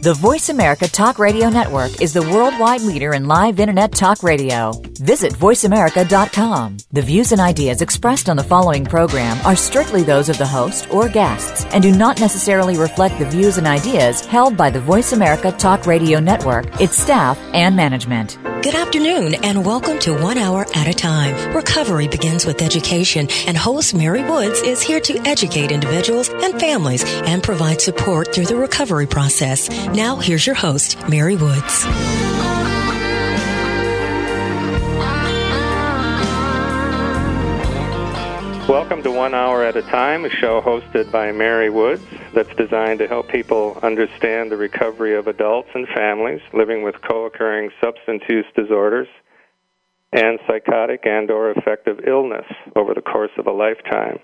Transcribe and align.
The 0.00 0.14
Voice 0.14 0.50
America 0.50 0.86
Talk 0.86 1.18
Radio 1.18 1.48
Network 1.48 2.00
is 2.00 2.12
the 2.12 2.22
worldwide 2.22 2.82
leader 2.82 3.12
in 3.14 3.26
live 3.26 3.58
Internet 3.58 3.92
talk 3.92 4.22
radio. 4.22 4.70
Visit 5.00 5.32
voiceamerica.com. 5.32 6.76
The 6.92 7.02
views 7.02 7.32
and 7.32 7.40
ideas 7.40 7.82
expressed 7.82 8.28
on 8.28 8.36
the 8.36 8.44
following 8.44 8.84
program 8.84 9.44
are 9.44 9.56
strictly 9.56 10.04
those 10.04 10.28
of 10.28 10.38
the 10.38 10.46
host 10.46 10.88
or 10.92 11.08
guests 11.08 11.64
and 11.66 11.82
do 11.82 11.90
not 11.90 12.20
necessarily 12.20 12.78
reflect 12.78 13.18
the 13.18 13.28
views 13.28 13.58
and 13.58 13.66
ideas 13.66 14.24
held 14.24 14.56
by 14.56 14.70
the 14.70 14.80
Voice 14.80 15.12
America 15.12 15.50
Talk 15.50 15.86
Radio 15.86 16.20
Network, 16.20 16.80
its 16.80 16.96
staff, 16.96 17.36
and 17.52 17.74
management. 17.74 18.38
Good 18.62 18.74
afternoon 18.74 19.34
and 19.44 19.64
welcome 19.64 19.98
to 20.00 20.20
One 20.20 20.38
Hour 20.38 20.66
at 20.74 20.88
a 20.88 20.92
Time. 20.92 21.54
Recovery 21.54 22.08
begins 22.08 22.44
with 22.44 22.62
education 22.62 23.28
and 23.46 23.56
host 23.56 23.94
Mary 23.94 24.24
Woods 24.24 24.60
is 24.60 24.82
here 24.82 24.98
to 25.00 25.18
educate 25.20 25.70
individuals 25.70 26.28
and 26.28 26.58
families 26.58 27.04
and 27.04 27.44
provide 27.44 27.80
support 27.80 28.34
through 28.34 28.46
the 28.46 28.56
recovery 28.56 29.06
process. 29.06 29.68
Now 29.94 30.16
here's 30.16 30.46
your 30.46 30.56
host, 30.56 31.08
Mary 31.08 31.36
Woods. 31.36 31.86
Welcome 38.68 39.04
to 39.04 39.12
One 39.12 39.32
Hour 39.32 39.62
at 39.62 39.76
a 39.76 39.82
Time, 39.82 40.24
a 40.24 40.28
show 40.28 40.60
hosted 40.60 41.12
by 41.12 41.30
Mary 41.30 41.70
Woods 41.70 42.02
that's 42.34 42.52
designed 42.56 42.98
to 42.98 43.06
help 43.06 43.28
people 43.28 43.78
understand 43.82 44.50
the 44.50 44.56
recovery 44.56 45.14
of 45.14 45.28
adults 45.28 45.68
and 45.72 45.86
families 45.88 46.40
living 46.52 46.82
with 46.82 47.00
co-occurring 47.02 47.70
substance 47.80 48.24
use 48.28 48.44
disorders 48.56 49.06
and 50.12 50.40
psychotic 50.48 51.06
and 51.06 51.30
or 51.30 51.50
affective 51.52 52.00
illness 52.06 52.46
over 52.74 52.92
the 52.92 53.02
course 53.02 53.30
of 53.38 53.46
a 53.46 53.52
lifetime. 53.52 54.18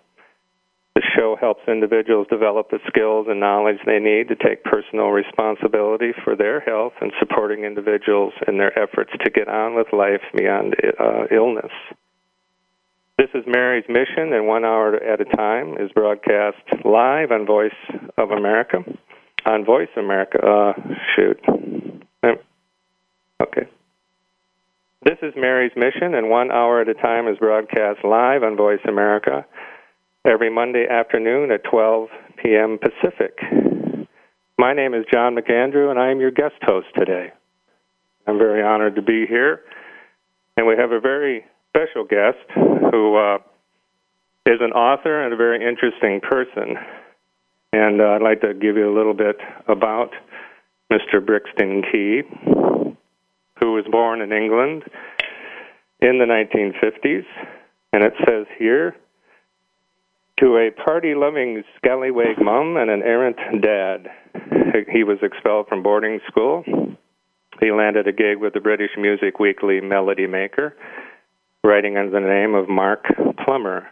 The 0.95 1.03
show 1.17 1.37
helps 1.41 1.62
individuals 1.69 2.27
develop 2.29 2.69
the 2.71 2.79
skills 2.87 3.27
and 3.29 3.41
knowledge 3.41 3.79
they 3.87 3.98
need 3.98 4.29
to 4.29 4.37
take 4.37 4.62
personal 4.62 5.09
responsibility 5.09 6.12
for 6.23 6.37
their 6.37 6.61
health 6.61 6.93
and 7.01 7.12
supporting 7.19 7.65
individuals 7.65 8.34
in 8.47 8.59
their 8.59 8.79
efforts 8.79 9.11
to 9.25 9.31
get 9.31 9.49
on 9.49 9.75
with 9.75 9.87
life 9.93 10.21
beyond 10.37 10.75
uh, 11.01 11.25
illness. 11.31 11.73
This 13.17 13.29
is 13.34 13.45
Mary's 13.47 13.84
Mission, 13.89 14.34
and 14.34 14.47
one 14.47 14.65
hour 14.65 14.97
at 14.97 15.21
a 15.21 15.25
time 15.25 15.77
is 15.79 15.91
broadcast 15.93 16.59
live 16.84 17.31
on 17.31 17.47
Voice 17.47 17.71
of 18.19 18.31
America. 18.31 18.79
On 19.47 19.65
Voice 19.65 19.89
America, 19.97 20.39
uh, 20.45 20.73
shoot. 21.17 21.41
Okay. 23.43 23.67
This 25.05 25.19
is 25.23 25.33
Mary's 25.37 25.73
Mission, 25.75 26.15
and 26.15 26.29
one 26.29 26.51
hour 26.51 26.81
at 26.81 26.89
a 26.89 26.95
time 26.95 27.29
is 27.29 27.39
broadcast 27.39 28.05
live 28.05 28.43
on 28.43 28.56
Voice 28.56 28.81
America 28.87 29.47
every 30.25 30.51
Monday 30.51 30.87
afternoon 30.89 31.51
at 31.51 31.65
12 31.65 32.09
p.m. 32.41 32.78
Pacific. 32.78 33.39
My 34.56 34.73
name 34.73 34.95
is 34.95 35.05
John 35.12 35.34
McAndrew, 35.34 35.91
and 35.91 35.98
I 35.98 36.12
am 36.12 36.20
your 36.20 36.31
guest 36.31 36.55
host 36.62 36.87
today. 36.97 37.33
I'm 38.27 38.39
very 38.39 38.62
honored 38.62 38.95
to 38.95 39.03
be 39.03 39.27
here, 39.28 39.62
and 40.56 40.67
we 40.67 40.75
have 40.77 40.93
a 40.93 41.00
very 41.00 41.45
special 41.70 42.05
guest 42.05 42.39
who 42.55 43.17
uh, 43.17 43.39
is 44.47 44.61
an 44.61 44.70
author 44.73 45.25
and 45.25 45.34
a 45.34 45.37
very 45.37 45.67
interesting 45.67 46.20
person. 46.20 46.77
And 47.73 48.00
uh, 48.00 48.11
I'd 48.11 48.23
like 48.23 48.43
to 48.43 48.55
give 48.55 48.77
you 48.77 48.89
a 48.89 48.95
little 48.95 49.15
bit 49.15 49.37
about 49.67 50.11
Mr. 50.93 51.25
Brixton 51.25 51.83
Key, 51.91 52.23
who 53.59 53.73
was 53.73 53.84
born 53.91 54.20
in 54.20 54.33
England 54.33 54.84
in 56.00 56.19
the 56.19 56.27
1950s. 56.27 57.25
And 57.93 58.05
it 58.05 58.12
says 58.25 58.47
here 58.59 58.95
to 60.42 60.56
a 60.56 60.72
party 60.84 61.14
loving 61.14 61.62
scallywag 61.76 62.36
mom 62.41 62.76
and 62.76 62.91
an 62.91 63.00
errant 63.03 63.36
dad. 63.62 64.08
He 64.92 65.04
was 65.04 65.19
expelled 65.22 65.69
from 65.69 65.84
boarding 65.84 66.19
school. 66.26 66.64
He 67.60 67.70
landed 67.70 68.08
a 68.08 68.12
gig 68.12 68.38
with 68.38 68.53
the 68.53 68.60
British 68.60 68.91
music 68.98 69.38
weekly 69.38 69.80
Melody 69.80 70.26
Maker 70.26 70.75
writing 71.62 71.97
under 71.97 72.10
the 72.10 72.26
name 72.26 72.56
of 72.56 72.69
Mark 72.69 73.04
Plummer. 73.44 73.86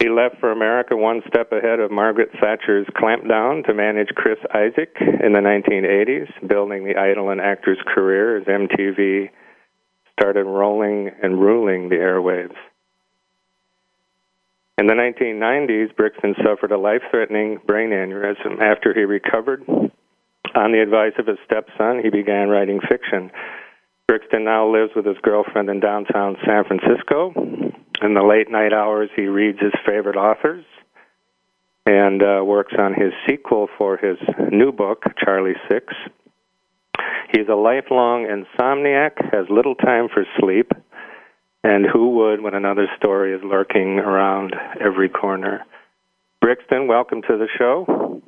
He 0.00 0.10
left 0.10 0.38
for 0.38 0.52
America 0.52 0.96
one 0.96 1.22
step 1.28 1.50
ahead 1.50 1.80
of 1.80 1.90
Margaret 1.90 2.28
Thatcher's 2.38 2.86
clampdown 2.88 3.64
to 3.64 3.72
manage 3.72 4.08
Chris 4.08 4.38
Isaak 4.50 5.00
in 5.00 5.32
the 5.32 5.40
1980s, 5.40 6.46
building 6.46 6.84
the 6.84 6.96
idol 6.96 7.30
and 7.30 7.40
actor's 7.40 7.78
career 7.86 8.36
as 8.36 8.44
MTV 8.44 9.30
started 10.12 10.44
rolling 10.44 11.10
and 11.22 11.40
ruling 11.40 11.88
the 11.88 11.96
airwaves. 11.96 12.54
In 14.76 14.88
the 14.88 14.94
1990s, 14.94 15.94
Brixton 15.96 16.34
suffered 16.44 16.72
a 16.72 16.78
life 16.78 17.02
threatening 17.10 17.58
brain 17.64 17.90
aneurysm. 17.90 18.60
After 18.60 18.92
he 18.92 19.02
recovered, 19.02 19.64
on 19.68 20.72
the 20.72 20.82
advice 20.82 21.12
of 21.18 21.26
his 21.26 21.38
stepson, 21.44 22.00
he 22.02 22.10
began 22.10 22.48
writing 22.48 22.80
fiction. 22.88 23.30
Brixton 24.08 24.44
now 24.44 24.68
lives 24.68 24.90
with 24.96 25.06
his 25.06 25.16
girlfriend 25.22 25.70
in 25.70 25.80
downtown 25.80 26.36
San 26.44 26.64
Francisco. 26.64 27.32
In 28.02 28.14
the 28.14 28.22
late 28.22 28.50
night 28.50 28.72
hours, 28.72 29.10
he 29.14 29.22
reads 29.22 29.60
his 29.60 29.72
favorite 29.86 30.16
authors 30.16 30.64
and 31.86 32.22
uh, 32.22 32.42
works 32.44 32.74
on 32.78 32.94
his 32.94 33.12
sequel 33.28 33.68
for 33.78 33.96
his 33.96 34.18
new 34.50 34.72
book, 34.72 35.04
Charlie 35.24 35.56
Six. 35.70 35.94
He's 37.32 37.48
a 37.48 37.54
lifelong 37.54 38.26
insomniac, 38.26 39.32
has 39.32 39.46
little 39.50 39.74
time 39.74 40.08
for 40.12 40.24
sleep, 40.38 40.72
and 41.64 41.86
who 41.90 42.10
would 42.10 42.42
when 42.42 42.54
another 42.54 42.86
story 42.98 43.34
is 43.34 43.40
lurking 43.42 43.98
around 43.98 44.54
every 44.78 45.08
corner? 45.08 45.64
Brixton, 46.40 46.86
welcome 46.86 47.22
to 47.22 47.38
the 47.38 47.48
show. 47.58 48.20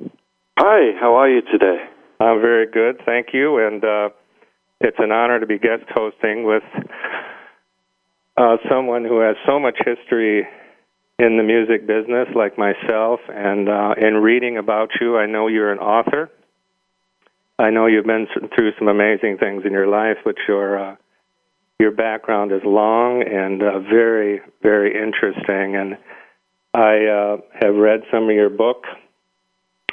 Hi, 0.57 0.97
how 0.99 1.13
are 1.13 1.29
you 1.29 1.41
today? 1.43 1.77
I'm 2.19 2.41
very 2.41 2.65
good, 2.65 2.99
thank 3.05 3.27
you, 3.33 3.59
and 3.59 3.83
uh, 3.83 4.09
it's 4.81 4.97
an 4.97 5.11
honor 5.11 5.39
to 5.39 5.45
be 5.45 5.59
guest 5.59 5.83
hosting 5.93 6.45
with 6.45 6.63
uh, 8.37 8.57
someone 8.67 9.05
who 9.05 9.19
has 9.19 9.35
so 9.45 9.59
much 9.59 9.77
history 9.85 10.47
in 11.19 11.37
the 11.37 11.43
music 11.43 11.85
business, 11.85 12.27
like 12.35 12.57
myself. 12.57 13.19
And 13.29 13.69
uh, 13.69 13.93
in 14.01 14.15
reading 14.15 14.57
about 14.57 14.89
you, 14.99 15.17
I 15.17 15.27
know 15.27 15.47
you're 15.47 15.71
an 15.71 15.79
author. 15.79 16.31
I 17.59 17.69
know 17.69 17.85
you've 17.85 18.05
been 18.05 18.27
through 18.55 18.71
some 18.79 18.87
amazing 18.87 19.37
things 19.39 19.63
in 19.63 19.73
your 19.73 19.87
life, 19.87 20.17
but 20.25 20.35
your 20.47 20.79
uh, 20.79 20.95
your 21.79 21.91
background 21.91 22.51
is 22.51 22.61
long 22.63 23.23
and 23.23 23.61
uh, 23.61 23.79
very, 23.79 24.41
very 24.61 24.95
interesting. 24.95 25.75
And 25.75 25.97
I 26.73 27.05
uh, 27.05 27.37
have 27.61 27.75
read 27.75 28.01
some 28.11 28.23
of 28.23 28.35
your 28.35 28.49
book, 28.49 28.83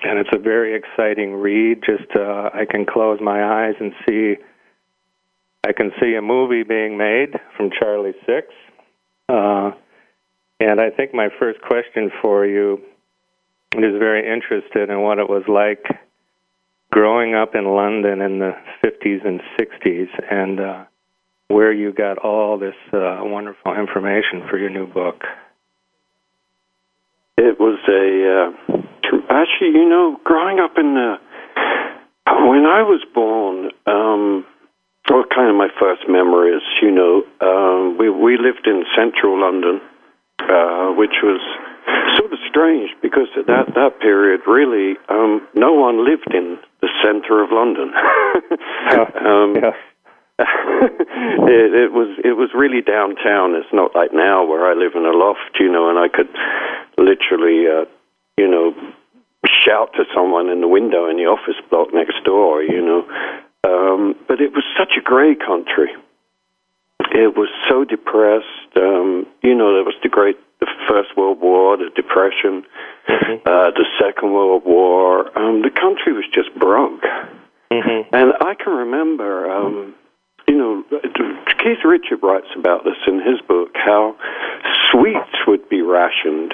and 0.02 0.18
it's 0.18 0.30
a 0.32 0.38
very 0.38 0.74
exciting 0.74 1.34
read. 1.34 1.82
Just 1.84 2.10
uh, 2.16 2.50
I 2.54 2.64
can 2.70 2.86
close 2.86 3.20
my 3.20 3.66
eyes 3.66 3.74
and 3.80 3.92
see 4.06 4.36
I 5.66 5.72
can 5.72 5.92
see 5.98 6.14
a 6.14 6.20
movie 6.20 6.62
being 6.62 6.98
made 6.98 7.40
from 7.56 7.70
Charlie 7.70 8.14
Six. 8.26 8.48
Uh, 9.30 9.70
and 10.60 10.78
I 10.78 10.90
think 10.90 11.14
my 11.14 11.28
first 11.38 11.60
question 11.62 12.10
for 12.20 12.44
you 12.44 12.82
is 13.72 13.98
very 13.98 14.30
interested 14.30 14.90
in 14.90 15.00
what 15.00 15.18
it 15.18 15.28
was 15.28 15.42
like 15.48 15.84
growing 16.92 17.34
up 17.34 17.54
in 17.54 17.64
London 17.64 18.20
in 18.20 18.38
the 18.38 18.52
50s 18.84 19.26
and 19.26 19.40
60s 19.58 20.08
and 20.30 20.60
uh, 20.60 20.84
where 21.48 21.72
you 21.72 21.92
got 21.92 22.18
all 22.18 22.58
this 22.58 22.74
uh, 22.92 23.18
wonderful 23.22 23.74
information 23.74 24.46
for 24.48 24.58
your 24.58 24.70
new 24.70 24.86
book. 24.86 25.24
It 27.36 27.58
was 27.58 27.78
a. 27.88 28.04
Uh, 28.32 28.76
actually, 29.30 29.72
you 29.72 29.88
know, 29.88 30.18
growing 30.24 30.60
up 30.60 30.72
in 30.78 30.94
the. 30.94 31.16
When 32.26 32.64
I 32.66 32.82
was 32.82 33.04
born, 33.14 33.70
um, 33.86 34.46
well, 35.10 35.24
kind 35.34 35.50
of 35.50 35.56
my 35.56 35.68
first 35.78 36.02
memories, 36.08 36.62
you 36.80 36.90
know, 36.90 37.22
um, 37.40 37.98
we 37.98 38.08
we 38.08 38.38
lived 38.38 38.66
in 38.66 38.84
central 38.96 39.40
London, 39.40 39.80
uh, 40.40 40.92
which 40.96 41.20
was 41.22 41.40
sort 42.16 42.32
of 42.32 42.38
strange 42.48 42.90
because 43.02 43.28
at 43.36 43.46
that 43.46 43.74
that 43.74 44.00
period, 44.00 44.40
really, 44.46 44.96
um, 45.08 45.46
no 45.54 45.72
one 45.72 46.04
lived 46.04 46.32
in 46.32 46.58
the 46.80 46.88
center 47.02 47.42
of 47.42 47.50
London. 47.52 47.92
yeah. 48.90 49.10
um, 49.20 49.54
yeah. 49.56 49.72
it, 50.38 51.70
it 51.74 51.92
was 51.92 52.18
it 52.24 52.36
was 52.36 52.50
really 52.54 52.82
downtown. 52.82 53.54
It's 53.54 53.72
not 53.72 53.94
like 53.94 54.12
now 54.12 54.44
where 54.44 54.66
I 54.66 54.74
live 54.74 54.92
in 54.94 55.04
a 55.04 55.14
loft, 55.14 55.58
you 55.60 55.70
know, 55.70 55.90
and 55.90 55.98
I 55.98 56.08
could 56.08 56.28
literally, 56.98 57.66
uh, 57.70 57.86
you 58.36 58.48
know, 58.48 58.74
shout 59.46 59.92
to 59.94 60.04
someone 60.14 60.48
in 60.48 60.60
the 60.60 60.68
window 60.68 61.08
in 61.08 61.16
the 61.16 61.26
office 61.26 61.60
block 61.70 61.94
next 61.94 62.24
door, 62.24 62.62
you 62.62 62.82
know. 62.82 63.06
Um, 63.64 64.16
but 64.26 64.40
it 64.40 64.52
was 64.52 64.64
such 64.76 64.98
a 64.98 65.00
grey 65.00 65.34
country. 65.34 65.90
It 67.12 67.36
was 67.36 67.48
so 67.68 67.84
depressed. 67.84 68.74
Um, 68.76 69.26
you 69.42 69.54
know, 69.54 69.72
there 69.74 69.84
was 69.84 69.94
the 70.02 70.08
great, 70.08 70.36
the 70.58 70.66
First 70.88 71.16
World 71.16 71.40
War, 71.40 71.76
the 71.76 71.90
Depression, 71.94 72.64
mm-hmm. 73.08 73.46
uh, 73.46 73.70
the 73.70 73.86
Second 74.00 74.32
World 74.32 74.64
War. 74.66 75.30
Um, 75.38 75.62
the 75.62 75.70
country 75.70 76.12
was 76.12 76.24
just 76.34 76.52
broke. 76.58 77.02
Mm-hmm. 77.70 78.14
And 78.14 78.32
I 78.40 78.54
can 78.54 78.72
remember 78.72 79.50
um, 79.50 79.94
you 80.48 80.56
know, 80.56 80.84
Keith 81.62 81.84
Richard 81.84 82.22
writes 82.22 82.48
about 82.56 82.84
this 82.84 82.96
in 83.06 83.20
his 83.20 83.40
book 83.46 83.70
how 83.74 84.16
sweets 84.90 85.46
would 85.46 85.68
be 85.68 85.82
rationed. 85.82 86.52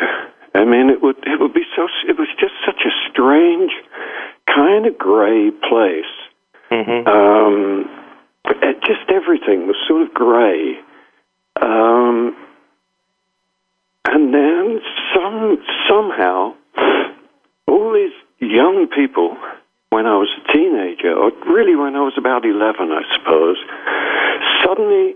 I 0.55 0.65
mean, 0.65 0.91
it 0.91 1.03
would 1.03 1.17
it 1.27 1.41
would 1.41 1.55
be 1.55 1.65
so. 1.77 1.87
It 2.09 2.19
was 2.19 2.29
just 2.39 2.55
such 2.67 2.83
a 2.85 2.91
strange, 3.11 3.73
kind 4.47 4.87
of 4.87 4.99
gray 4.99 5.51
place. 5.51 6.05
Mm-hmm. 6.71 7.09
Um, 7.09 7.91
it, 8.45 8.81
just 8.83 9.11
everything 9.11 9.67
was 9.67 9.77
sort 9.87 10.03
of 10.03 10.15
gray. 10.15 10.79
Um, 11.61 12.37
and 14.07 14.35
then 14.35 14.81
some 15.15 15.59
somehow 15.89 16.55
all 17.69 17.93
these 17.93 18.13
young 18.41 18.89
people 18.95 19.37
when 19.91 20.07
I 20.07 20.17
was 20.17 20.29
a 20.39 20.53
teenager, 20.53 21.13
or 21.13 21.33
really 21.47 21.75
when 21.77 21.95
I 21.97 22.01
was 22.01 22.15
about 22.17 22.45
11, 22.45 22.91
I 22.93 23.03
suppose, 23.19 23.57
suddenly 24.65 25.15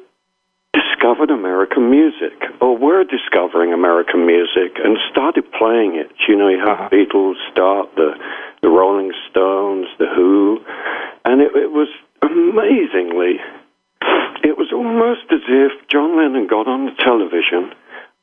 discovered 0.73 1.31
American 1.31 1.91
music, 1.91 2.35
or 2.61 2.77
were 2.77 3.05
discovering 3.05 3.73
American 3.73 4.27
music, 4.27 4.75
and 4.83 4.99
started 5.11 5.45
playing 5.53 5.95
it. 5.95 6.11
You 6.29 6.37
know, 6.37 6.49
you 6.49 6.59
have 6.59 6.69
Uh-huh. 6.69 6.89
the 6.91 6.97
Beatles 7.07 7.39
start, 7.53 7.95
the, 7.95 8.15
the 8.63 8.69
Rolling 8.69 9.13
Stones, 9.31 9.87
the 9.99 10.07
Who, 10.07 10.59
and 11.25 11.41
it, 11.41 11.55
it 11.55 11.71
was 11.71 11.89
amazingly, 12.23 13.39
it 14.43 14.59
was 14.59 14.73
almost 14.73 15.31
as 15.31 15.41
if 15.47 15.73
John 15.89 16.17
Lennon 16.17 16.49
got 16.49 16.67
on 16.67 16.87
the 16.87 16.93
television, 16.99 17.73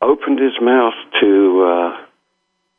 opened 0.02 0.40
his 0.40 0.60
mouth 0.62 0.96
to, 1.22 1.64
uh, 1.64 1.98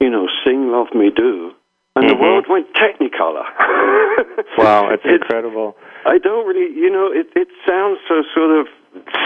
you 0.00 0.10
know, 0.10 0.28
sing 0.44 0.70
Love 0.70 0.88
Me 0.94 1.10
Do, 1.14 1.52
and 1.96 2.08
the 2.08 2.14
Mhm. 2.14 2.20
world 2.20 2.46
went 2.48 2.72
technicolor. 2.74 3.44
Wow, 4.58 4.88
it's, 4.90 5.04
It's- 5.04 5.20
incredible. 5.22 5.76
I 6.04 6.18
don't 6.18 6.46
really, 6.46 6.72
you 6.74 6.90
know, 6.90 7.06
it, 7.12 7.28
it 7.36 7.48
sounds 7.66 7.98
so 8.08 8.22
sort 8.34 8.50
of 8.50 8.66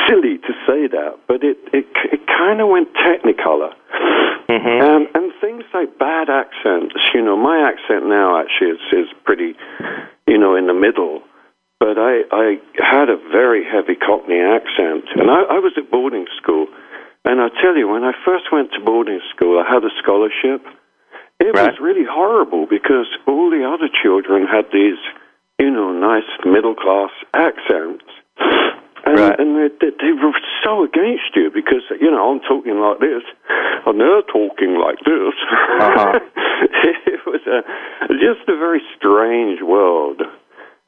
silly 0.07 0.39
to 0.39 0.53
say 0.67 0.87
that, 0.87 1.17
but 1.27 1.43
it, 1.43 1.59
it, 1.73 1.87
it 2.13 2.27
kind 2.27 2.61
of 2.61 2.69
went 2.69 2.93
technicolor. 2.95 3.73
Mhm. 4.49 4.81
Um, 4.83 5.09
and 5.15 5.33
things 5.41 5.65
like 5.75 5.99
bad 5.99 6.29
accents, 6.31 6.95
you 7.15 7.23
know, 7.23 7.37
my 7.37 7.59
accent 7.69 8.07
now 8.07 8.39
actually 8.39 8.71
is, 8.71 8.81
is 8.93 9.09
pretty, 9.25 9.57
you 10.27 10.39
know, 10.39 10.55
in 10.55 10.67
the 10.67 10.75
middle. 10.75 11.23
But 11.81 11.99
I, 11.99 12.23
I 12.31 12.59
had 12.79 13.09
a 13.11 13.17
very 13.17 13.65
heavy 13.65 13.97
Cockney 13.97 14.39
accent. 14.41 15.05
And 15.17 15.31
I, 15.31 15.43
I 15.43 15.59
was 15.59 15.73
at 15.77 15.91
boarding 15.91 16.27
school. 16.37 16.67
And 17.25 17.41
I 17.41 17.49
tell 17.61 17.77
you, 17.77 17.89
when 17.89 18.05
I 18.05 18.13
first 18.25 18.53
went 18.53 18.73
to 18.73 18.81
boarding 18.81 19.21
school, 19.35 19.59
I 19.59 19.69
had 19.71 19.83
a 19.85 19.91
scholarship. 20.01 20.63
It 21.41 21.55
Right. 21.55 21.71
was 21.71 21.81
really 21.81 22.05
horrible 22.09 22.67
because 22.67 23.07
all 23.27 23.51
the 23.51 23.65
other 23.65 23.89
children 24.03 24.47
had 24.47 24.67
these, 24.73 24.99
you 25.59 25.71
know, 25.71 25.93
nice 25.93 26.27
middle 26.45 26.75
class 26.75 27.11
accents. 27.35 28.05
And, 29.07 29.19
Right. 29.21 29.39
and 29.39 29.55
they, 29.57 29.69
they, 29.81 29.91
they 30.03 30.13
were 30.13 30.33
so 30.65 30.83
against 30.83 31.31
you 31.37 31.51
because, 31.55 31.83
you 32.01 32.11
know, 32.11 32.33
I'm 32.33 32.41
talking 32.41 32.81
like 32.81 32.99
this, 32.99 33.23
and 33.87 34.01
they're 34.01 34.23
talking 34.23 34.75
like 34.81 34.99
this. 35.07 35.35
Uh-huh. 35.79 36.19
it 37.07 37.21
was 37.27 37.41
a, 37.47 37.63
just 38.19 38.49
a 38.49 38.57
very 38.57 38.83
strange 38.97 39.63
world. 39.63 40.23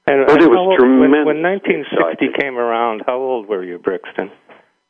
And, 0.08 0.26
But 0.26 0.34
and 0.34 0.42
it 0.42 0.48
was 0.50 0.56
how 0.56 0.64
old- 0.64 0.80
when, 0.80 1.12
when 1.24 1.42
1960 1.42 1.94
exciting. 1.94 2.32
came 2.40 2.58
around, 2.58 3.02
how 3.06 3.18
old 3.18 3.46
were 3.48 3.62
you, 3.62 3.78
Brixton? 3.78 4.32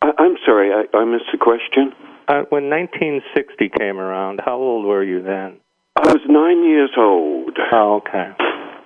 I, 0.01 0.13
I'm 0.17 0.37
sorry, 0.47 0.71
I, 0.73 0.87
I 0.97 1.05
missed 1.05 1.29
the 1.31 1.39
question. 1.39 1.93
Uh, 2.29 2.45
when 2.53 2.69
1960 2.69 3.73
came 3.81 3.97
around, 3.97 4.41
how 4.45 4.61
old 4.61 4.85
were 4.85 5.03
you 5.03 5.23
then? 5.23 5.57
I 5.97 6.13
was 6.13 6.21
nine 6.29 6.63
years 6.63 6.93
old. 6.99 7.57
Oh, 7.73 8.05
okay. 8.05 8.37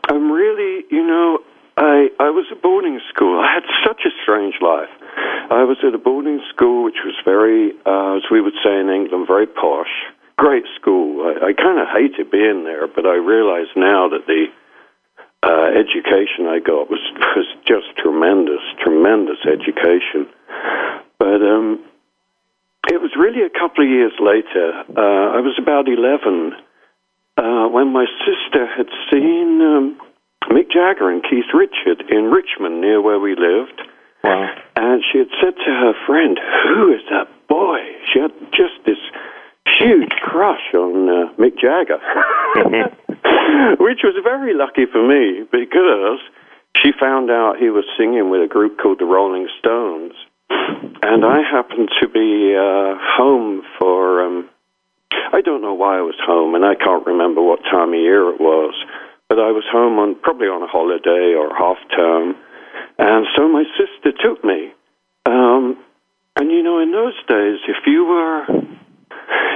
I'm 0.08 0.30
really, 0.30 0.86
you 0.90 1.04
know, 1.04 1.40
I 1.76 2.06
I 2.22 2.30
was 2.30 2.46
at 2.54 2.62
boarding 2.62 3.00
school. 3.10 3.42
I 3.42 3.50
had 3.52 3.66
such 3.84 4.06
a 4.06 4.14
strange 4.22 4.54
life. 4.62 4.94
I 5.50 5.66
was 5.66 5.76
at 5.82 5.92
a 5.92 5.98
boarding 5.98 6.40
school 6.54 6.84
which 6.84 7.02
was 7.04 7.18
very, 7.24 7.74
uh, 7.84 8.22
as 8.22 8.22
we 8.30 8.40
would 8.40 8.54
say 8.62 8.78
in 8.78 8.88
England, 8.88 9.26
very 9.26 9.46
posh. 9.46 9.90
Great 10.38 10.64
school. 10.80 11.26
I, 11.26 11.50
I 11.50 11.52
kind 11.52 11.82
of 11.82 11.90
hated 11.90 12.30
being 12.30 12.62
there, 12.62 12.86
but 12.86 13.06
I 13.06 13.18
realize 13.18 13.66
now 13.74 14.06
that 14.08 14.22
the 14.30 14.46
uh, 15.42 15.74
education 15.74 16.46
I 16.46 16.62
got 16.62 16.86
was 16.86 17.02
was 17.34 17.50
just 17.66 17.90
tremendous, 17.98 18.62
tremendous 18.78 19.42
education. 19.50 20.30
But 21.18 21.42
um, 21.42 21.82
it 22.90 23.00
was 23.00 23.12
really 23.16 23.42
a 23.42 23.50
couple 23.50 23.84
of 23.84 23.90
years 23.90 24.12
later. 24.18 24.82
Uh, 24.96 25.36
I 25.36 25.40
was 25.40 25.54
about 25.58 25.86
eleven 25.86 26.52
uh, 27.36 27.68
when 27.68 27.92
my 27.92 28.06
sister 28.26 28.66
had 28.66 28.88
seen 29.10 29.60
um, 29.62 29.98
Mick 30.50 30.70
Jagger 30.70 31.10
and 31.10 31.22
Keith 31.22 31.48
Richard 31.54 32.04
in 32.10 32.30
Richmond, 32.30 32.80
near 32.80 33.00
where 33.00 33.20
we 33.20 33.36
lived. 33.36 33.80
Wow. 34.24 34.54
And 34.76 35.02
she 35.10 35.18
had 35.18 35.28
said 35.40 35.54
to 35.56 35.70
her 35.70 35.94
friend, 36.06 36.38
Who 36.64 36.92
is 36.92 37.00
that 37.10 37.28
boy? 37.48 37.78
She 38.12 38.20
had 38.20 38.32
just 38.52 38.78
this 38.86 39.00
huge 39.78 40.10
crush 40.22 40.74
on 40.74 41.08
uh, 41.08 41.32
Mick 41.38 41.58
Jagger, 41.58 41.98
which 43.78 44.00
was 44.04 44.14
very 44.22 44.54
lucky 44.54 44.86
for 44.90 45.02
me 45.06 45.46
because 45.50 46.20
she 46.76 46.90
found 46.98 47.30
out 47.30 47.56
he 47.58 47.70
was 47.70 47.84
singing 47.98 48.30
with 48.30 48.42
a 48.42 48.48
group 48.48 48.78
called 48.78 48.98
the 48.98 49.04
Rolling 49.04 49.48
Stones. 49.58 50.12
And 51.02 51.24
I 51.24 51.42
happened 51.42 51.90
to 52.00 52.08
be 52.08 52.54
uh, 52.54 52.94
home 53.18 53.62
for, 53.78 54.24
um, 54.24 54.48
I 55.32 55.40
don't 55.40 55.60
know 55.60 55.74
why 55.74 55.98
I 55.98 56.02
was 56.02 56.14
home, 56.24 56.54
and 56.54 56.64
I 56.64 56.74
can't 56.74 57.06
remember 57.06 57.42
what 57.42 57.60
time 57.64 57.90
of 57.90 58.00
year 58.00 58.30
it 58.30 58.40
was, 58.40 58.74
but 59.28 59.38
I 59.38 59.50
was 59.50 59.64
home 59.70 59.98
on 59.98 60.14
probably 60.22 60.46
on 60.46 60.62
a 60.62 60.66
holiday 60.66 61.34
or 61.34 61.54
half 61.54 61.78
term. 61.94 62.36
And 62.98 63.26
so 63.36 63.48
my 63.48 63.64
sister 63.76 64.12
took 64.22 64.44
me. 64.44 64.72
Um, 65.26 65.76
and 66.36 66.50
you 66.50 66.62
know, 66.62 66.78
in 66.78 66.92
those 66.92 67.16
days, 67.28 67.58
if 67.68 67.86
you 67.86 68.04
were 68.04 68.46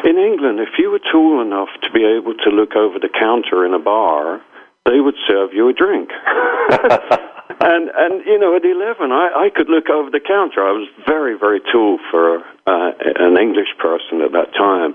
in 0.04 0.18
England, 0.18 0.60
if 0.60 0.78
you 0.78 0.90
were 0.90 1.00
tall 1.12 1.40
enough 1.40 1.68
to 1.82 1.90
be 1.90 2.04
able 2.04 2.34
to 2.44 2.50
look 2.50 2.76
over 2.76 2.98
the 2.98 3.08
counter 3.08 3.64
in 3.64 3.72
a 3.72 3.78
bar, 3.78 4.42
they 4.84 5.00
would 5.00 5.16
serve 5.28 5.50
you 5.52 5.68
a 5.68 5.72
drink. 5.72 6.10
and 7.48 7.90
and 7.94 8.26
you 8.26 8.38
know, 8.38 8.56
at 8.56 8.64
eleven, 8.64 9.12
I, 9.12 9.46
I 9.46 9.50
could 9.54 9.68
look 9.68 9.88
over 9.88 10.10
the 10.10 10.20
counter. 10.20 10.66
I 10.66 10.72
was 10.72 10.88
very 11.06 11.38
very 11.38 11.60
tall 11.72 11.98
for 12.10 12.38
uh, 12.66 12.90
an 13.00 13.38
English 13.38 13.74
person 13.78 14.20
at 14.22 14.32
that 14.32 14.52
time. 14.54 14.94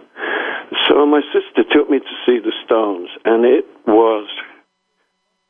So 0.88 1.06
my 1.06 1.22
sister 1.34 1.64
took 1.70 1.90
me 1.90 2.00
to 2.00 2.16
see 2.26 2.40
the 2.40 2.54
Stones, 2.66 3.10
and 3.26 3.46
it 3.46 3.66
was 3.88 4.28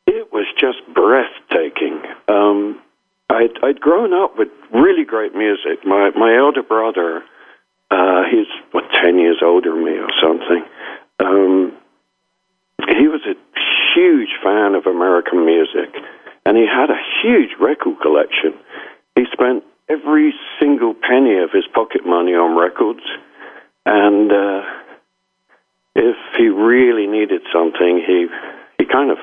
it 0.07 0.31
was 0.33 0.45
just 0.59 0.79
breathtaking. 0.93 2.01
Um, 2.27 2.81
I'd, 3.29 3.55
I'd 3.63 3.79
grown 3.79 4.13
up 4.13 4.37
with 4.37 4.49
really 4.73 5.05
great 5.05 5.33
music. 5.33 5.85
My 5.85 6.11
my 6.15 6.35
elder 6.35 6.63
brother, 6.63 7.23
uh, 7.89 8.23
he's 8.29 8.47
what 8.71 8.83
ten 9.01 9.19
years 9.19 9.41
older 9.43 9.71
than 9.71 9.85
me 9.85 9.97
or 9.97 10.09
something. 10.21 10.63
Um, 11.19 11.73
he 12.89 13.07
was 13.07 13.21
a 13.25 13.35
huge 13.95 14.35
fan 14.43 14.75
of 14.75 14.85
American 14.85 15.45
music, 15.45 15.93
and 16.45 16.57
he 16.57 16.65
had 16.65 16.89
a 16.89 16.99
huge 17.21 17.51
record 17.59 17.99
collection. 18.01 18.53
He 19.15 19.25
spent 19.31 19.63
every 19.89 20.33
single 20.59 20.93
penny 20.93 21.37
of 21.39 21.51
his 21.51 21.65
pocket 21.73 22.05
money 22.05 22.33
on 22.33 22.57
records, 22.57 23.03
and 23.85 24.31
uh, 24.31 24.61
if 25.95 26.15
he 26.37 26.47
really 26.47 27.07
needed 27.07 27.41
something, 27.53 28.01
he 28.05 28.27
he 28.77 28.85
kind 28.85 29.11
of 29.11 29.17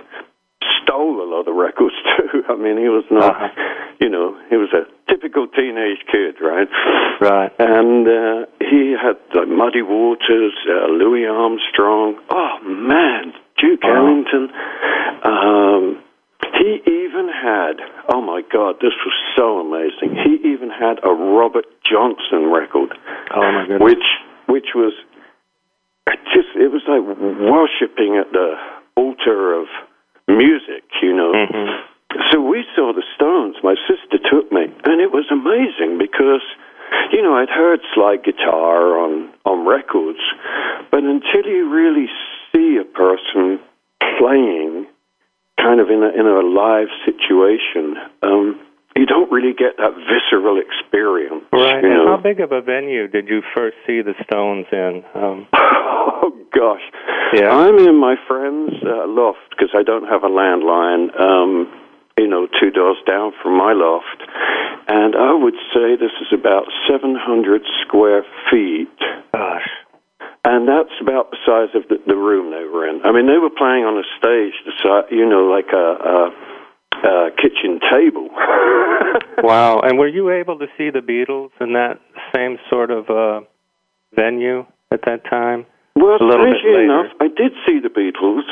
stole 0.82 1.20
a 1.22 1.28
lot 1.28 1.48
of 1.48 1.54
records 1.54 1.94
too. 2.16 2.42
I 2.48 2.54
mean, 2.56 2.76
he 2.78 2.88
was 2.88 3.04
not, 3.10 3.34
Uh-huh. 3.36 3.48
you 4.00 4.08
know, 4.08 4.36
he 4.50 4.56
was 4.56 4.68
a 4.72 4.84
typical 5.10 5.46
teenage 5.48 5.98
kid, 6.10 6.36
right? 6.40 6.68
Right. 7.20 7.52
And 7.58 8.06
uh, 8.06 8.46
he 8.60 8.92
had 9.00 9.16
like 9.34 9.48
Muddy 9.48 9.82
Waters, 9.82 10.52
uh, 10.68 10.86
Louis 10.88 11.26
Armstrong. 11.26 12.16
Oh 12.30 12.58
man, 12.64 13.32
Duke. 13.56 13.84
Ellington. 13.84 14.50
Um, 15.24 16.02
he 16.54 16.80
even 16.86 17.28
had. 17.28 17.80
Oh 18.08 18.20
my 18.20 18.42
God, 18.52 18.76
this 18.80 18.94
was 19.04 19.14
so 19.36 19.60
amazing. 19.60 20.16
He 20.24 20.48
even 20.48 20.70
had 20.70 20.98
a 21.04 21.12
Robert 21.12 21.66
Johnson 21.84 22.50
record 22.52 22.94
Oh 23.34 23.40
my 23.52 23.66
goodness. 23.66 23.82
which 23.82 24.06
which 24.46 24.68
was 24.74 24.92
just 26.34 26.48
it 26.56 26.70
was 26.72 26.82
like 26.88 27.02
worshipping 27.04 28.16
at 28.16 28.32
the 28.32 28.54
altar 28.96 29.54
of 29.54 29.66
music, 30.28 30.84
you 31.02 31.12
know. 31.14 31.32
Mhm. 31.32 31.80
So 32.32 32.40
we 32.40 32.64
saw 32.74 32.92
the 32.92 33.02
Stones. 33.14 33.56
My 33.62 33.76
sister 33.86 34.18
took 34.30 34.50
me, 34.50 34.64
and 34.84 35.00
it 35.00 35.12
was 35.12 35.26
amazing 35.30 35.98
because 35.98 36.42
you 37.12 37.22
know 37.22 37.34
I'd 37.36 37.50
heard 37.50 37.80
slide 37.94 38.24
guitar 38.24 38.98
on 38.98 39.28
on 39.44 39.66
records, 39.66 40.20
but 40.90 41.02
until 41.04 41.44
you 41.46 41.68
really 41.68 42.08
see 42.52 42.78
a 42.78 42.84
person 42.84 43.60
playing, 44.18 44.86
kind 45.58 45.80
of 45.80 45.90
in 45.90 46.02
a 46.02 46.08
in 46.08 46.26
a 46.26 46.40
live 46.40 46.88
situation. 47.04 47.96
Um, 48.22 48.60
you 48.96 49.06
don't 49.06 49.30
really 49.30 49.54
get 49.54 49.76
that 49.78 49.94
visceral 50.10 50.58
experience. 50.58 51.44
Right. 51.52 51.82
You 51.84 51.90
And 51.90 52.08
how 52.08 52.16
big 52.16 52.40
of 52.40 52.50
a 52.50 52.60
venue 52.60 53.06
did 53.06 53.28
you 53.28 53.42
first 53.54 53.76
see 53.86 54.02
the 54.02 54.14
Stones 54.24 54.66
in? 54.72 55.04
Um, 55.14 55.46
Oh 56.20 56.32
gosh. 56.52 56.82
Yeah. 57.32 57.50
I'm 57.50 57.78
in 57.78 57.96
my 58.00 58.16
friend's 58.26 58.74
uh, 58.82 59.06
loft 59.06 59.50
because 59.50 59.70
I 59.74 59.82
don't 59.82 60.08
have 60.08 60.24
a 60.24 60.28
landline. 60.28 61.14
Um, 61.20 61.72
you 62.16 62.26
know, 62.26 62.48
two 62.60 62.70
doors 62.70 62.96
down 63.06 63.32
from 63.40 63.56
my 63.56 63.72
loft, 63.72 64.22
and 64.88 65.14
I 65.14 65.32
would 65.34 65.54
say 65.72 65.94
this 65.94 66.10
is 66.20 66.32
about 66.32 66.64
700 66.90 67.62
square 67.86 68.24
feet. 68.50 68.88
Gosh. 69.32 69.68
And 70.44 70.68
that's 70.68 70.94
about 71.00 71.30
the 71.30 71.36
size 71.44 71.74
of 71.74 71.88
the, 71.88 71.98
the 72.06 72.16
room 72.16 72.50
they 72.50 72.64
were 72.64 72.88
in. 72.88 73.02
I 73.04 73.12
mean, 73.12 73.26
they 73.26 73.38
were 73.38 73.50
playing 73.50 73.84
on 73.84 73.98
a 73.98 74.06
stage, 74.18 74.54
the 74.64 75.02
you 75.10 75.28
know, 75.28 75.50
like 75.50 75.72
a, 75.74 75.86
a, 75.98 76.18
a 77.06 77.30
kitchen 77.36 77.80
table. 77.90 78.30
wow. 79.42 79.80
And 79.80 79.98
were 79.98 80.08
you 80.08 80.30
able 80.30 80.58
to 80.58 80.66
see 80.78 80.90
the 80.90 81.00
Beatles 81.00 81.50
in 81.60 81.72
that 81.74 82.00
same 82.34 82.58
sort 82.70 82.90
of 82.90 83.10
uh, 83.10 83.40
venue 84.14 84.64
at 84.92 85.02
that 85.06 85.24
time? 85.28 85.66
Well, 85.96 86.16
a 86.20 86.24
little 86.24 86.46
bit 86.46 86.62
later. 86.64 86.84
enough, 86.84 87.12
I 87.20 87.26
did 87.26 87.52
see 87.66 87.80
the 87.82 87.90
Beatles. 87.90 88.46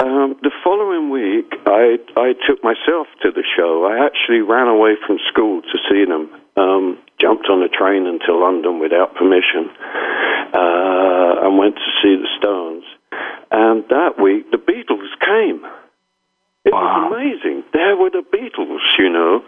Um, 0.00 0.34
the 0.42 0.50
following 0.64 1.10
week, 1.10 1.52
I 1.66 2.00
I 2.16 2.32
took 2.48 2.64
myself 2.64 3.06
to 3.22 3.30
the 3.30 3.44
show. 3.44 3.84
I 3.84 4.04
actually 4.04 4.40
ran 4.40 4.66
away 4.66 4.96
from 5.06 5.18
school 5.28 5.60
to 5.62 5.76
see 5.88 6.04
them. 6.08 6.32
Um, 6.56 6.98
jumped 7.20 7.46
on 7.48 7.62
a 7.62 7.68
train 7.68 8.06
into 8.06 8.34
London 8.34 8.80
without 8.80 9.14
permission, 9.14 9.70
uh, 10.52 10.89
and 11.50 11.58
went 11.58 11.74
to 11.74 11.88
see 12.02 12.14
the 12.16 12.28
Stones. 12.38 12.84
And 13.50 13.82
that 13.90 14.20
week, 14.22 14.50
the 14.50 14.58
Beatles 14.58 15.10
came. 15.20 15.66
It 16.64 16.72
Wow. 16.72 17.08
was 17.10 17.12
amazing. 17.18 17.64
There 17.72 17.96
were 17.96 18.10
the 18.10 18.22
Beatles, 18.22 18.80
you 18.98 19.10
know. 19.10 19.42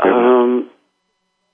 Um, 0.00 0.70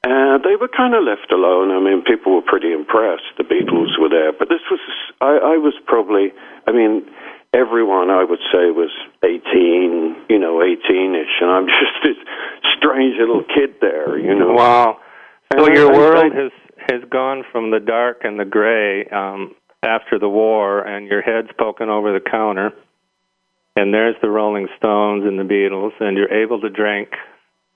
and 0.05 0.43
they 0.45 0.57
were 0.57 0.69
kind 0.69 0.95
of 0.95 1.05
left 1.05 1.33
alone. 1.33 1.71
I 1.71 1.79
mean, 1.81 2.03
people 2.03 2.35
were 2.35 2.43
pretty 2.43 2.73
impressed. 2.73 3.25
The 3.39 3.45
Beatles 3.45 3.99
were 3.99 4.09
there, 4.09 4.33
but 4.33 4.49
this 4.49 4.61
was 4.71 4.81
I, 5.21 5.55
I 5.55 5.57
was 5.57 5.75
probably. 5.87 6.33
I 6.67 6.73
mean, 6.73 7.05
everyone 7.55 8.11
I 8.11 8.25
would 8.25 8.41
say 8.53 8.71
was 8.71 8.91
eighteen, 9.25 10.17
you 10.29 10.39
know, 10.39 10.63
eighteen-ish, 10.63 11.41
and 11.41 11.51
I'm 11.51 11.67
just 11.81 11.97
this 12.03 12.17
strange 12.77 13.17
little 13.19 13.45
kid 13.45 13.75
there, 13.81 14.19
you 14.19 14.35
know. 14.35 14.53
Wow. 14.53 14.99
So 15.57 15.65
And 15.67 15.77
your 15.77 15.93
I- 15.93 15.97
world 15.97 16.33
I- 16.33 16.37
has 16.37 16.53
has 16.91 17.03
gone 17.11 17.45
from 17.53 17.71
the 17.71 17.79
dark 17.81 18.25
and 18.25 18.41
the 18.41 18.45
gray 18.47 19.05
um, 19.13 19.55
after 19.83 20.19
the 20.19 20.29
war, 20.29 20.81
and 20.81 21.07
your 21.07 21.23
head's 21.23 21.49
poking 21.59 21.89
over 21.89 22.13
the 22.13 22.21
counter, 22.21 22.73
and 23.77 23.95
there's 23.95 24.17
the 24.21 24.29
Rolling 24.29 24.69
Stones 24.77 25.25
and 25.25 25.39
the 25.39 25.45
Beatles, 25.45 25.93
and 26.01 26.17
you're 26.17 26.33
able 26.33 26.61
to 26.61 26.69
drink. 26.69 27.11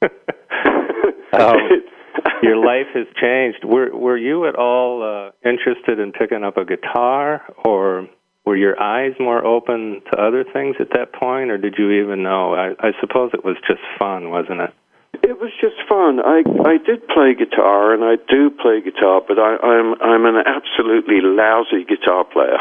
um, 0.02 1.56
your 2.42 2.56
life 2.56 2.88
has 2.94 3.06
changed. 3.20 3.64
Were 3.64 3.94
were 3.94 4.18
you 4.18 4.46
at 4.46 4.56
all 4.56 5.02
uh, 5.02 5.48
interested 5.48 5.98
in 5.98 6.12
picking 6.12 6.44
up 6.44 6.56
a 6.56 6.64
guitar, 6.64 7.42
or 7.64 8.08
were 8.44 8.56
your 8.56 8.80
eyes 8.80 9.12
more 9.18 9.44
open 9.44 10.02
to 10.12 10.20
other 10.20 10.44
things 10.44 10.76
at 10.80 10.90
that 10.90 11.12
point, 11.14 11.50
or 11.50 11.58
did 11.58 11.76
you 11.78 12.02
even 12.02 12.22
know? 12.22 12.54
I, 12.54 12.72
I 12.78 12.92
suppose 13.00 13.30
it 13.32 13.44
was 13.44 13.56
just 13.66 13.80
fun, 13.98 14.30
wasn't 14.30 14.60
it? 14.60 14.74
It 15.24 15.40
was 15.40 15.56
just 15.56 15.80
fun. 15.88 16.20
I 16.20 16.44
I 16.68 16.76
did 16.76 17.08
play 17.08 17.32
guitar, 17.32 17.94
and 17.96 18.04
I 18.04 18.16
do 18.28 18.50
play 18.50 18.82
guitar, 18.84 19.22
but 19.26 19.38
I, 19.38 19.56
I'm 19.56 19.96
I'm 20.04 20.26
an 20.28 20.44
absolutely 20.44 21.24
lousy 21.24 21.82
guitar 21.88 22.24
player. 22.28 22.60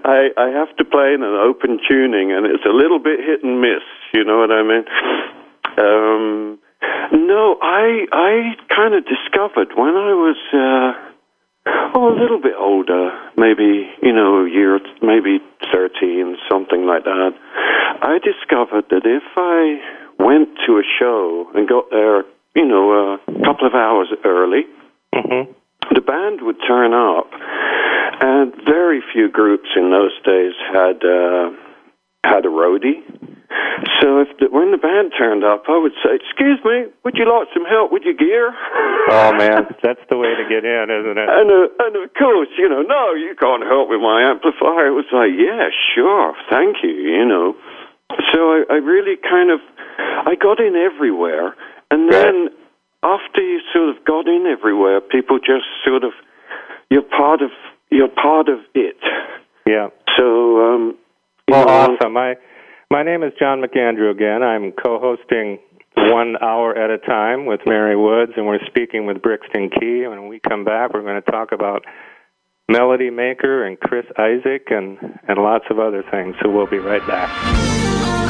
I 0.00 0.32
I 0.40 0.48
have 0.56 0.74
to 0.78 0.84
play 0.88 1.12
in 1.12 1.22
an 1.22 1.36
open 1.36 1.78
tuning, 1.86 2.32
and 2.32 2.46
it's 2.46 2.64
a 2.64 2.72
little 2.72 2.98
bit 2.98 3.20
hit 3.20 3.44
and 3.44 3.60
miss. 3.60 3.84
You 4.14 4.24
know 4.24 4.38
what 4.40 4.50
I 4.50 4.62
mean? 4.64 4.84
Um, 5.76 6.58
no, 7.12 7.58
I 7.60 8.06
I 8.10 8.56
kind 8.74 8.94
of 8.94 9.04
discovered 9.04 9.76
when 9.76 9.94
I 9.94 10.14
was. 10.16 10.36
Uh, 10.56 10.92
Oh, 11.92 12.08
a 12.08 12.16
little 12.18 12.40
bit 12.40 12.54
older, 12.58 13.10
maybe, 13.36 13.86
you 14.02 14.12
know, 14.14 14.46
a 14.46 14.48
year, 14.48 14.80
maybe 15.02 15.40
13, 15.72 16.36
something 16.50 16.86
like 16.86 17.04
that. 17.04 17.32
I 18.00 18.18
discovered 18.18 18.86
that 18.88 19.04
if 19.04 19.22
I 19.36 19.99
went 20.20 20.48
to 20.66 20.78
a 20.78 20.82
show 20.98 21.50
and 21.54 21.68
got 21.68 21.90
there, 21.90 22.24
you 22.54 22.66
know, 22.66 23.16
a 23.16 23.44
couple 23.44 23.66
of 23.66 23.74
hours 23.74 24.08
early, 24.24 24.66
hmm 25.14 25.52
the 25.94 26.00
band 26.00 26.42
would 26.42 26.56
turn 26.66 26.94
up, 26.94 27.26
and 28.20 28.54
very 28.64 29.02
few 29.12 29.30
groups 29.30 29.68
in 29.74 29.90
those 29.90 30.14
days 30.24 30.54
had 30.72 31.02
uh, 31.02 31.50
had 32.22 32.44
a 32.46 32.52
roadie. 32.52 33.02
So 34.00 34.20
if 34.20 34.28
the, 34.38 34.46
when 34.52 34.70
the 34.70 34.78
band 34.78 35.12
turned 35.18 35.42
up, 35.42 35.64
I 35.68 35.78
would 35.78 35.96
say, 36.04 36.14
"Excuse 36.14 36.60
me, 36.64 36.86
would 37.02 37.16
you 37.16 37.26
like 37.26 37.48
some 37.52 37.64
help 37.64 37.90
with 37.90 38.02
your 38.02 38.14
gear?" 38.14 38.54
Oh 39.10 39.32
man, 39.32 39.66
that's 39.82 40.04
the 40.08 40.16
way 40.16 40.36
to 40.36 40.44
get 40.46 40.62
in, 40.62 40.86
isn't 40.86 41.18
it? 41.18 41.26
And, 41.26 41.48
uh, 41.50 41.82
and 41.82 41.96
of 41.96 42.14
course, 42.14 42.52
you 42.56 42.68
know, 42.68 42.82
no, 42.82 43.14
you 43.14 43.34
can't 43.34 43.64
help 43.64 43.88
with 43.88 43.98
my 43.98 44.22
amplifier. 44.22 44.86
It 44.86 44.94
was 44.94 45.08
like, 45.10 45.32
yeah, 45.34 45.72
sure, 45.96 46.36
thank 46.48 46.84
you, 46.84 46.90
you 46.90 47.24
know. 47.24 47.56
So 48.32 48.52
I, 48.52 48.64
I 48.70 48.74
really 48.76 49.16
kind 49.16 49.50
of, 49.50 49.60
I 49.98 50.34
got 50.40 50.60
in 50.60 50.76
everywhere. 50.76 51.54
And 51.90 52.12
then 52.12 52.48
after 53.02 53.40
you 53.40 53.60
sort 53.72 53.90
of 53.90 54.04
got 54.04 54.28
in 54.28 54.46
everywhere, 54.46 55.00
people 55.00 55.38
just 55.38 55.64
sort 55.84 56.04
of, 56.04 56.12
you're 56.90 57.02
part 57.02 57.42
of, 57.42 57.50
you're 57.90 58.08
part 58.08 58.48
of 58.48 58.58
it. 58.74 58.96
Yeah. 59.66 59.88
So, 60.16 60.60
um, 60.60 60.98
Well, 61.48 61.66
know, 61.66 61.96
awesome. 61.96 62.16
I, 62.16 62.36
my 62.90 63.02
name 63.02 63.22
is 63.22 63.32
John 63.38 63.62
McAndrew 63.62 64.10
again. 64.10 64.42
I'm 64.42 64.72
co-hosting 64.72 65.58
one 65.96 66.36
hour 66.40 66.76
at 66.76 66.90
a 66.90 66.98
time 66.98 67.46
with 67.46 67.60
Mary 67.66 67.96
Woods, 67.96 68.32
and 68.36 68.46
we're 68.46 68.64
speaking 68.66 69.06
with 69.06 69.22
Brixton 69.22 69.70
Key. 69.70 70.02
And 70.04 70.10
when 70.10 70.28
we 70.28 70.40
come 70.40 70.64
back, 70.64 70.92
we're 70.94 71.02
going 71.02 71.20
to 71.20 71.30
talk 71.30 71.52
about 71.52 71.84
Melody 72.70 73.10
Maker 73.10 73.66
and 73.66 73.78
Chris 73.80 74.06
Isaak 74.16 74.70
and, 74.70 74.96
and 75.26 75.38
lots 75.38 75.64
of 75.70 75.80
other 75.80 76.04
things. 76.08 76.36
So 76.40 76.48
we'll 76.48 76.70
be 76.70 76.78
right 76.78 77.04
back. 77.06 78.29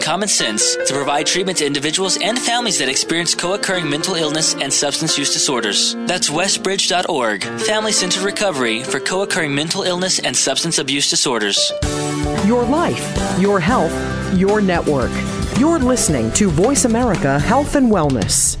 common 0.01 0.27
sense 0.27 0.75
to 0.75 0.93
provide 0.93 1.25
treatment 1.25 1.59
to 1.59 1.65
individuals 1.65 2.17
and 2.21 2.37
families 2.37 2.79
that 2.79 2.89
experience 2.89 3.35
co-occurring 3.35 3.89
mental 3.89 4.15
illness 4.15 4.55
and 4.55 4.71
substance 4.71 5.17
use 5.17 5.31
disorders. 5.31 5.95
That's 6.07 6.29
westbridge.org, 6.29 7.43
family-centered 7.43 8.23
recovery 8.23 8.83
for 8.83 8.99
co-occurring 8.99 9.53
mental 9.53 9.83
illness 9.83 10.19
and 10.19 10.35
substance 10.35 10.79
abuse 10.79 11.09
disorders. 11.09 11.71
Your 12.45 12.63
life, 12.63 13.39
your 13.39 13.59
health, 13.59 13.93
your 14.37 14.61
network. 14.61 15.11
You're 15.59 15.79
listening 15.79 16.31
to 16.33 16.49
Voice 16.49 16.85
America 16.85 17.39
Health 17.39 17.75
and 17.75 17.91
Wellness. 17.91 18.60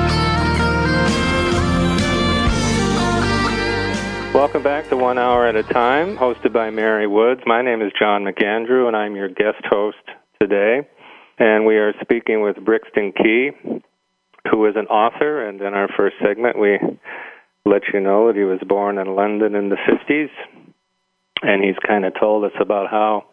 Welcome 4.41 4.63
back 4.63 4.89
to 4.89 4.97
One 4.97 5.19
Hour 5.19 5.45
at 5.45 5.55
a 5.55 5.61
Time, 5.61 6.17
hosted 6.17 6.51
by 6.51 6.71
Mary 6.71 7.05
Woods. 7.05 7.41
My 7.45 7.61
name 7.61 7.83
is 7.83 7.91
John 7.99 8.23
McAndrew, 8.23 8.87
and 8.87 8.97
I'm 8.97 9.15
your 9.15 9.29
guest 9.29 9.63
host 9.69 10.01
today. 10.41 10.79
And 11.37 11.67
we 11.67 11.77
are 11.77 11.93
speaking 12.01 12.41
with 12.41 12.55
Brixton 12.65 13.11
Key, 13.11 13.51
who 14.49 14.65
is 14.65 14.73
an 14.75 14.87
author. 14.87 15.47
And 15.47 15.61
in 15.61 15.75
our 15.75 15.87
first 15.95 16.15
segment, 16.25 16.57
we 16.57 16.79
let 17.67 17.83
you 17.93 17.99
know 17.99 18.29
that 18.29 18.35
he 18.35 18.41
was 18.41 18.57
born 18.67 18.97
in 18.97 19.15
London 19.15 19.53
in 19.53 19.69
the 19.69 19.75
50s 19.75 20.31
and 21.43 21.63
he's 21.63 21.77
kind 21.87 22.03
of 22.03 22.13
told 22.19 22.43
us 22.43 22.57
about 22.59 22.89
how 22.89 23.25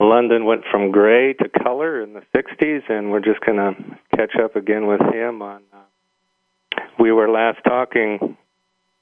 London 0.00 0.46
went 0.46 0.62
from 0.70 0.90
gray 0.90 1.34
to 1.34 1.50
color 1.62 2.02
in 2.02 2.14
the 2.14 2.22
60s, 2.34 2.80
and 2.88 3.10
we're 3.10 3.20
just 3.20 3.40
going 3.44 3.58
to 3.58 3.74
catch 4.16 4.32
up 4.42 4.56
again 4.56 4.86
with 4.86 5.02
him 5.12 5.42
on. 5.42 5.60
Uh, 5.70 6.80
we 6.98 7.12
were 7.12 7.28
last 7.28 7.58
talking, 7.62 8.38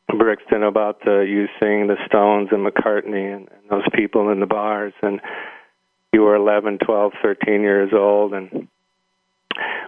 Brixton, 0.08 0.62
about 0.62 1.06
uh, 1.06 1.20
you 1.20 1.46
seeing 1.60 1.88
the 1.88 1.96
Stones 2.06 2.48
and 2.52 2.66
McCartney 2.66 3.34
and, 3.34 3.48
and 3.48 3.70
those 3.70 3.86
people 3.94 4.30
in 4.30 4.40
the 4.40 4.46
bars, 4.46 4.92
and 5.02 5.20
you 6.12 6.22
were 6.22 6.36
11, 6.36 6.78
12, 6.84 7.12
13 7.22 7.60
years 7.60 7.90
old, 7.92 8.32
and 8.32 8.68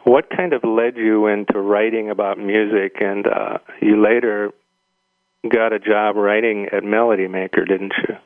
what 0.04 0.30
kind 0.30 0.52
of 0.52 0.64
led 0.64 0.96
you 0.96 1.26
into 1.26 1.60
writing 1.60 2.10
about 2.10 2.38
music? 2.38 2.96
And 3.00 3.26
uh, 3.26 3.58
you 3.80 4.02
later 4.02 4.50
got 5.48 5.72
a 5.72 5.78
job 5.78 6.16
writing 6.16 6.68
at 6.72 6.82
Melody 6.82 7.28
Maker, 7.28 7.64
didn't 7.64 7.92
you? 8.08 8.16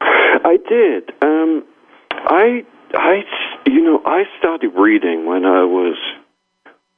I 0.00 0.58
did. 0.68 1.10
Um, 1.22 1.64
I, 2.10 2.64
I, 2.94 3.22
you 3.66 3.82
know, 3.82 4.02
I 4.04 4.24
started 4.38 4.72
reading 4.76 5.26
when 5.26 5.44
I 5.44 5.64
was 5.64 5.96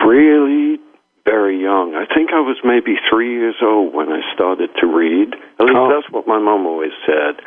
really 0.04 0.78
very 1.24 1.60
young. 1.60 1.94
I 1.94 2.04
think 2.12 2.30
I 2.32 2.40
was 2.40 2.56
maybe 2.64 2.96
three 3.08 3.32
years 3.32 3.56
old 3.62 3.94
when 3.94 4.12
I 4.12 4.20
started 4.34 4.70
to 4.80 4.86
read. 4.86 5.34
At 5.58 5.66
least 5.66 5.76
oh. 5.76 5.88
that's 5.88 6.12
what 6.12 6.26
my 6.26 6.38
mom 6.38 6.66
always 6.66 6.92
said. 7.06 7.40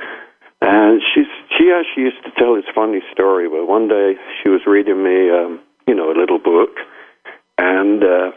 And 0.61 1.01
she's 1.13 1.29
she 1.57 1.71
actually 1.71 2.09
used 2.09 2.23
to 2.25 2.31
tell 2.31 2.55
this 2.55 2.65
funny 2.73 3.01
story. 3.13 3.47
But 3.47 3.67
one 3.67 3.87
day 3.87 4.15
she 4.41 4.49
was 4.49 4.61
reading 4.65 5.03
me, 5.03 5.29
um, 5.29 5.61
you 5.87 5.93
know, 5.93 6.11
a 6.11 6.17
little 6.17 6.39
book, 6.39 6.73
and 7.59 8.03
uh, 8.03 8.31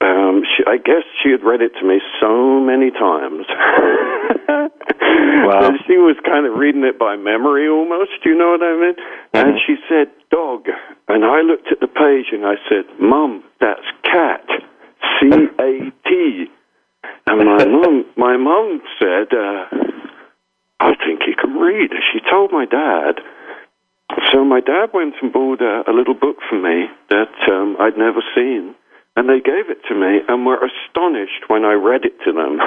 um, 0.00 0.42
she, 0.46 0.62
I 0.66 0.76
guess 0.76 1.02
she 1.22 1.30
had 1.30 1.42
read 1.42 1.60
it 1.60 1.72
to 1.80 1.84
me 1.84 2.00
so 2.20 2.60
many 2.60 2.92
times. 2.92 3.46
wow. 5.46 5.68
And 5.68 5.78
she 5.86 5.96
was 5.96 6.16
kind 6.24 6.46
of 6.46 6.54
reading 6.54 6.84
it 6.84 6.98
by 6.98 7.16
memory 7.16 7.68
almost, 7.68 8.24
you 8.24 8.36
know 8.36 8.56
what 8.56 8.62
I 8.62 8.72
mean? 8.76 8.94
Mm-hmm. 8.94 9.36
And 9.36 9.58
she 9.66 9.76
said, 9.88 10.08
dog. 10.30 10.66
And 11.08 11.24
I 11.24 11.40
looked 11.40 11.68
at 11.70 11.80
the 11.80 11.88
page 11.88 12.32
and 12.32 12.46
I 12.46 12.54
said, 12.68 12.84
Mum, 13.00 13.42
that's 13.60 13.86
cat. 14.04 14.44
C 15.20 15.28
A 15.58 15.90
T. 16.06 16.46
And 17.26 17.38
my 17.44 17.64
mum, 17.76 18.04
my 18.16 18.36
mum 18.36 18.80
said, 18.98 19.32
uh, 19.32 19.64
I 20.80 20.94
think 21.04 21.22
he 21.26 21.34
can 21.34 21.54
read. 21.54 21.90
She 22.12 22.20
told 22.30 22.52
my 22.52 22.66
dad. 22.66 23.20
So 24.30 24.44
my 24.44 24.60
dad 24.60 24.90
went 24.92 25.14
and 25.22 25.32
bought 25.32 25.62
a, 25.62 25.90
a 25.90 25.92
little 25.92 26.14
book 26.14 26.36
for 26.48 26.60
me 26.60 26.86
that 27.08 27.32
um, 27.50 27.76
I'd 27.80 27.96
never 27.96 28.22
seen 28.34 28.74
and 29.16 29.28
they 29.28 29.40
gave 29.40 29.68
it 29.68 29.78
to 29.88 29.94
me 29.94 30.20
and 30.28 30.46
were 30.46 30.58
astonished 30.58 31.48
when 31.48 31.64
I 31.64 31.74
read 31.74 32.04
it 32.04 32.18
to 32.24 32.32
them. 32.32 32.60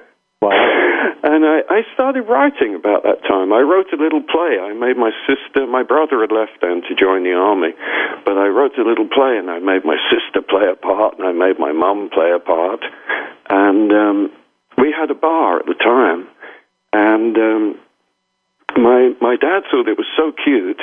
wow. 0.42 0.76
And 1.22 1.44
I, 1.44 1.60
I 1.68 1.80
started 1.94 2.22
writing 2.22 2.74
about 2.74 3.02
that 3.02 3.22
time. 3.26 3.52
I 3.52 3.60
wrote 3.60 3.92
a 3.92 3.96
little 3.96 4.22
play. 4.22 4.62
I 4.62 4.72
made 4.74 4.96
my 4.96 5.10
sister, 5.26 5.66
my 5.66 5.82
brother 5.82 6.20
had 6.20 6.30
left 6.30 6.60
then 6.60 6.82
to 6.88 6.94
join 6.94 7.24
the 7.24 7.32
army, 7.32 7.74
but 8.24 8.38
I 8.38 8.46
wrote 8.46 8.78
a 8.78 8.86
little 8.86 9.08
play 9.08 9.36
and 9.38 9.50
I 9.50 9.58
made 9.58 9.84
my 9.84 9.96
sister 10.10 10.42
play 10.42 10.68
a 10.70 10.76
part 10.76 11.18
and 11.18 11.26
I 11.26 11.32
made 11.32 11.58
my 11.58 11.72
mum 11.72 12.10
play 12.12 12.30
a 12.30 12.38
part. 12.38 12.84
And 13.50 13.90
um, 13.92 14.32
we 14.78 14.92
had 14.92 15.10
a 15.10 15.14
bar 15.18 15.60
at 15.60 15.66
the 15.66 15.74
time. 15.74 16.28
And 16.92 17.36
um, 17.36 17.80
my, 18.76 19.10
my 19.20 19.36
dad 19.36 19.64
thought 19.70 19.88
it 19.88 19.98
was 19.98 20.10
so 20.16 20.32
cute 20.32 20.80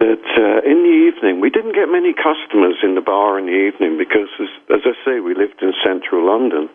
that 0.00 0.26
uh, 0.38 0.58
in 0.62 0.82
the 0.82 0.96
evening 1.06 1.40
we 1.40 1.50
didn't 1.50 1.74
get 1.74 1.86
many 1.86 2.14
customers 2.14 2.78
in 2.82 2.94
the 2.94 3.00
bar 3.00 3.38
in 3.38 3.46
the 3.46 3.58
evening 3.66 3.98
because, 3.98 4.30
as, 4.40 4.48
as 4.70 4.82
I 4.86 4.94
say, 5.04 5.20
we 5.20 5.34
lived 5.34 5.62
in 5.62 5.72
central 5.84 6.26
London. 6.26 6.70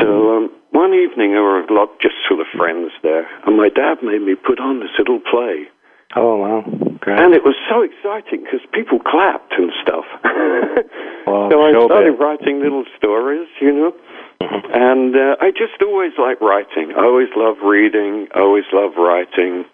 So 0.00 0.36
um, 0.36 0.50
one 0.70 0.92
evening 0.94 1.32
there 1.32 1.42
were 1.42 1.62
a 1.62 1.72
lot 1.72 2.00
just 2.00 2.14
sort 2.28 2.40
of 2.40 2.46
friends 2.56 2.90
there, 3.02 3.28
and 3.46 3.56
my 3.56 3.68
dad 3.68 4.02
made 4.02 4.22
me 4.22 4.34
put 4.34 4.58
on 4.58 4.80
this 4.80 4.90
little 4.98 5.20
play. 5.20 5.68
Oh 6.16 6.36
wow! 6.36 6.62
Great. 7.00 7.18
And 7.18 7.34
it 7.34 7.42
was 7.44 7.54
so 7.68 7.82
exciting 7.82 8.44
because 8.44 8.60
people 8.72 8.98
clapped 8.98 9.52
and 9.58 9.70
stuff. 9.82 10.04
well, 11.26 11.50
so 11.50 11.62
I 11.62 11.70
started 11.72 12.16
writing 12.18 12.60
little 12.62 12.84
stories, 12.96 13.48
you 13.60 13.72
know. 13.72 13.92
Mm-hmm. 14.40 14.72
And 14.72 15.14
uh, 15.14 15.36
I 15.40 15.50
just 15.50 15.80
always 15.82 16.12
like 16.18 16.40
writing. 16.40 16.92
I 16.96 17.04
always 17.04 17.28
love 17.36 17.56
reading. 17.64 18.28
I 18.34 18.40
always 18.40 18.64
love 18.72 18.92
writing. 18.96 19.64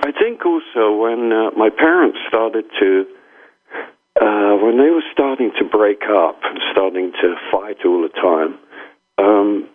I 0.00 0.12
think 0.12 0.46
also 0.46 0.94
when 0.94 1.32
uh, 1.32 1.50
my 1.56 1.70
parents 1.70 2.18
started 2.28 2.64
to, 2.78 3.04
uh, 4.20 4.54
when 4.62 4.78
they 4.78 4.90
were 4.90 5.04
starting 5.12 5.50
to 5.58 5.64
break 5.64 6.02
up 6.08 6.38
and 6.44 6.58
starting 6.72 7.12
to 7.20 7.34
fight 7.50 7.84
all 7.84 8.02
the 8.02 8.14
time, 8.14 8.58
um, 9.18 9.68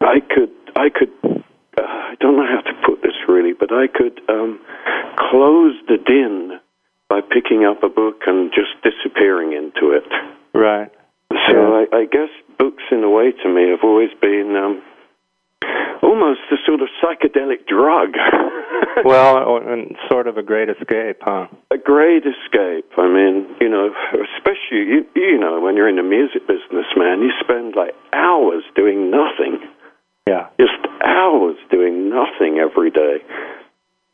I 0.00 0.20
could, 0.20 0.50
I 0.74 0.88
could, 0.88 1.12
uh, 1.24 1.82
I 1.82 2.14
don't 2.20 2.36
know 2.36 2.46
how 2.46 2.60
to 2.60 2.72
put 2.86 3.02
this 3.02 3.14
really, 3.28 3.52
but 3.52 3.72
I 3.72 3.86
could 3.86 4.20
um, 4.28 4.60
close 5.30 5.74
the 5.88 5.98
din 6.04 6.58
by 7.08 7.20
picking 7.20 7.64
up 7.64 7.82
a 7.82 7.88
book 7.88 8.22
and 8.26 8.50
just 8.52 8.74
disappearing 8.82 9.52
into 9.52 9.92
it. 9.92 10.04
Right. 10.54 10.90
So 11.30 11.52
yeah. 11.52 11.84
I, 11.92 11.96
I 11.98 12.04
guess 12.06 12.30
books, 12.58 12.82
in 12.90 13.04
a 13.04 13.10
way, 13.10 13.32
to 13.32 13.48
me, 13.48 13.70
have 13.70 13.84
always 13.84 14.10
been. 14.20 14.56
Um, 14.56 14.82
almost 16.02 16.40
a 16.50 16.56
sort 16.64 16.80
of 16.80 16.88
psychedelic 17.02 17.66
drug. 17.66 18.14
well, 19.04 19.58
and 19.66 19.96
sort 20.08 20.26
of 20.26 20.36
a 20.36 20.42
great 20.42 20.68
escape, 20.68 21.18
huh? 21.20 21.46
A 21.70 21.78
great 21.78 22.22
escape. 22.24 22.86
I 22.96 23.08
mean, 23.08 23.46
you 23.60 23.68
know, 23.68 23.90
especially 24.66 24.86
you, 24.86 25.06
you 25.14 25.38
know, 25.38 25.60
when 25.60 25.76
you're 25.76 25.88
in 25.88 25.96
the 25.96 26.02
music 26.02 26.46
business, 26.46 26.86
man, 26.96 27.20
you 27.20 27.30
spend 27.40 27.74
like 27.76 27.94
hours 28.12 28.64
doing 28.74 29.10
nothing. 29.10 29.60
Yeah. 30.26 30.48
Just 30.58 30.86
hours 31.04 31.56
doing 31.70 32.10
nothing 32.10 32.58
every 32.58 32.90
day. 32.90 33.18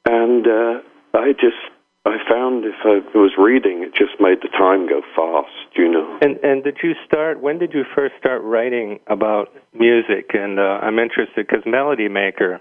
And 0.09 0.47
uh, 0.47 0.81
I 1.15 1.33
just 1.33 1.57
I 2.05 2.17
found 2.29 2.65
if 2.65 2.75
I 2.85 3.01
was 3.17 3.33
reading, 3.39 3.83
it 3.83 3.95
just 3.95 4.21
made 4.21 4.39
the 4.43 4.49
time 4.49 4.89
go 4.89 5.03
fast, 5.15 5.77
you 5.77 5.89
know. 5.89 6.19
And 6.21 6.37
and 6.43 6.65
did 6.65 6.79
you 6.83 6.95
start? 7.07 7.41
When 7.41 7.59
did 7.59 7.73
you 7.73 7.85
first 7.95 8.15
start 8.19 8.43
writing 8.43 8.99
about 9.07 9.49
music? 9.73 10.31
And 10.35 10.59
uh, 10.59 10.81
I'm 10.83 10.99
interested 10.99 11.47
because 11.47 11.63
Melody 11.65 12.09
Maker 12.09 12.61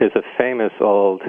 is 0.00 0.10
a 0.14 0.22
famous 0.38 0.72
old 0.80 1.22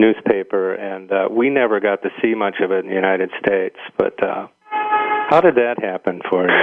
newspaper, 0.00 0.74
and 0.74 1.12
uh, 1.12 1.28
we 1.30 1.50
never 1.50 1.78
got 1.80 2.02
to 2.02 2.08
see 2.22 2.34
much 2.34 2.56
of 2.60 2.72
it 2.72 2.84
in 2.84 2.88
the 2.88 2.94
United 2.94 3.30
States. 3.38 3.76
But 3.98 4.20
uh, 4.22 4.48
how 4.70 5.40
did 5.40 5.54
that 5.56 5.76
happen 5.80 6.20
for 6.28 6.48
you? 6.48 6.54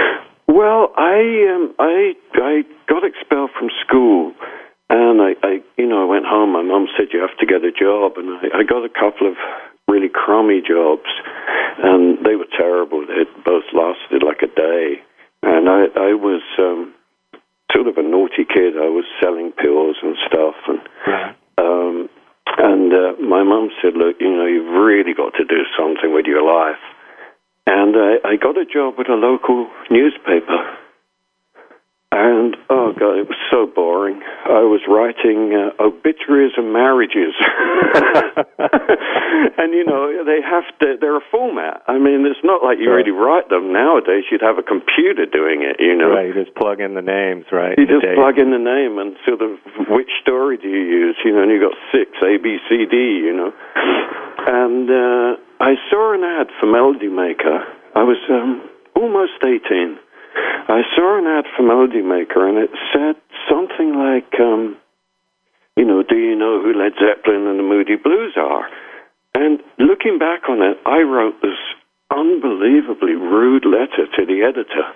Well, 0.48 0.92
I 0.96 1.18
um, 1.54 1.74
I 1.78 2.14
I 2.34 2.62
got 2.88 3.04
expelled 3.04 3.50
from 3.58 3.68
school 3.86 4.34
and 4.90 5.20
I, 5.20 5.36
I, 5.42 5.60
you 5.76 5.86
know, 5.86 6.02
I 6.02 6.06
went 6.06 6.24
home. 6.24 6.52
My 6.52 6.62
mum 6.62 6.88
said 6.96 7.08
you 7.12 7.20
have 7.20 7.36
to 7.38 7.46
get 7.46 7.64
a 7.64 7.72
job, 7.72 8.16
and 8.16 8.40
I, 8.40 8.60
I 8.60 8.62
got 8.64 8.84
a 8.84 8.88
couple 8.88 9.28
of 9.28 9.36
really 9.86 10.08
crummy 10.08 10.62
jobs, 10.66 11.08
and 11.82 12.24
they 12.24 12.36
were 12.36 12.48
terrible. 12.56 13.04
They 13.06 13.28
both 13.44 13.64
lasted 13.72 14.22
like 14.24 14.40
a 14.42 14.48
day, 14.48 15.02
and 15.42 15.68
I, 15.68 15.92
I 15.92 16.12
was 16.16 16.42
um, 16.58 16.94
sort 17.72 17.86
of 17.86 17.98
a 17.98 18.02
naughty 18.02 18.48
kid. 18.48 18.76
I 18.76 18.88
was 18.88 19.04
selling 19.20 19.52
pills 19.52 19.96
and 20.02 20.16
stuff, 20.26 20.56
and 20.68 20.80
um, 21.58 22.08
and 22.56 22.92
uh, 22.92 23.12
my 23.20 23.42
mum 23.42 23.70
said, 23.82 23.94
"Look, 23.94 24.16
you 24.20 24.30
know, 24.30 24.46
you've 24.46 24.72
really 24.72 25.12
got 25.14 25.34
to 25.34 25.44
do 25.44 25.62
something 25.76 26.14
with 26.14 26.26
your 26.26 26.42
life." 26.42 26.80
And 27.66 27.94
I, 27.96 28.16
I 28.24 28.36
got 28.36 28.56
a 28.56 28.64
job 28.64 28.94
with 28.96 29.08
a 29.08 29.14
local 29.14 29.68
newspaper 29.90 30.78
and 32.10 32.56
oh 32.72 32.96
god, 32.96 33.20
it 33.20 33.28
was 33.28 33.36
so 33.52 33.68
boring. 33.68 34.24
I 34.48 34.64
was 34.64 34.80
writing 34.88 35.52
uh, 35.52 35.76
obituaries 35.76 36.56
and 36.56 36.72
marriages, 36.72 37.36
and 39.60 39.76
you 39.76 39.84
know 39.84 40.24
they 40.24 40.40
have 40.40 40.64
to. 40.80 40.96
They're 40.96 41.20
a 41.20 41.28
format. 41.30 41.84
I 41.84 42.00
mean, 42.00 42.24
it's 42.24 42.40
not 42.40 42.64
like 42.64 42.80
you 42.80 42.88
really 42.88 43.12
write 43.12 43.52
them 43.52 43.76
nowadays. 43.76 44.24
You'd 44.32 44.40
have 44.40 44.56
a 44.56 44.64
computer 44.64 45.28
doing 45.28 45.60
it. 45.60 45.84
You 45.84 46.00
know, 46.00 46.16
right? 46.16 46.32
You 46.32 46.32
just 46.32 46.56
plug 46.56 46.80
in 46.80 46.96
the 46.96 47.04
names, 47.04 47.44
right? 47.52 47.76
You 47.76 47.84
just 47.84 48.08
plug 48.16 48.40
in 48.40 48.56
the 48.56 48.62
name 48.62 48.96
and 48.96 49.12
sort 49.28 49.44
of 49.44 49.60
which 49.92 50.08
story 50.24 50.56
do 50.56 50.68
you 50.68 51.12
use? 51.12 51.16
You 51.28 51.36
know, 51.36 51.44
and 51.44 51.52
you 51.52 51.60
got 51.60 51.76
six 51.92 52.08
A, 52.24 52.40
B, 52.40 52.56
C, 52.72 52.88
D. 52.88 52.96
You 53.20 53.36
know, 53.36 53.52
and 54.48 54.88
uh, 54.88 55.36
I 55.60 55.76
saw 55.92 56.16
an 56.16 56.24
ad 56.24 56.48
for 56.56 56.72
Melody 56.72 57.12
Maker. 57.12 57.68
I 57.92 58.00
was 58.00 58.16
um, 58.32 58.64
almost 58.96 59.44
eighteen 59.44 60.00
I 60.68 60.82
saw 60.94 61.18
an 61.18 61.26
ad 61.26 61.44
for 61.56 61.62
Melody 61.62 62.02
Maker, 62.02 62.46
and 62.46 62.58
it 62.58 62.70
said 62.92 63.16
something 63.48 63.96
like, 63.96 64.38
um, 64.38 64.76
you 65.76 65.84
know, 65.84 66.02
do 66.02 66.16
you 66.16 66.36
know 66.36 66.60
who 66.60 66.76
Led 66.76 66.92
Zeppelin 67.00 67.46
and 67.48 67.58
the 67.58 67.62
Moody 67.62 67.96
Blues 67.96 68.36
are? 68.36 68.68
And 69.34 69.60
looking 69.78 70.18
back 70.18 70.48
on 70.48 70.60
it, 70.60 70.76
I 70.84 71.00
wrote 71.00 71.40
this 71.40 71.56
unbelievably 72.10 73.16
rude 73.16 73.64
letter 73.64 74.04
to 74.16 74.26
the 74.26 74.44
editor. 74.44 74.92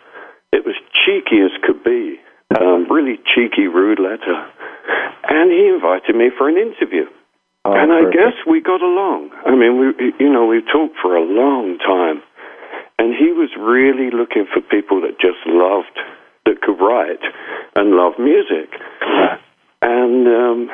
It 0.53 0.67
was 0.67 0.77
cheeky 0.93 1.41
as 1.41 1.53
could 1.65 1.83
be, 1.83 2.21
um, 2.61 2.87
really 2.91 3.17
cheeky, 3.25 3.67
rude 3.67 3.99
letter. 3.99 4.45
And 5.29 5.51
he 5.51 5.73
invited 5.73 6.15
me 6.17 6.29
for 6.37 6.49
an 6.49 6.59
interview. 6.59 7.07
Oh, 7.65 7.73
and 7.73 7.93
I 7.93 8.11
guess 8.11 8.35
we 8.45 8.61
got 8.61 8.83
along. 8.83 9.31
I 9.47 9.55
mean, 9.55 9.79
we, 9.79 10.13
you 10.19 10.31
know, 10.31 10.47
we 10.47 10.61
talked 10.61 10.97
for 11.01 11.17
a 11.17 11.23
long 11.23 11.79
time. 11.79 12.21
And 13.03 13.11
he 13.19 13.33
was 13.35 13.51
really 13.59 14.15
looking 14.15 14.47
for 14.47 14.61
people 14.62 15.01
that 15.03 15.19
just 15.19 15.43
loved, 15.47 15.99
that 16.47 16.62
could 16.62 16.79
write 16.79 17.19
and 17.75 17.99
love 17.99 18.12
music. 18.19 18.71
and 19.83 20.29
um, 20.29 20.71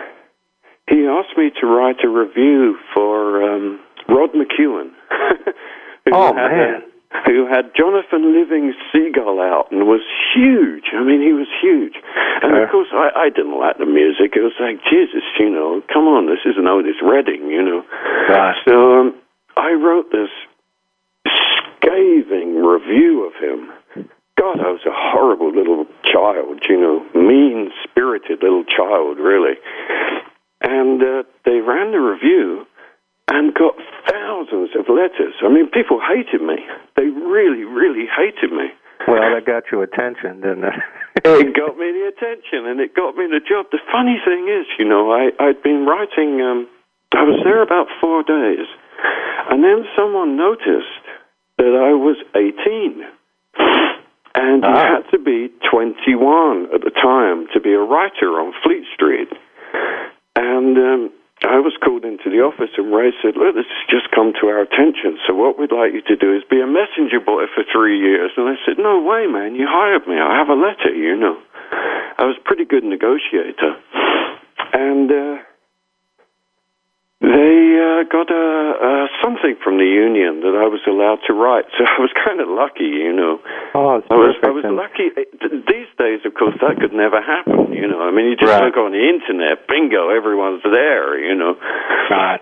he 0.92 1.06
asked 1.08 1.36
me 1.38 1.48
to 1.60 1.66
write 1.66 2.04
a 2.04 2.08
review 2.08 2.76
for 2.92 3.40
um, 3.42 3.80
Rod 4.08 4.30
McKuen. 4.36 4.92
who 6.04 6.12
Oh, 6.12 6.34
had 6.36 6.52
man. 6.52 6.82
A, 6.84 6.88
who 7.24 7.46
had 7.48 7.72
Jonathan 7.74 8.36
Livingston 8.36 8.76
Seagull 8.92 9.40
out 9.40 9.72
and 9.72 9.88
was 9.88 10.04
huge. 10.36 10.92
I 10.92 11.00
mean, 11.02 11.22
he 11.24 11.32
was 11.32 11.48
huge. 11.64 11.96
And 12.44 12.52
Yeah. 12.52 12.64
of 12.64 12.70
course, 12.70 12.88
I, 12.92 13.08
I 13.16 13.28
didn't 13.30 13.56
like 13.58 13.78
the 13.78 13.86
music. 13.88 14.36
It 14.36 14.44
was 14.44 14.52
like, 14.60 14.76
Jesus, 14.84 15.24
you 15.40 15.48
know, 15.48 15.80
come 15.92 16.04
on, 16.04 16.26
this 16.28 16.44
isn't 16.44 16.66
Otis 16.68 17.00
Redding, 17.02 17.48
you 17.48 17.62
know. 17.64 17.80
Right. 18.28 18.56
So 18.68 19.00
um, 19.00 19.14
I 19.56 19.72
wrote 19.72 20.12
this 20.12 20.28
scathing 21.88 22.60
review 22.60 23.24
of 23.24 23.32
him. 23.40 23.70
God, 24.38 24.60
I 24.60 24.70
was 24.70 24.84
a 24.86 24.94
horrible 24.94 25.50
little 25.50 25.86
child, 26.04 26.62
you 26.68 26.78
know, 26.78 27.02
mean 27.14 27.70
spirited 27.82 28.42
little 28.42 28.64
child, 28.64 29.18
really. 29.18 29.58
And 30.60 31.02
uh, 31.02 31.22
they 31.44 31.58
ran 31.58 31.90
the 31.90 31.98
review 31.98 32.66
and 33.28 33.54
got 33.54 33.74
thousands 34.06 34.70
of 34.78 34.86
letters. 34.88 35.34
I 35.42 35.48
mean, 35.48 35.68
people 35.70 36.00
hated 36.00 36.40
me. 36.40 36.56
They 36.96 37.10
really, 37.10 37.64
really 37.64 38.06
hated 38.06 38.52
me. 38.52 38.70
Well, 39.06 39.34
that 39.34 39.46
got 39.46 39.64
your 39.72 39.82
attention, 39.82 40.40
didn't 40.40 40.64
it? 40.64 40.78
it 41.24 41.56
got 41.56 41.78
me 41.78 41.90
the 41.90 42.12
attention 42.12 42.66
and 42.66 42.78
it 42.78 42.94
got 42.94 43.16
me 43.16 43.26
the 43.26 43.40
job. 43.40 43.66
The 43.72 43.82
funny 43.90 44.20
thing 44.22 44.46
is, 44.46 44.66
you 44.78 44.84
know, 44.84 45.10
I, 45.10 45.30
I'd 45.40 45.62
been 45.62 45.86
writing, 45.86 46.40
um, 46.42 46.68
I 47.14 47.24
was 47.24 47.40
there 47.42 47.62
about 47.62 47.86
four 48.00 48.22
days, 48.22 48.66
and 49.50 49.64
then 49.64 49.86
someone 49.96 50.36
noticed 50.36 50.97
that 51.58 51.74
I 51.74 51.92
was 51.94 52.16
18. 52.34 53.04
And 54.34 54.62
you 54.62 54.68
Ah. 54.70 55.02
had 55.02 55.10
to 55.10 55.18
be 55.18 55.50
21 55.70 56.68
at 56.72 56.82
the 56.82 56.90
time 56.90 57.48
to 57.52 57.60
be 57.60 57.72
a 57.72 57.80
writer 57.80 58.38
on 58.40 58.52
Fleet 58.62 58.84
Street. 58.94 59.28
And 60.36 60.78
um, 60.78 61.10
I 61.42 61.58
was 61.58 61.74
called 61.82 62.04
into 62.04 62.30
the 62.30 62.40
office, 62.42 62.70
and 62.78 62.94
Ray 62.94 63.10
said, 63.22 63.34
Look, 63.36 63.54
this 63.56 63.66
has 63.66 63.84
just 63.90 64.10
come 64.14 64.32
to 64.40 64.46
our 64.46 64.60
attention. 64.60 65.18
So, 65.26 65.34
what 65.34 65.58
we'd 65.58 65.72
like 65.72 65.92
you 65.92 66.02
to 66.02 66.16
do 66.16 66.34
is 66.36 66.44
be 66.48 66.60
a 66.60 66.66
messenger 66.66 67.18
boy 67.18 67.46
for 67.54 67.64
three 67.72 67.98
years. 67.98 68.30
And 68.36 68.48
I 68.48 68.54
said, 68.64 68.78
No 68.78 69.02
way, 69.02 69.26
man. 69.26 69.56
You 69.56 69.66
hired 69.68 70.06
me. 70.06 70.18
I 70.20 70.38
have 70.38 70.48
a 70.48 70.54
letter, 70.54 70.94
you 70.94 71.16
know. 71.16 71.38
I 72.18 72.24
was 72.24 72.36
a 72.38 72.44
pretty 72.46 72.64
good 72.64 72.84
negotiator. 72.84 73.74
And 74.72 75.10
uh, 75.10 75.36
they 77.20 77.54
uh, 77.82 78.06
got 78.06 78.30
a, 78.30 78.46
uh, 78.78 79.06
something 79.22 79.56
from 79.62 79.78
the 79.78 79.84
union 79.90 80.38
that 80.46 80.54
I 80.54 80.70
was 80.70 80.78
allowed 80.86 81.18
to 81.26 81.32
write. 81.34 81.66
So, 81.78 81.84
I 81.84 81.98
was 81.98 82.10
kind 82.14 82.40
of 82.40 82.46
lucky, 82.48 82.86
you 82.90 83.12
know. 83.12 83.38
Oh, 83.74 83.98
it's 83.98 84.06
I 84.10 84.14
was. 84.14 84.34
I 84.42 84.50
was 84.54 84.64
lucky. 84.66 85.10
These 85.66 85.90
days, 85.98 86.22
of 86.26 86.34
course, 86.34 86.54
that 86.62 86.78
could 86.80 86.92
never 86.94 87.18
happen. 87.22 87.72
You 87.74 87.86
know, 87.86 88.02
I 88.02 88.10
mean, 88.10 88.26
you 88.30 88.36
just 88.36 88.50
Right. 88.50 88.64
look 88.66 88.76
on 88.78 88.92
the 88.92 89.02
internet, 89.02 89.66
bingo, 89.66 90.10
everyone's 90.10 90.62
there. 90.62 91.18
You 91.18 91.34
know, 91.34 91.54
Right. 92.10 92.40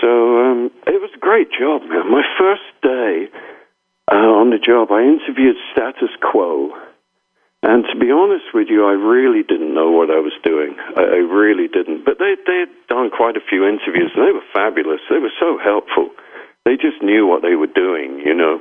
so 0.00 0.10
um, 0.44 0.70
it 0.86 1.00
was 1.00 1.10
a 1.14 1.18
great 1.20 1.48
job, 1.52 1.82
man. 1.88 2.10
My 2.10 2.24
first 2.40 2.64
day 2.82 3.28
uh, 4.12 4.16
on 4.40 4.50
the 4.50 4.58
job, 4.58 4.92
I 4.92 5.02
interviewed 5.04 5.56
Status 5.72 6.10
Quo, 6.20 6.72
and 7.62 7.84
to 7.90 7.96
be 7.98 8.10
honest 8.12 8.52
with 8.54 8.68
you, 8.68 8.86
I 8.86 8.92
really 8.92 9.42
didn't 9.42 9.74
know 9.74 9.90
what 9.90 10.10
I 10.10 10.20
was 10.20 10.34
doing. 10.44 10.76
I, 10.96 11.02
I 11.02 11.22
really 11.24 11.68
didn't. 11.68 12.04
But 12.04 12.18
they 12.18 12.36
they 12.46 12.58
had 12.68 12.72
done 12.88 13.10
quite 13.10 13.36
a 13.36 13.44
few 13.48 13.66
interviews, 13.66 14.12
and 14.14 14.26
they 14.26 14.32
were 14.32 14.46
fabulous. 14.52 15.00
They 15.10 15.18
were 15.18 15.34
so 15.40 15.58
helpful. 15.62 16.10
They 16.64 16.74
just 16.76 17.00
knew 17.02 17.26
what 17.26 17.42
they 17.42 17.54
were 17.54 17.70
doing, 17.70 18.20
you 18.26 18.34
know. 18.34 18.60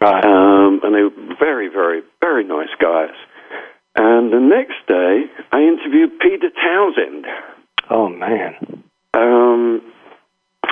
Right. 0.00 0.24
Um, 0.24 0.80
and 0.84 0.94
they 0.94 1.02
were 1.02 1.34
very, 1.40 1.68
very, 1.68 2.02
very 2.20 2.44
nice 2.44 2.68
guys. 2.80 3.14
And 3.96 4.30
the 4.32 4.38
next 4.38 4.76
day, 4.86 5.24
I 5.50 5.60
interviewed 5.62 6.20
Peter 6.20 6.50
Townshend, 6.54 7.24
Oh 7.90 8.08
man. 8.08 8.84
um, 9.14 9.80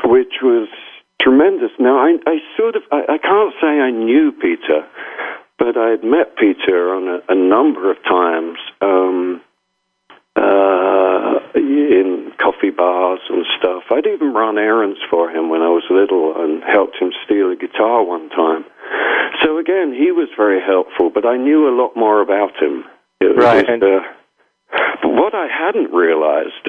which 0.05 0.35
was 0.43 0.69
tremendous. 1.21 1.71
Now, 1.81 1.97
I, 1.99 2.17
I 2.27 2.37
sort 2.57 2.77
of, 2.77 2.83
I, 2.93 3.15
I 3.15 3.19
can't 3.19 3.55
say 3.61 3.81
I 3.81 3.91
knew 3.91 4.31
Peter, 4.33 4.87
but 5.59 5.77
I 5.77 5.91
had 5.91 6.05
met 6.05 6.37
Peter 6.37 6.95
on 6.95 7.09
a, 7.09 7.33
a 7.33 7.35
number 7.35 7.91
of 7.91 7.97
times 8.05 8.59
um, 8.81 9.41
uh, 10.37 11.39
in 11.55 12.33
coffee 12.39 12.71
bars 12.71 13.21
and 13.31 13.45
stuff. 13.59 13.85
I'd 13.91 14.07
even 14.07 14.35
run 14.35 14.59
errands 14.59 14.99
for 15.11 15.31
him 15.31 15.49
when 15.49 15.63
I 15.63 15.69
was 15.69 15.85
little 15.91 16.35
and 16.37 16.63
helped 16.63 16.97
him 17.01 17.11
steal 17.25 17.51
a 17.51 17.57
guitar 17.57 18.05
one 18.05 18.29
time. 18.31 18.65
So 19.43 19.59
again, 19.59 19.95
he 19.97 20.13
was 20.13 20.29
very 20.37 20.61
helpful, 20.61 21.11
but 21.13 21.27
I 21.27 21.37
knew 21.37 21.69
a 21.69 21.75
lot 21.75 21.97
more 21.97 22.21
about 22.21 22.53
him. 22.61 22.85
It 23.21 23.37
was, 23.37 23.45
Right, 23.45 23.69
and- 23.69 23.83
uh, 23.83 24.01
but 25.03 25.13
what 25.13 25.35
I 25.35 25.47
hadn't 25.47 25.93
realized, 25.93 26.69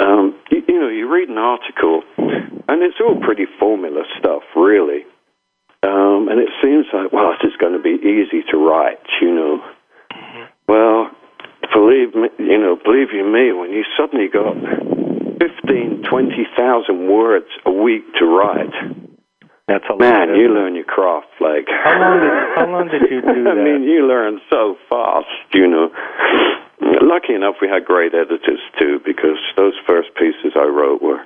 um, 0.00 0.34
you, 0.50 0.62
you 0.68 0.80
know, 0.80 0.88
you 0.88 1.08
read 1.12 1.28
an 1.28 1.38
article, 1.38 2.02
and 2.18 2.82
it's 2.82 2.96
all 3.00 3.16
pretty 3.20 3.46
formula 3.58 4.02
stuff, 4.18 4.42
really. 4.54 5.06
Um, 5.82 6.28
and 6.28 6.40
it 6.40 6.48
seems 6.62 6.86
like, 6.92 7.12
well, 7.12 7.32
this 7.42 7.50
is 7.50 7.56
going 7.58 7.72
to 7.74 7.82
be 7.82 7.96
easy 8.02 8.42
to 8.50 8.56
write, 8.56 8.98
you 9.20 9.32
know. 9.34 9.62
Well, 10.68 11.10
believe 11.72 12.14
me, 12.14 12.28
you 12.38 12.58
know, 12.58 12.76
believe 12.82 13.08
you 13.12 13.24
me, 13.24 13.52
when 13.52 13.70
you 13.70 13.84
suddenly 13.96 14.28
got 14.28 14.54
15, 15.38 16.02
20,000 16.08 17.08
words 17.08 17.46
a 17.66 17.70
week 17.70 18.02
to 18.18 18.24
write, 18.24 18.72
That's 19.68 19.84
a 19.88 19.92
lot. 19.92 20.00
man, 20.00 20.34
you 20.34 20.48
learn 20.48 20.74
your 20.74 20.84
craft 20.84 21.28
like. 21.40 21.66
How 21.68 22.00
long 22.00 22.20
did 22.20 22.32
How 22.56 22.66
long 22.66 22.88
did 22.88 23.02
you 23.10 23.20
do 23.34 23.44
that? 23.44 23.58
I 23.58 23.62
mean, 23.62 23.82
you 23.84 24.06
learn 24.08 24.40
so 24.50 24.76
fast, 24.88 25.26
you 25.54 25.68
know. 25.68 25.90
Lucky 27.00 27.34
enough, 27.34 27.56
we 27.62 27.68
had 27.68 27.84
great 27.84 28.12
editors 28.14 28.60
too, 28.78 29.00
because 29.04 29.38
those 29.56 29.74
first 29.86 30.08
pieces 30.18 30.52
I 30.56 30.64
wrote 30.66 31.00
were, 31.02 31.20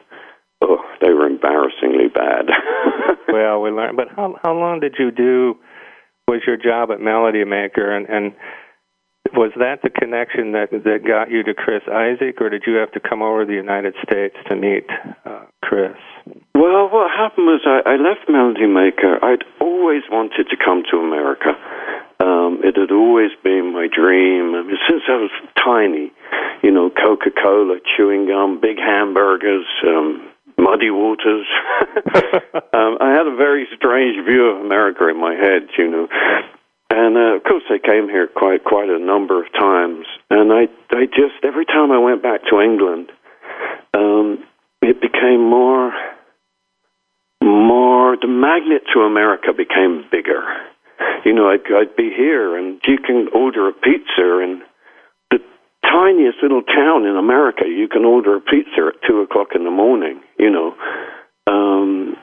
oh, 0.62 0.78
they 1.00 1.10
were 1.10 1.26
embarrassingly 1.26 2.08
bad. 2.12 2.46
well, 3.28 3.60
we 3.60 3.70
learned. 3.70 3.96
But 3.96 4.08
how 4.14 4.36
how 4.42 4.54
long 4.54 4.80
did 4.80 4.96
you 4.98 5.10
do? 5.10 5.56
Was 6.28 6.42
your 6.46 6.56
job 6.56 6.90
at 6.92 7.00
Melody 7.00 7.44
Maker, 7.44 7.96
and 7.96 8.08
and 8.08 8.34
was 9.34 9.52
that 9.56 9.82
the 9.82 9.90
connection 9.90 10.52
that 10.52 10.70
that 10.70 11.06
got 11.06 11.30
you 11.30 11.42
to 11.42 11.54
Chris 11.54 11.82
Isaak, 11.86 12.40
or 12.40 12.50
did 12.50 12.64
you 12.66 12.74
have 12.74 12.92
to 12.92 13.00
come 13.00 13.22
over 13.22 13.44
to 13.44 13.46
the 13.46 13.54
United 13.54 13.94
States 14.02 14.36
to 14.48 14.56
meet 14.56 14.86
uh, 15.24 15.44
Chris? 15.62 15.96
Well, 16.54 16.88
what 16.90 17.10
happened 17.10 17.46
was 17.46 17.62
I, 17.64 17.94
I 17.94 17.96
left 17.96 18.28
Melody 18.28 18.66
Maker. 18.66 19.22
I'd 19.22 19.44
always 19.60 20.02
wanted 20.10 20.48
to 20.50 20.56
come 20.56 20.82
to 20.90 20.98
America. 20.98 21.56
Um, 22.20 22.60
it 22.62 22.76
had 22.76 22.90
always 22.90 23.30
been 23.42 23.72
my 23.72 23.88
dream. 23.88 24.54
I 24.54 24.62
mean, 24.62 24.76
since 24.88 25.02
I 25.08 25.16
was 25.16 25.30
tiny, 25.56 26.12
you 26.62 26.70
know, 26.70 26.90
Coca 26.90 27.30
Cola, 27.30 27.78
chewing 27.96 28.26
gum, 28.26 28.60
big 28.60 28.76
hamburgers, 28.76 29.64
um, 29.86 30.29
muddy 30.60 30.90
waters. 30.90 31.46
um, 32.76 32.98
I 33.00 33.10
had 33.16 33.26
a 33.26 33.34
very 33.36 33.66
strange 33.76 34.16
view 34.24 34.44
of 34.52 34.64
America 34.64 35.08
in 35.08 35.18
my 35.20 35.34
head, 35.34 35.68
you 35.78 35.90
know. 35.90 36.08
And 36.90 37.16
uh, 37.16 37.36
of 37.36 37.44
course, 37.44 37.64
I 37.70 37.78
came 37.78 38.08
here 38.08 38.28
quite 38.28 38.64
quite 38.64 38.90
a 38.90 38.98
number 38.98 39.42
of 39.42 39.50
times, 39.52 40.06
and 40.28 40.52
I 40.52 40.68
I 40.90 41.06
just 41.06 41.42
every 41.42 41.64
time 41.64 41.90
I 41.92 41.98
went 41.98 42.22
back 42.22 42.40
to 42.50 42.60
England, 42.60 43.10
um, 43.94 44.44
it 44.82 45.00
became 45.00 45.40
more 45.40 45.92
more 47.42 48.16
the 48.20 48.28
magnet 48.28 48.82
to 48.92 49.00
America 49.00 49.52
became 49.56 50.04
bigger. 50.10 50.42
You 51.24 51.32
know, 51.32 51.48
I'd, 51.48 51.64
I'd 51.72 51.96
be 51.96 52.10
here, 52.14 52.56
and 52.56 52.80
you 52.86 52.98
can 52.98 53.28
order 53.32 53.68
a 53.68 53.72
pizza 53.72 54.40
the 54.40 54.62
tiniest 55.90 56.38
little 56.42 56.62
town 56.62 57.04
in 57.04 57.16
America. 57.16 57.64
You 57.66 57.88
can 57.88 58.04
order 58.04 58.36
a 58.36 58.40
pizza 58.40 58.94
at 58.94 59.02
two 59.06 59.20
o'clock 59.20 59.48
in 59.54 59.64
the 59.64 59.70
morning. 59.70 60.20
You 60.38 60.50
know, 60.50 60.74
um, 61.46 62.16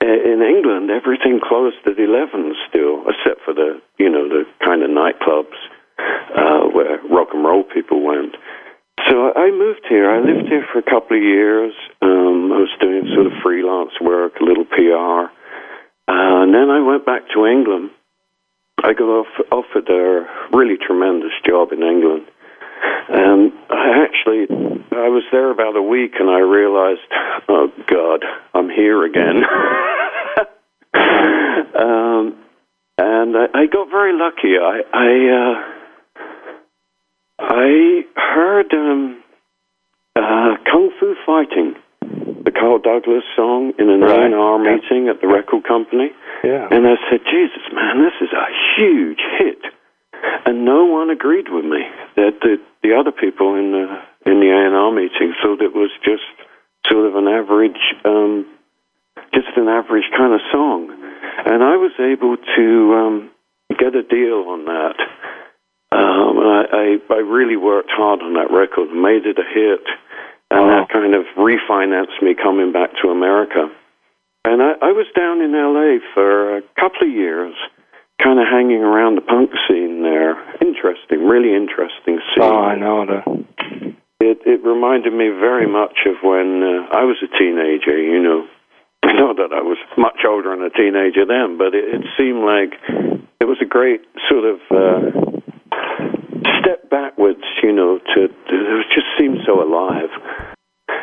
in 0.00 0.42
England, 0.42 0.90
everything 0.90 1.40
closed 1.42 1.76
at 1.86 1.98
eleven 1.98 2.54
still, 2.68 3.04
except 3.08 3.42
for 3.44 3.54
the 3.54 3.80
you 3.98 4.10
know 4.10 4.28
the 4.28 4.44
kind 4.64 4.82
of 4.82 4.90
nightclubs 4.90 5.56
uh, 6.36 6.68
where 6.68 6.98
rock 7.10 7.28
and 7.32 7.44
roll 7.44 7.64
people 7.64 8.02
went. 8.04 8.36
So 9.08 9.32
I 9.34 9.50
moved 9.50 9.86
here. 9.88 10.10
I 10.10 10.18
lived 10.18 10.48
here 10.48 10.66
for 10.72 10.78
a 10.78 10.82
couple 10.82 11.16
of 11.16 11.22
years. 11.22 11.72
Um, 12.02 12.52
I 12.52 12.58
was 12.58 12.74
doing 12.80 13.06
sort 13.14 13.26
of 13.26 13.32
freelance 13.42 13.92
work, 14.00 14.40
a 14.40 14.44
little 14.44 14.64
PR, 14.64 15.30
uh, 16.08 16.42
and 16.42 16.54
then 16.54 16.70
I 16.70 16.80
went 16.80 17.06
back 17.06 17.22
to 17.34 17.46
England. 17.46 17.90
I 18.82 18.92
got 18.92 19.04
off, 19.04 19.32
offered 19.50 19.88
a 19.88 20.26
really 20.52 20.76
tremendous 20.76 21.32
job 21.46 21.72
in 21.72 21.82
England, 21.82 22.26
and 23.08 23.52
I 23.70 24.04
actually 24.04 24.46
I 24.92 25.08
was 25.08 25.24
there 25.30 25.50
about 25.50 25.76
a 25.76 25.82
week, 25.82 26.14
and 26.18 26.28
I 26.30 26.38
realized, 26.40 27.00
oh 27.48 27.70
God, 27.86 28.24
I'm 28.54 28.68
here 28.68 29.04
again. 29.04 29.44
um, 31.74 32.36
and 32.98 33.36
I, 33.36 33.46
I 33.54 33.66
got 33.66 33.90
very 33.90 34.12
lucky. 34.18 34.56
I 34.58 34.82
I. 34.92 35.58
Uh, 35.60 35.72
I 37.38 38.04
heard 38.16 38.72
um, 38.72 39.22
uh, 40.16 40.56
Kung 40.70 40.90
Fu 40.98 41.14
Fighting, 41.26 41.74
the 42.44 42.50
Carl 42.50 42.78
Douglas 42.78 43.24
song, 43.36 43.72
in 43.78 43.90
an 43.90 44.00
Right. 44.00 44.32
A&R 44.32 44.58
meeting 44.58 45.08
at 45.08 45.20
the 45.20 45.28
record 45.28 45.64
company. 45.64 46.10
Yeah. 46.42 46.68
And 46.70 46.86
I 46.86 46.96
said, 47.10 47.20
Jesus, 47.30 47.62
man, 47.72 48.02
this 48.02 48.14
is 48.22 48.32
a 48.32 48.46
huge 48.76 49.20
hit. 49.38 49.60
And 50.46 50.64
no 50.64 50.84
one 50.84 51.10
agreed 51.10 51.46
with 51.50 51.64
me. 51.64 51.82
That 52.16 52.40
the, 52.40 52.56
the 52.82 52.94
other 52.94 53.12
people 53.12 53.54
in 53.54 53.72
the 53.72 53.86
in 54.30 54.40
the 54.40 54.50
A&R 54.50 54.90
meeting 54.90 55.34
thought 55.42 55.62
it 55.62 55.74
was 55.74 55.90
just 56.04 56.26
sort 56.90 57.06
of 57.06 57.14
an 57.14 57.28
average, 57.28 57.78
um, 58.04 58.46
just 59.32 59.48
an 59.56 59.68
average 59.68 60.10
kind 60.16 60.34
of 60.34 60.40
song. 60.52 60.90
And 61.46 61.62
I 61.62 61.76
was 61.76 61.92
able 62.00 62.36
to 62.36 62.94
um, 62.94 63.30
get 63.78 63.94
a 63.94 64.02
deal 64.02 64.50
on 64.50 64.64
that. 64.66 64.98
Um, 65.92 66.38
and 66.38 66.50
I, 66.50 66.62
I, 66.72 67.14
I 67.14 67.18
really 67.22 67.56
worked 67.56 67.90
hard 67.90 68.20
on 68.20 68.34
that 68.34 68.50
record, 68.50 68.90
made 68.90 69.26
it 69.26 69.38
a 69.38 69.46
hit, 69.46 69.86
and 70.50 70.70
that 70.70 70.88
kind 70.90 71.14
of 71.14 71.24
refinanced 71.36 72.20
me 72.22 72.34
coming 72.34 72.72
back 72.72 72.90
to 73.02 73.10
America. 73.10 73.70
And 74.44 74.62
I, 74.62 74.74
I 74.82 74.92
was 74.92 75.06
down 75.16 75.40
in 75.40 75.52
LA 75.52 75.98
for 76.14 76.58
a 76.58 76.62
couple 76.78 77.06
of 77.06 77.14
years, 77.14 77.54
kind 78.22 78.40
of 78.40 78.46
hanging 78.48 78.82
around 78.82 79.16
the 79.16 79.20
punk 79.20 79.50
scene 79.68 80.02
there. 80.02 80.36
Interesting, 80.60 81.26
really 81.26 81.54
interesting 81.54 82.20
scene. 82.32 82.42
Oh, 82.42 82.64
I 82.64 82.76
know 82.76 83.06
the. 83.06 83.20
It 84.18 84.40
it 84.46 84.64
reminded 84.64 85.12
me 85.12 85.28
very 85.28 85.68
much 85.68 86.06
of 86.06 86.16
when 86.24 86.62
uh, 86.64 86.96
I 86.96 87.04
was 87.04 87.20
a 87.20 87.30
teenager. 87.38 87.96
You 87.96 88.22
know, 88.22 88.46
not 89.04 89.36
that 89.36 89.52
I 89.52 89.60
was 89.60 89.78
much 89.98 90.24
older 90.26 90.56
than 90.56 90.64
a 90.64 90.70
teenager 90.70 91.26
then, 91.26 91.58
but 91.58 91.74
it, 91.74 91.84
it 91.84 92.04
seemed 92.16 92.40
like 92.40 92.72
it 93.40 93.44
was 93.44 93.58
a 93.60 93.68
great 93.68 94.00
sort 94.28 94.44
of 94.48 94.58
uh, 94.72 95.00
step 96.60 96.88
backwards. 96.88 97.44
You 97.62 97.72
know, 97.72 97.98
to, 97.98 98.28
to 98.28 98.54
it 98.80 98.86
just 98.94 99.06
seemed 99.18 99.44
so 99.46 99.60
alive. 99.62 100.10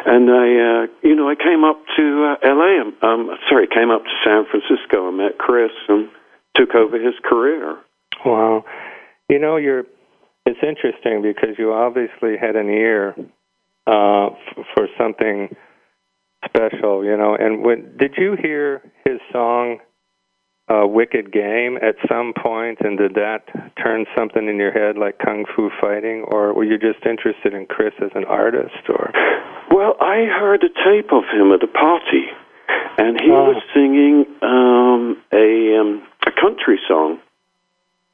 And 0.06 0.30
I, 0.30 0.48
uh, 0.60 0.88
you 1.02 1.16
know, 1.16 1.30
I 1.30 1.36
came 1.36 1.64
up 1.64 1.80
to 1.96 2.36
uh, 2.36 2.48
L.A. 2.50 2.82
Um, 2.82 2.94
um, 3.02 3.30
sorry, 3.48 3.68
came 3.68 3.90
up 3.90 4.04
to 4.04 4.16
San 4.26 4.44
Francisco 4.52 5.08
and 5.08 5.18
met 5.18 5.38
Chris 5.38 5.72
and 5.88 6.10
took 6.56 6.76
over 6.76 6.98
his 7.00 7.16
career. 7.24 7.78
Wow. 8.26 8.66
You 9.30 9.40
know, 9.40 9.58
you're. 9.58 9.84
It's 10.46 10.60
interesting 10.62 11.22
because 11.22 11.56
you 11.58 11.72
obviously 11.72 12.36
had 12.40 12.56
an 12.58 12.70
ear 12.70 13.16
uh, 13.88 14.28
f- 14.28 14.66
for 14.76 14.88
something 14.98 15.56
special, 16.46 17.04
you 17.06 17.16
know. 17.16 17.36
And 17.40 17.64
when 17.64 17.96
did 17.98 18.16
you 18.18 18.36
hear 18.42 18.82
his 19.06 19.20
song 19.32 19.80
uh, 20.70 20.86
"Wicked 20.86 21.32
Game" 21.32 21.78
at 21.82 21.96
some 22.12 22.34
point, 22.38 22.80
and 22.82 22.98
did 22.98 23.14
that 23.16 23.46
turn 23.82 24.06
something 24.18 24.48
in 24.50 24.58
your 24.58 24.72
head 24.72 24.98
like 24.98 25.18
kung 25.20 25.46
fu 25.56 25.70
fighting, 25.80 26.26
or 26.28 26.54
were 26.54 26.66
you 26.66 26.78
just 26.78 27.06
interested 27.06 27.54
in 27.54 27.66
Chris 27.66 27.94
as 28.04 28.12
an 28.16 28.26
artist, 28.26 28.76
or? 28.90 29.12
Well, 29.72 29.96
I 30.02 30.26
heard 30.28 30.64
a 30.64 30.70
tape 30.86 31.12
of 31.14 31.24
him 31.34 31.52
at 31.54 31.64
a 31.64 31.68
party, 31.68 32.26
and 32.98 33.20
he 33.22 33.32
Oh. 33.32 33.46
was 33.54 33.64
singing 33.74 34.26
um, 34.42 35.18
a 35.34 35.78
um, 35.80 36.04
a 36.28 36.32
country 36.32 36.80
song. 36.88 37.20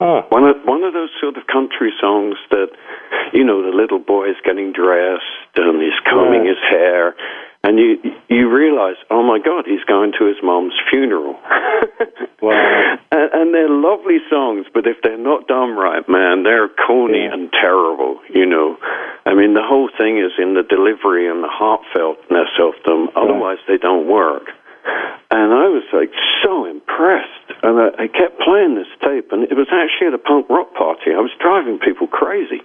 Oh, 0.02 0.22
One 0.30 0.46
of 0.46 0.56
one 0.64 0.84
of 0.84 0.94
those 0.94 1.10
sort 1.20 1.36
of 1.38 1.46
country 1.48 1.92
songs 2.00 2.36
that, 2.52 2.70
you 3.34 3.44
know, 3.44 3.62
the 3.62 3.76
little 3.76 4.00
boy 4.00 4.30
is 4.30 4.38
getting 4.46 4.72
dressed 4.72 5.26
and 5.56 5.82
he's 5.82 6.00
combing 6.10 6.42
Right. 6.42 6.50
his 6.50 6.58
hair, 6.70 7.16
and 7.66 7.78
you 7.78 8.00
you 8.30 8.48
realize, 8.50 8.96
oh 9.12 9.24
my 9.24 9.40
God, 9.40 9.66
he's 9.68 9.84
going 9.84 10.14
to 10.18 10.26
his 10.26 10.38
mom's 10.44 10.74
funeral. 10.90 11.38
Wow. 12.42 12.98
and, 13.12 13.30
and 13.34 13.54
they're 13.54 13.68
lovely 13.70 14.20
songs, 14.30 14.66
but 14.74 14.88
if 14.88 14.96
they're 15.04 15.18
not 15.18 15.46
done 15.50 15.72
right, 15.76 16.08
man, 16.08 16.44
they're 16.44 16.70
corny 16.70 17.24
Yeah. 17.26 17.34
and 17.34 17.52
terrible. 17.52 18.18
You 18.34 18.46
know, 18.46 18.78
I 19.26 19.34
mean, 19.34 19.54
the 19.56 19.62
whole 19.62 19.90
thing 19.98 20.18
is 20.20 20.32
in 20.40 20.54
the 20.54 20.64
delivery 20.64 21.28
and 21.30 21.44
the 21.44 21.50
heartfeltness 21.52 22.56
of 22.62 22.76
them. 22.86 23.10
Otherwise, 23.18 23.58
they 23.68 23.76
don't 23.78 24.08
work. 24.08 24.52
And 25.32 25.52
I 25.52 25.68
was 25.68 25.84
like 25.92 26.12
so 26.42 26.64
impressed, 26.64 27.39
and 27.64 27.80
I, 27.80 28.04
I 28.04 28.08
kept 28.08 28.40
playing 28.40 28.76
this 28.76 28.92
tape, 29.04 29.32
and 29.32 29.44
it 29.44 29.56
was 29.56 29.68
actually 29.72 30.08
at 30.08 30.14
a 30.14 30.24
punk 30.24 30.50
rock 30.50 30.74
party. 30.74 31.12
I 31.12 31.20
was 31.20 31.32
driving 31.40 31.80
people 31.80 32.08
crazy, 32.08 32.62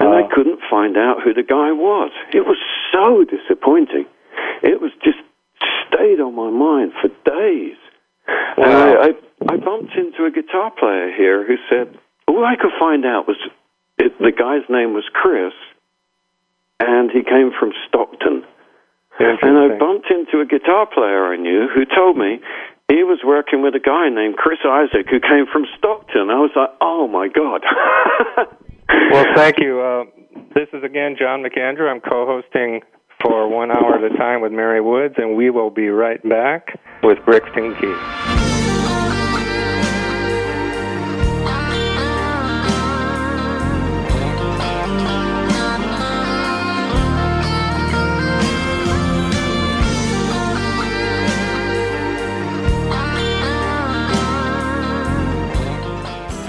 and 0.00 0.08
I 0.08 0.22
couldn't 0.34 0.60
find 0.70 0.96
out 0.96 1.22
who 1.22 1.34
the 1.34 1.42
guy 1.42 1.72
was. 1.72 2.10
It 2.32 2.46
was 2.46 2.58
so 2.92 3.24
disappointing. 3.24 4.06
It 4.62 4.80
was 4.80 4.92
just 5.04 5.18
stayed 5.88 6.20
on 6.20 6.34
my 6.34 6.50
mind 6.50 6.92
for 7.00 7.08
days. 7.24 7.76
And 8.56 8.72
Wow. 8.72 8.94
I, 8.94 9.06
I, 9.06 9.54
I 9.54 9.56
bumped 9.56 9.94
into 9.96 10.24
a 10.24 10.30
guitar 10.30 10.70
player 10.70 11.10
here 11.16 11.46
who 11.46 11.56
said 11.68 11.98
all 12.28 12.44
I 12.44 12.56
could 12.56 12.72
find 12.78 13.04
out 13.04 13.26
was 13.26 13.36
it, 13.98 14.16
the 14.18 14.32
guy's 14.32 14.68
name 14.68 14.94
was 14.94 15.04
Chris, 15.12 15.52
and 16.78 17.10
he 17.10 17.22
came 17.22 17.50
from 17.58 17.72
Stockton. 17.88 18.44
And 19.42 19.58
I 19.58 19.76
bumped 19.78 20.10
into 20.10 20.40
a 20.40 20.46
guitar 20.46 20.86
player 20.86 21.26
I 21.32 21.36
knew 21.36 21.68
who 21.74 21.84
told 21.84 22.16
me 22.16 22.40
he 22.90 23.04
was 23.06 23.20
working 23.24 23.62
with 23.62 23.74
a 23.74 23.80
guy 23.80 24.10
named 24.10 24.36
Chris 24.36 24.58
Isaak 24.66 25.06
who 25.08 25.20
came 25.20 25.46
from 25.46 25.64
Stockton. 25.78 26.28
I 26.28 26.42
was 26.42 26.50
like, 26.54 26.70
oh 26.80 27.06
my 27.08 27.28
God. 27.28 27.62
Well, 29.12 29.24
thank 29.36 29.60
you. 29.60 29.80
Uh, 29.80 30.04
this 30.54 30.68
is 30.72 30.82
again 30.82 31.16
John 31.18 31.42
McAndrew. 31.42 31.88
I'm 31.88 32.00
co-hosting 32.00 32.80
for 33.22 33.48
one 33.48 33.70
hour 33.70 33.94
at 33.94 34.12
a 34.12 34.16
time 34.16 34.40
with 34.40 34.52
Mary 34.52 34.80
Woods, 34.80 35.14
and 35.16 35.36
we 35.36 35.50
will 35.50 35.70
be 35.70 35.88
right 35.88 36.20
back 36.28 36.78
with 37.02 37.18
Brixton 37.24 37.76
Key. 37.80 38.49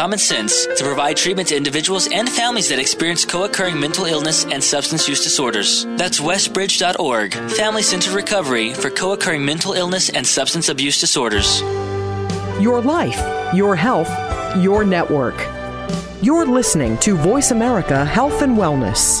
common 0.00 0.18
sense 0.18 0.64
to 0.64 0.82
provide 0.82 1.14
treatment 1.14 1.46
to 1.46 1.54
individuals 1.54 2.08
and 2.10 2.26
families 2.26 2.70
that 2.70 2.78
experience 2.78 3.22
co-occurring 3.26 3.78
mental 3.78 4.06
illness 4.06 4.46
and 4.46 4.64
substance 4.64 5.06
use 5.06 5.22
disorders. 5.22 5.84
That's 5.98 6.20
westbridge.org, 6.20 7.34
family 7.50 7.82
centered 7.82 8.14
recovery 8.14 8.72
for 8.72 8.88
co-occurring 8.88 9.44
mental 9.44 9.74
illness 9.74 10.08
and 10.08 10.26
substance 10.26 10.70
abuse 10.70 10.98
disorders. 10.98 11.60
Your 12.58 12.80
life, 12.80 13.20
your 13.54 13.76
health, 13.76 14.08
your 14.56 14.84
network. 14.84 15.36
You're 16.22 16.46
listening 16.46 16.96
to 17.00 17.14
Voice 17.18 17.50
America 17.50 18.02
Health 18.02 18.40
and 18.40 18.56
Wellness. 18.56 19.20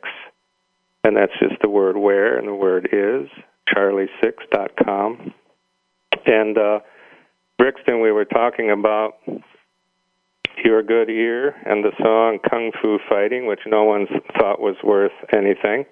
and 1.06 1.16
that's 1.16 1.32
just 1.40 1.62
the 1.62 1.70
word 1.70 1.96
where 1.96 2.38
and 2.38 2.48
the 2.48 2.54
word 2.54 2.90
is 2.92 3.30
charlie6.com 3.74 5.34
and 6.26 6.58
uh 6.58 6.80
brixton 7.58 8.02
we 8.02 8.12
were 8.12 8.26
talking 8.26 8.72
about 8.72 9.18
Your 10.64 10.82
Good 10.84 11.10
Ear 11.10 11.56
and 11.66 11.84
the 11.84 11.92
song 12.02 12.40
Kung 12.50 12.72
Fu 12.82 12.98
Fighting, 13.10 13.46
which 13.46 13.62
no 13.66 13.84
one 13.84 14.08
thought 14.40 14.60
was 14.60 14.76
worth 14.84 15.12
anything. 15.34 15.86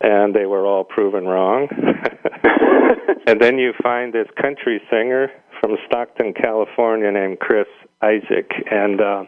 And 0.00 0.34
they 0.34 0.44
were 0.44 0.66
all 0.66 0.84
proven 0.84 1.24
wrong. 1.24 1.68
and 3.26 3.40
then 3.40 3.58
you 3.58 3.72
find 3.82 4.12
this 4.12 4.28
country 4.40 4.82
singer 4.90 5.30
from 5.60 5.76
Stockton, 5.86 6.34
California, 6.34 7.10
named 7.10 7.38
Chris 7.38 7.66
Isaak. 8.02 8.50
And 8.70 9.00
uh, 9.00 9.24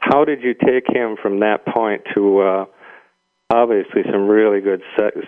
how 0.00 0.24
did 0.24 0.42
you 0.42 0.54
take 0.54 0.84
him 0.88 1.16
from 1.22 1.40
that 1.40 1.64
point 1.66 2.02
to 2.14 2.40
uh, 2.40 2.64
obviously 3.50 4.02
some 4.10 4.28
really 4.28 4.60
good 4.60 4.82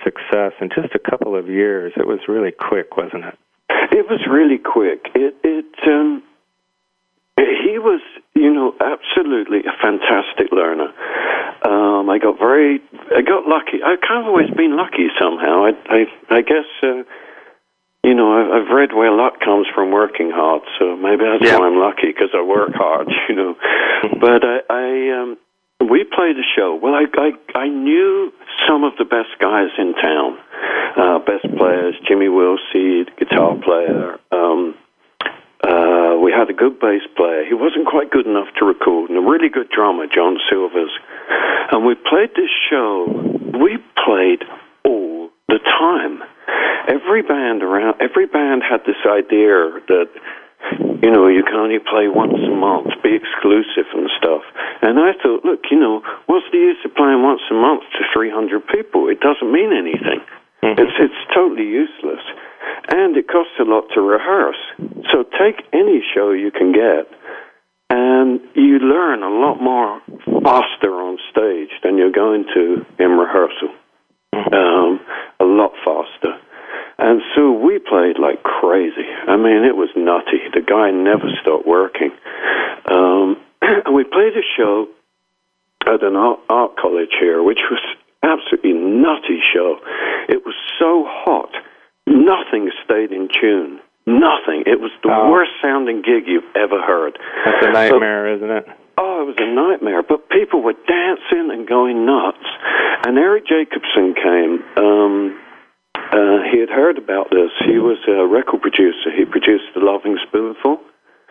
success 0.05 0.53
in 0.61 0.69
just 0.69 0.95
a 0.95 1.11
couple 1.11 1.37
of 1.37 1.49
years? 1.49 1.93
It 1.97 2.07
was 2.07 2.21
really 2.29 2.53
quick, 2.53 2.97
wasn't 2.97 3.25
it? 3.25 3.39
It 3.93 4.07
was 4.09 4.21
really 4.31 4.59
quick. 4.59 5.07
It 5.15 5.35
it 5.43 5.67
um, 5.87 6.23
he 7.71 7.79
was, 7.79 8.01
you 8.35 8.53
know, 8.53 8.75
absolutely 8.81 9.61
a 9.61 9.75
fantastic 9.81 10.53
learner. 10.53 10.93
Um, 11.63 12.09
I 12.09 12.19
got 12.19 12.39
very, 12.39 12.81
I 13.15 13.23
got 13.23 13.47
lucky. 13.47 13.83
I've 13.85 14.01
kind 14.01 14.25
of 14.25 14.27
always 14.27 14.51
been 14.51 14.77
lucky 14.77 15.09
somehow. 15.19 15.67
I, 15.67 15.73
I, 15.89 16.01
I 16.31 16.41
guess, 16.43 16.69
uh, 16.83 17.05
you 18.03 18.15
know, 18.15 18.33
I've, 18.33 18.51
I've 18.63 18.71
read 18.75 18.93
where 18.93 19.13
luck 19.13 19.41
comes 19.41 19.67
from 19.75 19.93
working 19.93 20.31
hard, 20.33 20.63
so 20.79 20.97
maybe 20.97 21.25
that's 21.25 21.45
yeah. 21.45 21.59
why 21.59 21.67
I'm 21.67 21.79
lucky 21.79 22.09
because 22.09 22.31
I 22.35 22.43
work 22.43 22.73
hard, 22.75 23.09
you 23.29 23.35
know. 23.35 23.55
but 24.21 24.43
I, 24.45 24.61
I 24.69 25.23
um, 25.23 25.39
we 25.81 26.05
played 26.05 26.37
a 26.37 26.47
show. 26.57 26.79
Well, 26.81 26.95
I, 26.95 27.07
I, 27.17 27.59
I 27.59 27.69
knew 27.69 28.33
some 28.69 28.85
of 28.85 28.93
the 28.99 29.05
best 29.05 29.33
guys 29.41 29.71
in 29.79 29.95
town, 29.95 30.39
uh, 30.97 31.19
best 31.21 31.47
players, 31.57 31.95
Jimmy 32.07 32.27
Wilsey, 32.27 33.09
guitar 33.17 33.57
player. 33.57 34.19
Um, 34.31 34.75
uh, 35.63 36.17
we 36.23 36.33
had 36.33 36.49
a 36.49 36.53
good 36.53 36.79
bass 36.81 37.03
player. 37.17 37.45
He 37.47 37.55
wasn't 37.55 37.87
quite 37.87 38.11
good 38.11 38.27
enough 38.27 38.49
to 38.59 38.65
record, 38.65 39.11
and 39.11 39.19
a 39.19 39.23
really 39.23 39.49
good 39.49 39.69
drummer, 39.71 40.07
John 40.07 40.39
Silvers. 40.51 40.91
And 41.73 41.85
we 41.87 41.95
played 41.95 42.31
this 42.37 42.51
show. 42.69 43.07
We 43.61 43.79
played 44.05 44.45
all 44.85 45.31
the 45.49 45.59
time. 45.59 46.23
Every 46.89 47.23
band 47.23 47.63
around, 47.63 48.01
every 48.01 48.27
band 48.27 48.63
had 48.69 48.81
this 48.87 49.01
idea 49.07 49.81
that 49.89 50.09
you 51.03 51.11
know, 51.11 51.29
you 51.29 51.43
can 51.43 51.57
only 51.57 51.79
play 51.79 52.09
once 52.09 52.37
a 52.37 52.55
month, 52.55 52.93
be 53.03 53.17
exclusive 53.17 53.89
and 53.95 54.11
stuff. 54.19 54.43
And 54.83 54.99
I 54.99 55.13
thought, 55.23 55.45
look, 55.45 55.65
you 55.71 55.79
know, 55.79 56.03
what's 56.27 56.47
the 56.53 56.59
use 56.59 56.79
of 56.85 56.95
playing 56.95 57.23
once 57.23 57.41
a 57.51 57.55
month 57.55 57.83
to 57.97 58.05
300 58.13 58.67
people? 58.69 59.09
It 59.09 59.21
doesn't 59.21 59.51
mean 59.51 59.73
anything. 59.73 60.21
Mm-hmm. 60.63 60.81
It's, 60.81 60.97
it's 61.01 61.23
totally 61.35 61.67
useless. 61.67 62.21
And 62.89 63.17
it 63.17 63.29
costs 63.29 63.57
a 63.59 63.65
lot 63.65 63.89
to 63.95 64.01
rehearse. 64.01 64.61
So 65.11 65.25
take 65.39 65.65
any 65.73 66.03
show 66.15 66.33
you 66.33 66.51
can 66.51 66.73
get, 66.73 67.09
and 67.89 68.41
you 68.55 68.79
learn 68.79 69.23
a 69.23 69.31
lot 69.31 69.61
more 69.61 70.01
faster 70.45 70.93
on 70.93 71.19
stage 71.31 71.71
than 71.83 71.99
you're 71.99 72.13
going 72.13 72.45
to 72.55 72.85
in 72.99 73.11
rehearsal. 73.19 73.73
Mm-hmm. 74.35 74.55
Um, 74.55 75.01
a 75.41 75.45
lot 75.45 75.73
faster. 75.85 76.39
And 77.01 77.23
so 77.35 77.53
we 77.53 77.79
played 77.79 78.19
like 78.19 78.43
crazy. 78.43 79.09
I 79.27 79.37
mean, 79.37 79.65
it 79.65 79.75
was 79.75 79.89
nutty. 79.97 80.45
The 80.53 80.61
guy 80.61 80.91
never 80.91 81.33
stopped 81.41 81.67
working. 81.67 82.13
Um, 82.91 83.41
and 83.63 83.95
we 83.95 84.05
played 84.05 84.37
a 84.37 84.45
show 84.57 84.87
at 85.87 86.03
an 86.03 86.15
art, 86.15 86.41
art 86.49 86.77
college 86.77 87.17
here, 87.19 87.43
which 87.43 87.61
was 87.71 87.81
absolutely 88.23 88.75
nutty 88.75 89.41
show. 89.41 89.81
It 90.29 90.45
was 90.45 90.55
so 90.79 91.05
hot, 91.09 91.51
nothing 92.07 92.71
stayed 92.85 93.13
in 93.13 93.29
tune. 93.29 93.81
Nothing. 94.07 94.65
It 94.67 94.81
was 94.81 94.91
the 95.03 95.13
oh. 95.13 95.31
worst 95.31 95.53
sounding 95.63 96.03
gig 96.03 96.25
you've 96.27 96.49
ever 96.57 96.81
heard. 96.81 97.19
That's 97.45 97.67
a 97.67 97.73
nightmare, 97.73 98.35
isn't 98.35 98.51
it? 98.51 98.67
Oh, 98.99 99.23
it 99.23 99.27
was 99.27 99.37
a 99.39 99.47
nightmare. 99.47 100.03
But 100.03 100.29
people 100.29 100.63
were 100.63 100.75
dancing 100.75 101.49
and 101.53 101.67
going 101.67 102.05
nuts. 102.05 102.45
And 103.07 103.17
Erik 103.17 103.47
Jacobsen 103.47 104.15
came. 104.15 104.65
Um, 104.77 105.41
uh, 106.13 106.43
he 106.51 106.59
had 106.59 106.71
heard 106.71 106.99
about 106.99 107.31
this. 107.31 107.51
He 107.65 107.79
was 107.79 107.99
a 108.09 108.27
record 108.27 108.63
producer. 108.63 109.11
He 109.17 109.25
produced 109.25 109.71
The 109.75 109.81
Lovin' 109.81 110.19
Spoonful. 110.27 110.81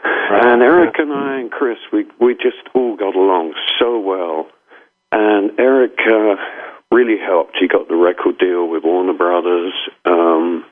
Right. 0.04 0.46
And 0.46 0.62
Erik 0.62 0.96
and 0.98 1.12
I 1.12 1.40
and 1.40 1.52
Chris, 1.52 1.78
we 1.92 2.06
we 2.22 2.34
just 2.34 2.64
all 2.74 2.96
got 2.96 3.16
along 3.16 3.54
so 3.78 4.00
well. 4.00 4.48
And 5.12 5.60
Erik 5.60 6.00
uh, 6.08 6.36
really 6.92 7.18
helped. 7.18 7.58
He 7.60 7.68
got 7.68 7.88
the 7.90 7.96
record 7.96 8.38
deal 8.38 8.70
with 8.70 8.84
Warner 8.84 9.18
Brothers. 9.18 9.74
Um, 10.06 10.64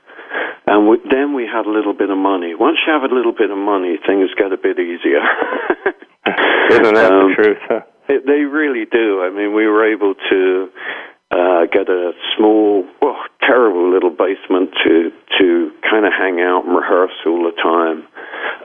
and 0.67 0.87
we, 0.87 0.97
then 1.09 1.33
we 1.33 1.43
had 1.45 1.65
a 1.65 1.71
little 1.71 1.93
bit 1.93 2.09
of 2.09 2.17
money. 2.17 2.53
Once 2.55 2.77
you 2.85 2.93
have 2.93 3.09
a 3.09 3.13
little 3.13 3.33
bit 3.33 3.49
of 3.49 3.57
money, 3.57 3.97
things 4.05 4.29
get 4.37 4.51
a 4.51 4.57
bit 4.57 4.77
easier. 4.79 5.23
Isn't 6.71 6.95
that 6.95 7.11
um, 7.11 7.29
the 7.29 7.35
truth? 7.35 7.57
Huh? 7.67 7.81
It, 8.09 8.25
they 8.25 8.43
really 8.43 8.85
do. 8.85 9.21
I 9.21 9.29
mean, 9.29 9.53
we 9.53 9.67
were 9.67 9.83
able 9.91 10.13
to 10.29 10.69
uh, 11.31 11.65
get 11.71 11.89
a 11.89 12.11
small, 12.35 12.85
well, 13.01 13.17
terrible 13.41 13.91
little 13.91 14.09
basement 14.09 14.71
to 14.83 15.11
to 15.39 15.71
kind 15.89 16.05
of 16.05 16.13
hang 16.13 16.39
out 16.39 16.65
and 16.65 16.75
rehearse 16.75 17.11
all 17.25 17.43
the 17.43 17.55
time, 17.61 18.07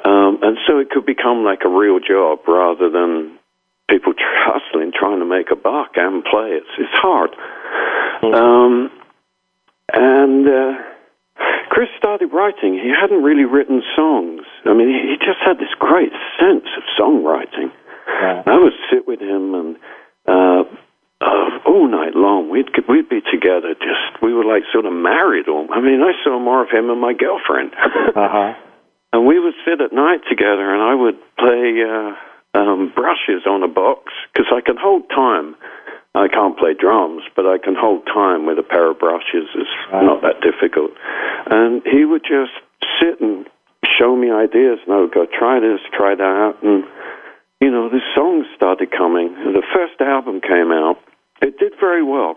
um, 0.05 0.39
and 0.43 0.59
so 0.67 0.79
it 0.79 0.91
could 0.91 1.07
become 1.07 1.45
like 1.45 1.63
a 1.65 1.69
real 1.69 1.99
job 1.99 2.39
rather 2.47 2.89
than 2.89 3.39
people 3.91 4.13
hustling 4.19 4.93
trying 4.95 5.19
to 5.19 5.27
make 5.27 5.51
a 5.51 5.57
buck 5.57 5.93
and 5.97 6.25
play. 6.25 6.51
It's 6.51 6.71
it's 6.79 6.95
hard, 6.95 7.31
mm-hmm. 8.23 8.35
um, 8.35 8.91
and. 9.93 10.49
Uh, 10.49 10.83
Chris 11.71 11.89
started 11.97 12.29
writing. 12.35 12.75
He 12.75 12.93
hadn't 12.93 13.23
really 13.23 13.47
written 13.47 13.83
songs. 13.97 14.43
I 14.67 14.75
mean, 14.75 14.89
he 14.89 15.17
just 15.17 15.41
had 15.43 15.57
this 15.57 15.73
great 15.79 16.13
sense 16.39 16.69
of 16.77 16.83
songwriting. 17.01 17.73
Yeah. 18.07 18.43
I 18.45 18.59
would 18.59 18.75
sit 18.91 19.09
with 19.09 19.21
him 19.21 19.55
and 19.55 19.77
uh, 20.29 20.65
uh, 21.23 21.71
all 21.71 21.89
night 21.89 22.15
long. 22.15 22.51
We'd 22.51 22.69
we'd 22.89 23.09
be 23.09 23.23
together. 23.23 23.75
Just 23.79 24.21
we 24.23 24.35
were 24.35 24.45
like 24.45 24.63
sort 24.73 24.85
of 24.85 24.93
married. 24.93 25.49
All 25.49 25.67
I 25.73 25.81
mean, 25.81 26.03
I 26.03 26.13
saw 26.25 26.39
more 26.39 26.63
of 26.63 26.71
him 26.71 26.91
and 26.91 27.01
my 27.01 27.15
girlfriend. 27.15 27.73
uh-huh. 27.79 28.55
And 29.13 29.27
we 29.27 29.39
would 29.39 29.55
sit 29.65 29.81
at 29.81 29.93
night 29.93 30.23
together, 30.29 30.73
and 30.73 30.83
I 30.83 30.95
would 30.95 31.19
play 31.37 31.85
uh, 31.85 32.59
um, 32.59 32.93
brushes 32.95 33.45
on 33.47 33.63
a 33.63 33.69
box 33.69 34.13
because 34.33 34.49
I 34.53 34.61
can 34.61 34.77
hold 34.77 35.09
time. 35.11 35.55
I 36.15 36.29
can't 36.29 36.59
play 36.59 36.75
drums, 36.79 37.23
but 37.37 37.47
I 37.47 37.57
can 37.57 37.75
hold 37.75 38.05
time 38.05 38.45
with 38.45 38.59
a 38.59 38.63
pair 38.63 38.91
of 38.91 38.99
brushes. 38.99 39.49
It's 39.55 39.77
right. 39.93 40.05
not 40.05 40.21
that 40.21 40.41
difficult. 40.45 40.93
And 41.49 41.81
he 41.85 42.05
would 42.05 42.23
just 42.23 42.53
sit 43.01 43.21
and 43.21 43.49
show 43.99 44.17
me 44.17 44.31
ideas, 44.31 44.81
and 44.85 44.93
I 44.93 45.01
would 45.01 45.13
go, 45.13 45.25
try 45.27 45.61
this, 45.61 45.81
try 45.93 46.15
that, 46.15 46.53
and 46.63 46.85
you 47.63 47.71
know, 47.71 47.89
the 47.89 48.03
songs 48.15 48.47
started 48.57 48.91
coming. 48.91 49.33
The 49.39 49.63
first 49.73 50.01
album 50.01 50.41
came 50.41 50.73
out, 50.73 50.99
it 51.43 51.59
did 51.59 51.73
very 51.81 52.03
well. 52.03 52.37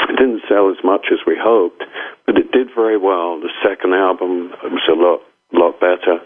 It 0.00 0.16
didn't 0.16 0.42
sell 0.48 0.70
as 0.70 0.82
much 0.82 1.06
as 1.12 1.18
we 1.26 1.36
hoped, 1.40 1.84
but 2.26 2.36
it 2.36 2.50
did 2.52 2.68
very 2.74 2.98
well. 2.98 3.40
The 3.40 3.50
second 3.62 3.94
album 3.94 4.50
was 4.64 4.82
a 4.90 4.94
lot, 4.94 5.20
lot 5.52 5.78
better. 5.80 6.18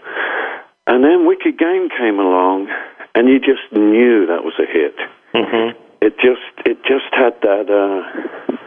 And 0.87 1.03
then 1.03 1.27
Wicked 1.27 1.57
Game 1.57 1.89
came 1.89 2.19
along, 2.19 2.67
and 3.13 3.29
you 3.29 3.39
just 3.39 3.71
knew 3.71 4.25
that 4.25 4.43
was 4.43 4.53
a 4.57 4.65
hit. 4.65 4.95
Mm-hmm. 5.35 5.77
It 6.01 6.15
just, 6.17 6.65
it 6.65 6.77
just 6.83 7.11
had 7.11 7.33
that. 7.41 7.69
Uh, 7.69 8.57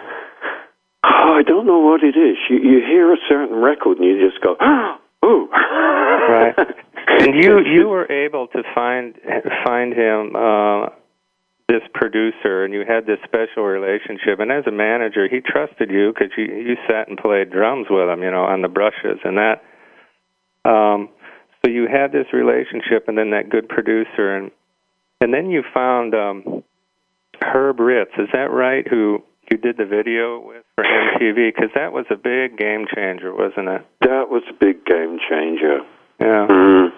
oh, 1.04 1.34
I 1.34 1.42
don't 1.42 1.66
know 1.66 1.80
what 1.80 2.04
it 2.04 2.16
is. 2.16 2.36
You, 2.48 2.58
you 2.58 2.78
hear 2.86 3.12
a 3.12 3.16
certain 3.28 3.56
record, 3.56 3.98
and 3.98 4.06
you 4.06 4.30
just 4.30 4.42
go, 4.42 4.56
oh, 5.22 5.48
right. 5.52 6.54
And 7.08 7.34
you, 7.34 7.60
you 7.60 7.88
were 7.88 8.10
able 8.10 8.46
to 8.48 8.62
find 8.74 9.14
find 9.64 9.92
him. 9.92 10.34
Uh, 10.34 10.86
this 11.72 11.88
producer 11.94 12.64
and 12.64 12.74
you 12.74 12.84
had 12.86 13.06
this 13.06 13.16
special 13.24 13.64
relationship 13.64 14.40
and 14.40 14.52
as 14.52 14.64
a 14.66 14.70
manager 14.70 15.26
he 15.26 15.40
trusted 15.40 15.90
you 15.90 16.12
because 16.12 16.28
you 16.36 16.44
you 16.44 16.76
sat 16.86 17.08
and 17.08 17.16
played 17.16 17.50
drums 17.50 17.86
with 17.88 18.08
him 18.10 18.22
you 18.22 18.30
know 18.30 18.44
on 18.44 18.60
the 18.60 18.68
brushes 18.68 19.16
and 19.24 19.38
that 19.40 19.64
um 20.68 21.08
so 21.64 21.70
you 21.70 21.88
had 21.88 22.12
this 22.12 22.26
relationship 22.34 23.08
and 23.08 23.16
then 23.16 23.30
that 23.30 23.48
good 23.48 23.68
producer 23.70 24.36
and 24.36 24.50
and 25.22 25.32
then 25.32 25.48
you 25.48 25.62
found 25.72 26.14
um 26.14 26.62
Herb 27.40 27.80
Ritts. 27.80 28.12
Is 28.18 28.28
that 28.32 28.50
right? 28.50 28.86
Who 28.86 29.22
you 29.50 29.56
did 29.56 29.76
the 29.76 29.86
video 29.86 30.40
with 30.40 30.64
for 30.74 30.84
mtv 30.84 31.54
because 31.54 31.70
that 31.74 31.92
was 31.92 32.06
a 32.10 32.16
big 32.16 32.58
game 32.58 32.86
changer 32.94 33.34
wasn't 33.34 33.68
it? 33.68 33.86
That 34.00 34.28
was 34.28 34.42
a 34.50 34.52
big 34.52 34.84
game 34.84 35.18
changer. 35.28 35.80
Yeah. 36.20 36.46
Mm. 36.46 36.88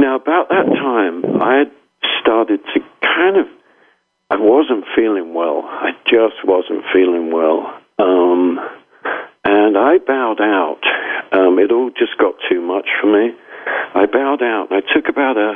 now 0.00 0.16
about 0.16 0.48
that 0.48 0.66
time 0.66 1.40
i 1.40 1.58
had 1.58 1.70
started 2.20 2.58
to 2.74 2.80
kind 3.00 3.36
of 3.36 3.46
I 4.28 4.36
wasn't 4.36 4.84
feeling 4.96 5.34
well. 5.34 5.62
I 5.64 5.92
just 6.04 6.44
wasn't 6.44 6.84
feeling 6.92 7.32
well. 7.32 7.72
Um, 7.98 8.58
and 9.44 9.78
I 9.78 9.98
bowed 9.98 10.40
out. 10.40 10.80
Um, 11.32 11.58
it 11.58 11.70
all 11.70 11.90
just 11.90 12.18
got 12.18 12.34
too 12.50 12.60
much 12.60 12.88
for 13.00 13.06
me. 13.06 13.34
I 13.94 14.06
bowed 14.06 14.42
out. 14.42 14.68
I 14.72 14.80
took 14.94 15.08
about 15.08 15.36
a, 15.36 15.54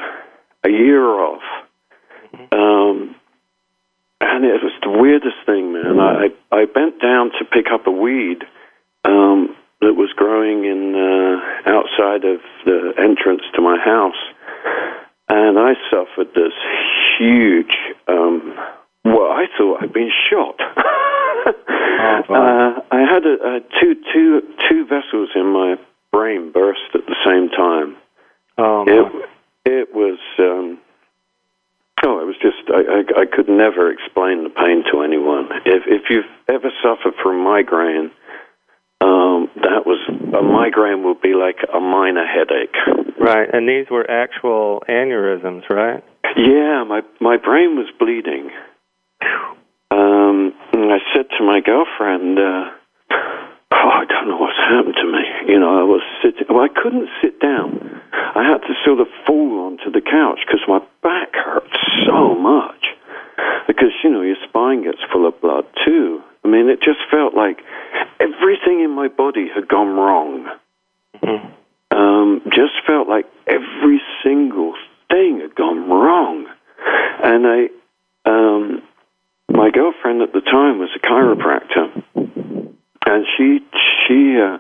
a 0.65 0.71
year 0.71 1.05
off. 1.05 1.43
Um, 2.53 3.17
and 4.21 4.45
it 4.45 4.63
was 4.63 4.73
the 4.83 4.91
weirdest 4.91 5.37
thing, 5.47 5.73
man. 5.73 5.99
I, 5.99 6.29
I 6.53 6.67
bent 6.67 7.01
down 7.03 7.31
to 7.39 7.45
pick 7.45 7.67
up 7.73 7.87
a 7.89 7.91
weed 7.91 8.45
um, 9.05 9.57
that 9.81 9.95
was 9.95 10.13
growing 10.15 10.65
in 10.65 10.95
uh, 10.95 11.71
outside 11.71 12.25
of 12.25 12.41
the 12.65 12.93
entrance 12.99 13.43
to 13.55 13.63
my 13.63 13.79
house 13.79 14.15
and 15.31 15.59
I 15.59 15.75
suffered 15.91 16.35
this 16.35 16.53
huge. 17.19 17.77
Um, 18.11 18.55
well, 19.05 19.31
I 19.31 19.47
thought 19.57 19.83
I'd 19.83 19.93
been 19.93 20.11
shot. 20.31 20.57
oh, 21.47 22.23
uh, 22.29 22.81
I 22.91 23.01
had 23.01 23.25
a, 23.25 23.57
a 23.57 23.61
two, 23.81 23.95
two, 24.13 24.43
two 24.69 24.85
vessels 24.85 25.31
in 25.35 25.47
my 25.47 25.77
brain 26.13 26.53
burst 26.53 26.81
at 26.95 27.07
the 27.07 27.17
same 27.25 27.49
time. 27.51 27.97
Oh, 28.59 28.85
it, 28.87 29.31
it 29.65 29.95
was. 29.95 30.19
Um, 30.39 30.79
oh, 32.05 32.21
it 32.21 32.27
was 32.27 32.37
just. 32.43 32.59
I, 32.69 32.81
I, 32.81 33.23
I 33.23 33.27
could 33.27 33.49
never 33.49 33.91
explain 33.91 34.45
the 34.45 34.51
pain 34.51 34.85
to 34.93 35.03
anyone. 35.03 35.49
If 35.65 35.85
if 35.87 36.11
you've 36.11 36.31
ever 36.49 36.71
suffered 36.83 37.15
from 37.23 37.43
migraine, 37.43 38.11
um, 39.01 39.49
that 39.57 39.80
a 40.11 40.43
migraine 40.43 41.05
would 41.05 41.21
be 41.21 41.35
like 41.35 41.59
a 41.75 41.81
minor 41.81 42.25
headache. 42.27 42.77
Right, 43.19 43.49
and 43.53 43.69
these 43.69 43.87
were 43.91 44.09
actual 44.11 44.83
aneurysms, 44.89 45.69
right? 45.69 46.03
Yeah, 46.37 46.85
my 46.87 47.03
my 47.21 47.37
brain 47.37 47.77
was 47.77 47.89
bleeding. 47.99 48.51
Um, 49.91 50.55
and 50.73 50.93
I 50.93 50.99
said 51.15 51.27
to 51.39 51.45
my 51.45 51.61
girlfriend, 51.61 52.39
uh, 52.39 52.71
"Oh, 53.73 53.91
I 53.91 54.05
don't 54.09 54.29
know 54.29 54.39
what's 54.39 54.57
happened 54.57 54.95
to 54.97 55.07
me." 55.07 55.53
You 55.53 55.59
know, 55.59 55.81
I 55.81 55.83
was 55.83 56.03
sitting. 56.23 56.47
Well, 56.49 56.65
I 56.65 56.69
couldn't 56.69 57.09
sit 57.21 57.41
down. 57.41 58.01
I 58.13 58.45
had 58.45 58.59
to 58.63 58.75
sort 58.85 59.01
of 59.01 59.09
fall 59.27 59.67
onto 59.67 59.91
the 59.91 60.01
couch 60.01 60.41
because 60.47 60.63
my 60.69 60.81
back 61.03 61.35
hurt 61.35 61.69
so 62.07 62.35
much. 62.35 62.87
Because 63.67 63.93
you 64.05 64.11
know 64.11 64.23
your 64.23 64.37
spine 64.49 64.85
gets 64.85 64.99
full 65.13 65.27
of 65.27 65.41
blood 65.41 65.65
too. 65.85 66.23
I 66.51 66.53
mean, 66.53 66.69
it 66.69 66.81
just 66.83 66.99
felt 67.13 67.35
like 67.35 67.63
everything 68.19 68.81
in 68.83 68.91
my 68.91 69.07
body 69.07 69.47
had 69.55 69.69
gone 69.69 69.95
wrong. 69.95 70.49
Mm-hmm. 71.23 71.97
Um, 71.97 72.43
just 72.47 72.75
felt 72.85 73.07
like 73.07 73.27
every 73.47 74.01
single 74.25 74.75
thing 75.09 75.39
had 75.41 75.55
gone 75.55 75.89
wrong. 75.89 76.47
And 77.23 77.47
I, 77.47 77.69
um, 78.29 78.83
my 79.49 79.71
girlfriend 79.71 80.23
at 80.23 80.33
the 80.33 80.41
time 80.41 80.81
was 80.81 80.91
a 80.97 80.99
chiropractor, 80.99 82.75
and 83.07 83.27
she 83.37 83.61
she 84.09 84.37
uh, 84.43 84.59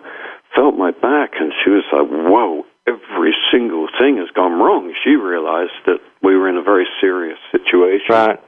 felt 0.54 0.76
my 0.76 0.92
back, 0.92 1.32
and 1.40 1.52
she 1.64 1.70
was 1.70 1.84
like, 1.92 2.06
"Whoa." 2.08 2.66
Every 2.86 3.34
single 3.52 3.88
thing 3.98 4.16
has 4.16 4.30
gone 4.34 4.58
wrong. 4.58 4.92
She 5.04 5.10
realized 5.10 5.78
that 5.86 5.98
we 6.22 6.36
were 6.36 6.48
in 6.48 6.56
a 6.56 6.62
very 6.62 6.86
serious 7.00 7.38
situation. 7.52 8.06
Right. 8.10 8.40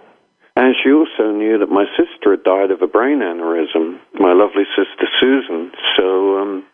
And 0.54 0.74
she 0.82 0.92
also 0.92 1.32
knew 1.32 1.58
that 1.58 1.70
my 1.70 1.86
sister 1.96 2.32
had 2.32 2.44
died 2.44 2.70
of 2.70 2.82
a 2.82 2.86
brain 2.86 3.20
aneurysm, 3.20 3.98
my 4.14 4.32
lovely 4.32 4.64
sister 4.76 5.08
Susan. 5.20 5.72
So 5.96 6.38
um, 6.38 6.64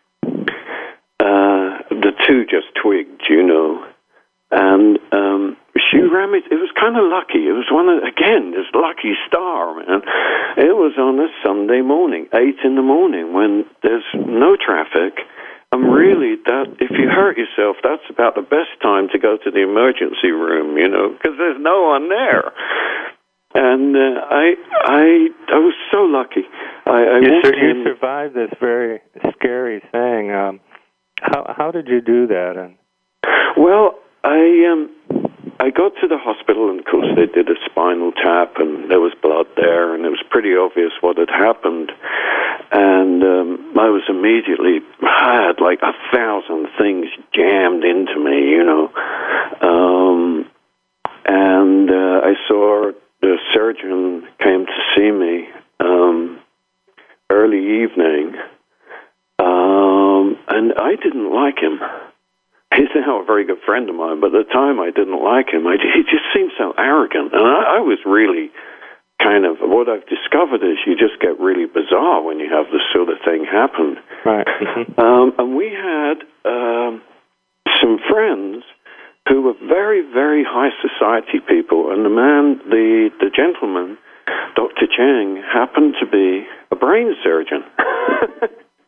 uh, 1.19 1.79
the 1.89 2.11
two 2.27 2.43
just 2.43 2.67
twigged, 2.81 3.23
you 3.29 3.43
know. 3.43 3.85
And 4.51 4.99
um, 5.13 5.57
she 5.77 5.99
ran 5.99 6.31
me. 6.33 6.39
It 6.39 6.59
was 6.59 6.73
kind 6.75 6.97
of 6.97 7.05
lucky. 7.07 7.47
It 7.47 7.55
was 7.55 7.69
one 7.71 7.87
of 7.87 8.03
again 8.03 8.51
this 8.51 8.67
lucky 8.73 9.13
star, 9.27 9.75
man. 9.75 10.01
It 10.57 10.75
was 10.75 10.97
on 10.97 11.19
a 11.19 11.29
Sunday 11.45 11.81
morning, 11.81 12.27
eight 12.33 12.59
in 12.65 12.75
the 12.75 12.81
morning, 12.81 13.31
when 13.31 13.63
there's 13.83 14.03
no 14.13 14.57
traffic. 14.57 15.23
And 15.71 15.93
really, 15.93 16.35
that 16.49 16.81
if 16.81 16.89
you 16.89 17.07
hurt 17.07 17.37
yourself, 17.37 17.77
that's 17.83 18.09
about 18.09 18.33
the 18.33 18.41
best 18.41 18.73
time 18.81 19.07
to 19.13 19.19
go 19.19 19.37
to 19.37 19.51
the 19.51 19.61
emergency 19.61 20.33
room, 20.33 20.77
you 20.77 20.89
know, 20.89 21.13
because 21.13 21.37
there's 21.37 21.61
no 21.61 21.93
one 21.93 22.09
there. 22.09 22.51
And 23.55 23.95
uh, 23.95 24.21
I, 24.29 24.53
I, 24.83 25.27
I 25.53 25.57
was 25.57 25.73
so 25.91 26.03
lucky. 26.03 26.47
I, 26.85 26.91
I 26.91 27.19
you, 27.19 27.41
sur- 27.43 27.55
you 27.55 27.83
survived 27.83 28.35
this 28.35 28.51
very 28.59 29.01
scary 29.35 29.81
thing. 29.91 30.31
Um, 30.31 30.59
how 31.21 31.53
how 31.57 31.71
did 31.71 31.87
you 31.87 31.99
do 31.99 32.27
that? 32.27 32.53
And 32.57 32.75
well, 33.57 33.95
I 34.23 34.69
um, 34.71 34.89
I 35.59 35.71
got 35.71 35.93
to 36.01 36.07
the 36.07 36.17
hospital, 36.17 36.69
and 36.69 36.79
of 36.79 36.85
course 36.85 37.07
they 37.15 37.25
did 37.25 37.49
a 37.49 37.55
spinal 37.65 38.11
tap, 38.11 38.53
and 38.57 38.89
there 38.89 38.99
was 39.01 39.13
blood 39.21 39.47
there, 39.57 39.95
and 39.95 40.05
it 40.05 40.09
was 40.09 40.23
pretty 40.29 40.55
obvious 40.55 40.91
what 41.01 41.17
had 41.17 41.29
happened. 41.29 41.91
And 42.71 43.23
um, 43.23 43.73
I 43.79 43.89
was 43.89 44.03
immediately 44.07 44.79
I 45.01 45.47
had 45.47 45.59
like 45.59 45.79
a 45.81 45.93
thousand 46.13 46.67
things 46.77 47.07
jammed 47.33 47.83
into 47.83 48.23
me, 48.23 48.51
you 48.51 48.63
know. 48.63 48.93
Um, 49.61 50.45
and 51.25 51.89
uh, 51.89 52.21
I 52.23 52.33
saw 52.47 52.91
the 53.21 53.37
surgeon 53.53 54.27
came 54.39 54.65
to 54.65 54.79
see 54.95 55.11
me 55.11 55.49
um, 55.79 56.39
early 57.29 57.83
evening, 57.83 58.35
um, 59.39 60.37
and 60.47 60.73
I 60.77 60.95
didn't 61.01 61.33
like 61.33 61.59
him. 61.59 61.79
He's 62.73 62.87
now 62.95 63.21
a 63.21 63.25
very 63.25 63.45
good 63.45 63.59
friend 63.65 63.89
of 63.89 63.95
mine, 63.95 64.21
but 64.21 64.33
at 64.35 64.47
the 64.47 64.53
time 64.53 64.79
I 64.79 64.91
didn't 64.91 65.21
like 65.23 65.49
him. 65.49 65.67
I, 65.67 65.75
he 65.81 66.03
just 66.03 66.23
seemed 66.33 66.51
so 66.57 66.73
arrogant, 66.77 67.33
and 67.33 67.43
I, 67.43 67.77
I 67.77 67.79
was 67.79 67.99
really 68.05 68.51
kind 69.21 69.45
of 69.45 69.57
what 69.59 69.89
I've 69.89 70.07
discovered 70.07 70.63
is 70.63 70.79
you 70.87 70.95
just 70.95 71.19
get 71.19 71.39
really 71.39 71.65
bizarre 71.65 72.23
when 72.23 72.39
you 72.39 72.49
have 72.49 72.71
this 72.71 72.81
sort 72.93 73.09
of 73.09 73.17
thing 73.25 73.43
happen. 73.43 73.97
Right. 74.23 74.47
um, 74.97 75.33
and 75.37 75.55
we 75.55 75.71
had 75.75 76.23
um, 76.45 77.01
some 77.81 77.99
friends 78.09 78.63
who 79.27 79.41
were 79.41 79.53
very, 79.67 80.01
very 80.01 80.43
high 80.43 80.69
society 80.81 81.39
people. 81.47 81.91
And 81.91 82.05
the 82.05 82.09
man, 82.09 82.59
the, 82.69 83.09
the 83.19 83.29
gentleman, 83.29 83.97
Dr. 84.55 84.87
Chang, 84.87 85.41
happened 85.41 85.95
to 85.99 86.05
be 86.05 86.45
a 86.71 86.75
brain 86.75 87.15
surgeon. 87.23 87.63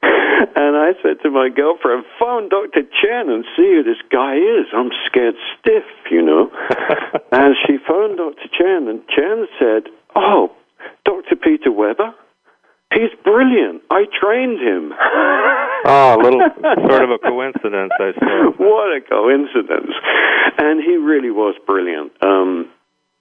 and 0.02 0.74
I 0.78 0.94
said 1.04 1.22
to 1.24 1.30
my 1.30 1.50
girlfriend, 1.50 2.06
phone 2.20 2.50
Dr. 2.50 2.82
Chen 2.82 3.30
and 3.30 3.46
see 3.56 3.70
who 3.76 3.84
this 3.84 4.02
guy 4.12 4.36
is. 4.36 4.66
I'm 4.74 4.90
scared 5.06 5.36
stiff, 5.60 5.86
you 6.10 6.22
know. 6.22 6.50
and 7.32 7.56
she 7.66 7.78
phoned 7.88 8.18
Dr. 8.18 8.48
Chen, 8.58 8.88
and 8.88 9.02
Chen 9.10 9.48
said, 9.60 9.92
oh, 10.16 10.52
Dr. 11.06 11.36
Peter 11.36 11.72
Weber? 11.72 12.14
He's 12.94 13.12
brilliant. 13.24 13.84
I 13.90 14.04
trained 14.20 14.60
him. 14.60 14.92
oh, 15.86 16.16
a 16.20 16.22
little 16.22 16.42
sort 16.90 17.04
of 17.04 17.12
a 17.12 17.20
coincidence, 17.20 17.94
I 17.96 18.12
suppose. 18.14 18.56
what 18.58 18.92
a 18.92 19.00
coincidence! 19.02 19.96
And 20.58 20.84
he 20.84 20.98
really 20.98 21.32
was 21.32 21.56
brilliant. 21.66 22.12
Um, 22.22 22.70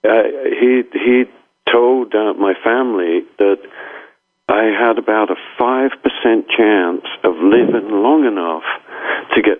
uh, 0.03 0.23
he 0.59 0.83
he 0.91 1.23
told 1.71 2.13
uh, 2.13 2.33
my 2.33 2.53
family 2.63 3.21
that 3.39 3.59
I 4.49 4.63
had 4.75 4.97
about 4.97 5.31
a 5.31 5.39
five 5.57 5.91
percent 6.03 6.49
chance 6.49 7.07
of 7.23 7.35
living 7.35 7.87
long 7.91 8.25
enough 8.25 8.67
to 9.35 9.41
get 9.41 9.59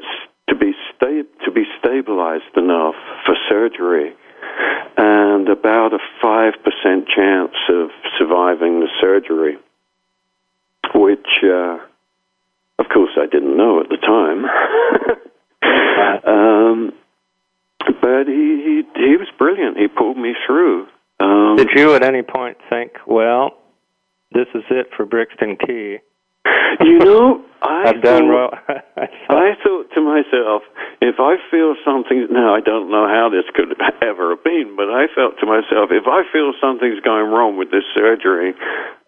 to 0.50 0.56
be 0.56 0.74
sta- 0.92 1.24
to 1.46 1.52
be 1.52 1.64
stabilized 1.80 2.58
enough 2.58 2.96
for 3.26 3.36
surgery, 3.48 4.12
and 4.98 5.48
about 5.48 5.94
a 5.94 6.00
five 6.22 6.56
percent 6.66 7.08
chance 7.08 7.56
of 7.70 7.92
surviving 8.20 8.82
the 8.82 8.90
surgery 9.00 9.58
which, 10.96 11.28
uh, 11.44 11.78
of 12.80 12.86
course, 12.94 13.12
I 13.18 13.26
didn't 13.26 13.58
know 13.58 13.80
at 13.82 13.90
the 13.90 13.98
time. 13.98 14.46
um, 16.28 16.94
but 18.02 18.28
he, 18.28 18.34
he 18.34 18.84
he 18.96 19.18
was 19.18 19.28
brilliant. 19.38 19.78
He 19.78 19.88
pulled 19.88 20.18
me 20.18 20.34
through. 20.46 20.88
Um, 21.20 21.56
Did 21.58 21.70
you 21.76 21.96
at 21.96 22.04
any 22.04 22.24
point 22.24 22.58
think, 22.70 22.94
well, 23.06 23.58
this 24.32 24.48
is 24.56 24.64
it 24.70 24.88
for 24.96 25.06
Brixton 25.06 25.58
Key? 25.58 25.98
You 26.80 27.00
know, 27.00 27.44
I 27.62 27.90
I've 27.94 28.02
done 28.02 28.28
thought, 28.28 28.54
well. 28.68 28.68
I 29.30 29.54
thought 29.62 29.92
to 29.94 30.02
myself, 30.02 30.64
if 31.02 31.20
I 31.20 31.36
feel 31.52 31.76
something, 31.86 32.28
now 32.32 32.56
I 32.56 32.62
don't 32.62 32.90
know 32.90 33.08
how 33.08 33.30
this 33.30 33.44
could 33.54 33.76
ever 34.02 34.32
have 34.36 34.44
been, 34.44 34.74
but 34.76 34.90
I 34.90 35.06
felt 35.14 35.38
to 35.40 35.46
myself, 35.46 35.92
if 35.92 36.08
I 36.08 36.24
feel 36.34 36.54
something's 36.60 37.00
going 37.02 37.30
wrong 37.30 37.58
with 37.58 37.70
this 37.70 37.84
surgery, 37.94 38.56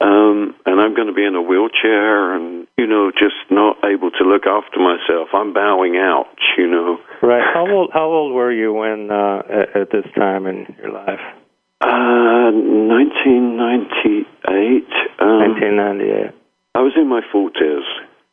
um, 0.02 0.54
and 0.66 0.80
I'm 0.80 0.94
going 0.94 1.08
to 1.08 1.14
be 1.14 1.26
in 1.26 1.34
a 1.36 1.42
wheelchair 1.42 2.36
and, 2.36 2.68
you 2.78 2.86
know, 2.86 3.10
just 3.12 3.50
not 3.50 3.84
able 3.84 4.12
to 4.12 4.24
look 4.24 4.46
after 4.46 4.78
myself, 4.80 5.30
I'm 5.34 5.52
bowing 5.54 5.98
out, 5.98 6.38
you 6.58 6.68
know. 6.68 7.00
Right. 7.22 7.42
How 7.42 7.66
old 7.68 7.90
How 7.94 8.06
old 8.06 8.34
were 8.34 8.52
you 8.52 8.72
when 8.74 9.10
uh, 9.10 9.42
at, 9.50 9.76
at 9.82 9.90
this 9.92 10.06
time 10.16 10.46
in 10.46 10.68
your 10.78 10.92
life? 10.92 11.22
Uh, 11.82 12.52
1998. 12.54 14.86
Um, 15.20 15.58
1998. 15.58 16.43
I 16.76 16.82
was 16.82 16.94
in 16.96 17.08
my 17.08 17.22
40s. 17.34 17.82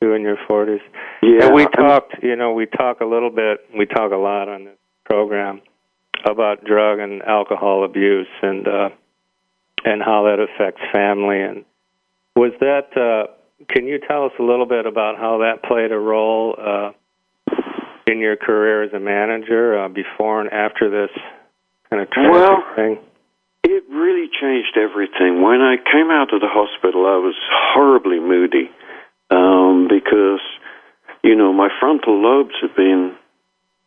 You 0.00 0.14
in 0.14 0.22
your 0.22 0.38
40s. 0.48 0.80
Yeah. 1.22 1.46
And 1.46 1.54
we 1.54 1.66
talked, 1.66 2.14
you 2.22 2.34
know, 2.36 2.52
we 2.52 2.66
talk 2.66 3.00
a 3.00 3.04
little 3.04 3.30
bit, 3.30 3.60
we 3.76 3.84
talk 3.84 4.12
a 4.12 4.16
lot 4.16 4.48
on 4.48 4.64
this 4.64 4.76
program 5.04 5.60
about 6.24 6.64
drug 6.64 6.98
and 6.98 7.22
alcohol 7.22 7.84
abuse 7.84 8.28
and 8.42 8.68
uh 8.68 8.88
and 9.84 10.02
how 10.02 10.24
that 10.24 10.38
affects 10.38 10.80
family 10.92 11.40
and 11.40 11.64
was 12.36 12.52
that 12.60 12.94
uh 12.96 13.32
can 13.70 13.86
you 13.86 13.98
tell 14.06 14.26
us 14.26 14.32
a 14.38 14.42
little 14.42 14.66
bit 14.66 14.84
about 14.86 15.16
how 15.16 15.38
that 15.38 15.62
played 15.66 15.92
a 15.92 15.98
role 15.98 16.54
uh 16.58 16.90
in 18.06 18.18
your 18.18 18.36
career 18.36 18.82
as 18.82 18.92
a 18.92 19.00
manager 19.00 19.78
uh, 19.78 19.88
before 19.88 20.40
and 20.40 20.50
after 20.52 20.90
this 20.90 21.10
kind 21.88 22.02
of 22.02 22.10
tragic 22.10 22.32
Well, 22.32 22.62
thing? 22.76 22.98
It 23.64 23.84
really 23.90 24.28
changed 24.28 24.76
everything. 24.76 25.42
When 25.42 25.60
I 25.60 25.76
came 25.76 26.10
out 26.10 26.32
of 26.34 26.40
the 26.40 26.48
hospital, 26.48 27.06
I 27.06 27.16
was 27.16 27.34
horribly 27.50 28.18
moody 28.18 28.70
um, 29.30 29.86
because, 29.88 30.40
you 31.22 31.36
know, 31.36 31.52
my 31.52 31.68
frontal 31.78 32.20
lobes 32.20 32.54
had 32.60 32.74
been, 32.74 33.14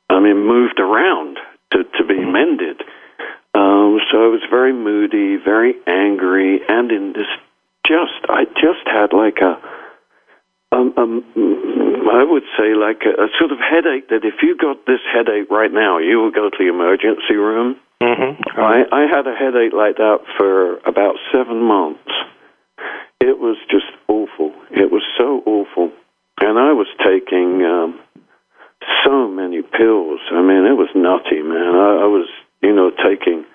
I 0.09 0.19
mean, 0.19 0.45
moved 0.45 0.79
around 0.79 1.37
to, 1.71 1.83
to 1.83 2.05
be 2.05 2.19
mended. 2.23 2.81
Um, 3.55 3.99
so 4.11 4.23
I 4.23 4.27
was 4.27 4.41
very 4.49 4.73
moody, 4.73 5.37
very 5.43 5.73
angry, 5.85 6.59
and 6.67 6.91
in 6.91 7.13
this 7.13 7.27
just, 7.85 8.25
I 8.29 8.45
just 8.45 8.85
had 8.85 9.13
like 9.13 9.37
a, 9.41 9.59
um, 10.71 10.93
um, 10.97 11.23
I 12.09 12.23
would 12.23 12.43
say 12.57 12.73
like 12.73 13.01
a, 13.05 13.25
a 13.25 13.27
sort 13.37 13.51
of 13.51 13.59
headache 13.59 14.09
that 14.09 14.23
if 14.23 14.41
you 14.41 14.57
got 14.57 14.85
this 14.85 15.01
headache 15.13 15.49
right 15.51 15.71
now, 15.71 15.99
you 15.99 16.21
would 16.23 16.33
go 16.33 16.49
to 16.49 16.57
the 16.57 16.69
emergency 16.69 17.35
room. 17.35 17.75
Mm-hmm. 18.03 18.59
I, 18.59 18.83
I 18.91 19.01
had 19.07 19.27
a 19.27 19.35
headache 19.35 19.71
like 19.71 19.95
that 19.95 20.19
for 20.37 20.77
about 20.79 21.15
seven 21.31 21.63
months. 21.63 22.11
It 23.21 23.39
was 23.39 23.55
just 23.71 23.87
awful. 24.09 24.51
It 24.71 24.91
was 24.91 25.03
so 25.17 25.41
awful. 25.45 25.91
And 26.41 26.59
I 26.59 26.73
was 26.73 26.87
taking 26.99 27.63
um, 27.63 27.99
so 29.05 29.29
many 29.29 29.61
pills. 29.61 30.19
I 30.31 30.41
mean, 30.41 30.65
it 30.67 30.75
was 30.75 30.89
nutty, 30.93 31.41
man. 31.41 31.75
I, 31.79 32.03
I 32.03 32.07
was, 32.11 32.27
you 32.61 32.75
know, 32.75 32.91
taking 32.91 33.45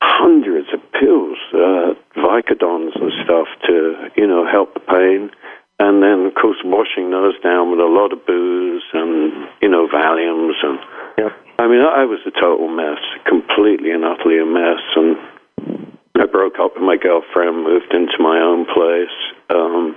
hundreds 0.00 0.68
of 0.72 0.80
pills, 0.92 1.38
uh, 1.52 1.98
Vicodins 2.14 2.94
and 2.94 3.10
stuff 3.24 3.48
to, 3.66 4.08
you 4.16 4.26
know, 4.28 4.46
help 4.46 4.74
the 4.74 4.80
pain. 4.80 5.30
And 5.80 6.02
then, 6.02 6.26
of 6.26 6.34
course, 6.34 6.58
washing 6.64 7.10
those 7.10 7.34
down 7.42 7.70
with 7.70 7.80
a 7.80 7.90
lot 7.90 8.12
of 8.12 8.24
booze 8.24 8.84
and, 8.92 9.48
you 9.60 9.68
know, 9.68 9.88
Valiums. 9.88 10.54
And 10.62 10.78
Yep. 11.18 11.45
I 11.66 11.68
mean, 11.68 11.82
I 11.82 12.04
was 12.04 12.20
a 12.24 12.30
total 12.30 12.68
mess, 12.68 13.02
completely 13.26 13.90
and 13.90 14.04
utterly 14.04 14.38
a 14.38 14.46
mess. 14.46 14.78
And 14.94 15.18
I 16.14 16.24
broke 16.30 16.60
up 16.62 16.74
with 16.76 16.84
my 16.84 16.96
girlfriend, 16.96 17.64
moved 17.64 17.90
into 17.90 18.22
my 18.22 18.38
own 18.38 18.66
place. 18.66 19.10
Um, 19.50 19.96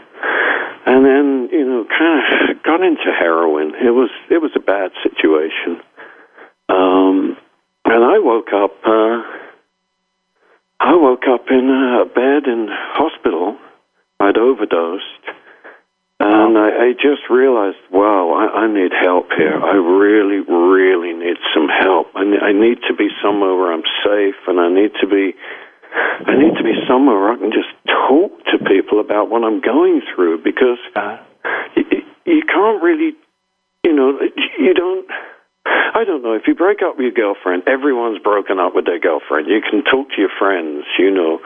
and 0.88 1.06
then, 1.06 1.50
you 1.52 1.64
know, 1.70 1.86
kind 1.86 2.58
of 2.58 2.64
got 2.64 2.82
into 2.82 3.14
heroin. 3.14 3.76
It 3.76 3.94
was, 3.94 4.10
it 4.32 4.42
was 4.42 4.50
a 4.56 4.60
bad 4.60 4.90
situation. 5.04 5.78
Um, 6.70 7.38
and 7.86 8.04
I 8.04 8.18
woke 8.18 8.50
up, 8.52 8.74
uh, 8.84 9.22
I 10.80 10.96
woke 10.96 11.30
up 11.30 11.52
in 11.52 11.70
a 11.70 12.06
bed 12.10 12.50
in 12.50 12.66
hospital. 12.72 13.60
I'd 14.20 14.40
overdosed. 14.40 15.06
And 17.00 17.08
I, 17.08 17.16
I 17.16 17.16
just 17.16 17.30
realized, 17.30 17.78
wow, 17.92 18.34
I, 18.34 18.62
I 18.62 18.74
need 18.74 18.92
help 19.04 19.28
here. 19.38 19.60
I 19.60 19.76
really, 19.76 20.42
really 20.48 21.14
need 21.14 21.38
some 21.54 21.68
help. 21.70 22.08
I, 22.16 22.22
I 22.22 22.52
need 22.52 22.78
to 22.88 22.96
be 22.96 23.08
somewhere 23.24 23.56
where 23.56 23.74
I'm 23.74 23.84
safe, 24.04 24.36
and 24.48 24.60
I 24.60 24.70
need 24.70 24.92
to 25.02 25.08
be, 25.08 25.34
I 26.28 26.36
need 26.38 26.58
to 26.58 26.64
be 26.64 26.74
somewhere 26.88 27.20
where 27.20 27.34
I 27.34 27.38
can 27.38 27.52
just 27.52 27.70
talk 27.88 28.32
to 28.52 28.58
people 28.66 29.00
about 29.00 29.30
what 29.30 29.44
I'm 29.44 29.62
going 29.62 30.02
through 30.16 30.44
because 30.44 30.80
Uh, 30.96 31.18
you, 31.76 31.84
you 32.26 32.42
can't 32.48 32.84
really, 32.84 33.14
you 33.84 33.94
know, 33.94 34.20
you 34.60 34.74
don't. 34.74 35.08
I 35.66 36.04
don't 36.06 36.24
know. 36.24 36.34
If 36.34 36.39
you 36.50 36.56
break 36.56 36.82
up 36.82 36.98
with 36.98 37.06
your 37.06 37.14
girlfriend, 37.14 37.62
everyone's 37.70 38.18
broken 38.18 38.58
up 38.58 38.74
with 38.74 38.90
their 38.90 39.00
girlfriend. 39.00 39.46
You 39.46 39.62
can 39.62 39.86
talk 39.86 40.10
to 40.10 40.18
your 40.18 40.34
friends, 40.34 40.84
you 40.98 41.14
know. 41.14 41.38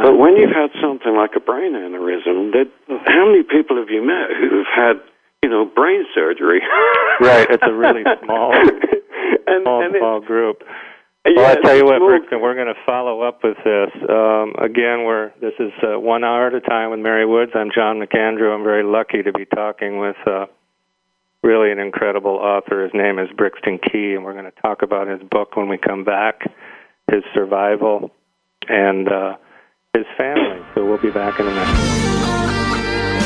But 0.00 0.16
when 0.16 0.36
you've 0.36 0.56
had 0.56 0.72
something 0.80 1.14
like 1.14 1.36
a 1.36 1.40
brain 1.40 1.76
aneurysm, 1.76 2.56
that 2.56 2.72
how 3.04 3.28
many 3.28 3.44
people 3.44 3.76
have 3.76 3.92
you 3.92 4.00
met 4.00 4.32
who've 4.32 4.72
had, 4.72 4.96
you 5.44 5.50
know, 5.50 5.68
brain 5.68 6.08
surgery? 6.16 6.64
right. 7.20 7.46
It's 7.50 7.62
a 7.62 7.74
really 7.74 8.02
small, 8.24 8.56
and, 8.56 9.62
small, 9.62 9.84
and 9.84 9.94
small 10.00 10.20
group. 10.20 10.64
yeah, 11.28 11.36
Well, 11.36 11.52
I 11.52 11.60
tell 11.60 11.76
you 11.76 11.84
what, 11.84 12.00
Brixton, 12.00 12.40
we're 12.40 12.56
going 12.56 12.72
to 12.72 12.80
follow 12.86 13.20
up 13.20 13.44
with 13.44 13.58
this. 13.60 13.92
Um, 14.08 14.56
again, 14.56 15.04
we're 15.04 15.36
this 15.36 15.54
is 15.60 15.72
uh, 15.84 16.00
one 16.00 16.24
hour 16.24 16.48
at 16.48 16.54
a 16.54 16.60
time 16.60 16.90
with 16.92 17.00
Mary 17.00 17.26
Woods. 17.26 17.52
I'm 17.54 17.68
John 17.74 18.00
McAndrew. 18.00 18.56
I'm 18.56 18.64
very 18.64 18.84
lucky 18.84 19.22
to 19.22 19.32
be 19.32 19.44
talking 19.44 19.98
with 20.00 20.16
uh, 20.26 20.46
really 21.42 21.70
an 21.72 21.78
incredible 21.78 22.36
author. 22.36 22.82
His 22.82 22.92
name 22.94 23.18
is 23.18 23.28
Brixton 23.36 23.78
Key, 23.78 24.14
and 24.14 24.24
we're 24.24 24.32
going 24.32 24.44
to 24.44 24.60
talk 24.62 24.82
about 24.82 25.08
his 25.08 25.20
book 25.30 25.56
when 25.56 25.68
we 25.68 25.78
come 25.78 26.04
back, 26.04 26.40
his 27.10 27.22
survival, 27.34 28.10
and 28.68 29.08
uh, 29.08 29.36
his 29.94 30.06
family. 30.16 30.60
So 30.74 30.84
we'll 30.84 30.98
be 30.98 31.10
back 31.10 31.38
in 31.40 31.46
a 31.46 31.50
minute. 31.50 33.25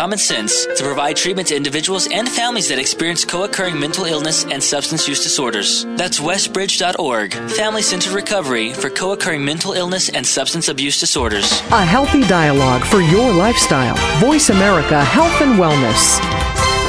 common 0.00 0.16
sense 0.16 0.64
to 0.64 0.82
provide 0.82 1.14
treatment 1.14 1.48
to 1.48 1.54
individuals 1.54 2.08
and 2.10 2.26
families 2.26 2.68
that 2.68 2.78
experience 2.78 3.22
co-occurring 3.22 3.78
mental 3.78 4.06
illness 4.06 4.46
and 4.46 4.62
substance 4.62 5.06
use 5.06 5.22
disorders. 5.22 5.84
That's 5.98 6.18
westbridge.org, 6.18 7.34
family 7.50 7.82
centered 7.82 8.14
recovery 8.14 8.72
for 8.72 8.88
co-occurring 8.88 9.44
mental 9.44 9.74
illness 9.74 10.08
and 10.08 10.26
substance 10.26 10.70
abuse 10.70 10.98
disorders. 10.98 11.60
A 11.70 11.84
healthy 11.84 12.22
dialogue 12.22 12.82
for 12.82 13.02
your 13.02 13.30
lifestyle. 13.30 13.96
Voice 14.20 14.48
America 14.48 15.04
Health 15.04 15.38
and 15.42 15.60
Wellness. 15.60 16.49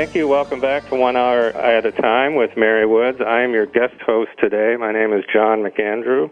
Thank 0.00 0.14
you. 0.14 0.26
Welcome 0.26 0.62
back 0.62 0.88
to 0.88 0.96
One 0.96 1.14
Hour 1.14 1.50
at 1.50 1.84
a 1.84 1.92
Time 1.92 2.34
with 2.34 2.52
Mary 2.56 2.86
Woods. 2.86 3.18
I 3.20 3.42
am 3.42 3.52
your 3.52 3.66
guest 3.66 4.00
host 4.06 4.30
today. 4.42 4.74
My 4.80 4.92
name 4.92 5.12
is 5.12 5.24
John 5.30 5.58
McAndrew, 5.58 6.30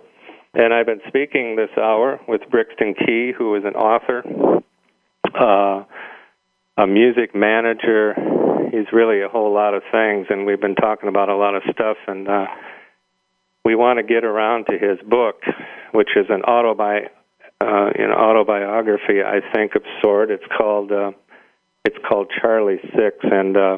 and 0.55 0.73
I've 0.73 0.87
been 0.87 1.03
speaking 1.07 1.55
this 1.55 1.69
hour 1.77 2.19
with 2.27 2.41
Brixton 2.51 2.95
Key, 2.95 3.33
who 3.37 3.55
is 3.57 3.65
an 3.67 3.75
author, 3.75 4.25
uh, 5.39 5.85
a 6.83 6.87
music 6.87 7.35
manager. 7.35 8.15
He's 8.73 8.91
really 8.91 9.21
a 9.21 9.29
whole 9.29 9.53
lot 9.53 9.75
of 9.75 9.83
things, 9.93 10.29
and 10.31 10.47
we've 10.47 10.63
been 10.63 10.75
talking 10.75 11.11
about 11.11 11.29
a 11.29 11.37
lot 11.37 11.55
of 11.55 11.63
stuff, 11.71 11.99
and 12.07 12.27
uh, 12.27 12.47
we 13.67 13.75
want 13.75 13.99
to 13.99 14.03
get 14.03 14.25
around 14.25 14.65
to 14.71 14.79
his 14.79 14.99
book, 15.07 15.43
which 15.93 16.17
is 16.17 16.25
an 16.31 16.41
autobi- 16.41 17.11
uh, 17.61 17.91
an 17.95 18.13
autobiography, 18.13 19.21
I 19.23 19.41
think, 19.55 19.75
of 19.75 19.83
sort. 20.01 20.31
It's 20.31 20.47
called. 20.57 20.91
Uh, 20.91 21.11
it's 21.89 21.97
called 22.07 22.31
Charlie 22.41 22.81
Six, 22.95 23.17
and 23.23 23.57
uh, 23.57 23.77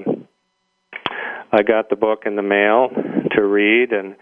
I 1.53 1.63
got 1.63 1.91
the 1.91 1.97
book 1.97 2.25
in 2.27 2.35
the 2.35 2.43
mail 2.43 2.89
to 3.37 3.43
read, 3.45 3.93
and 3.93 4.17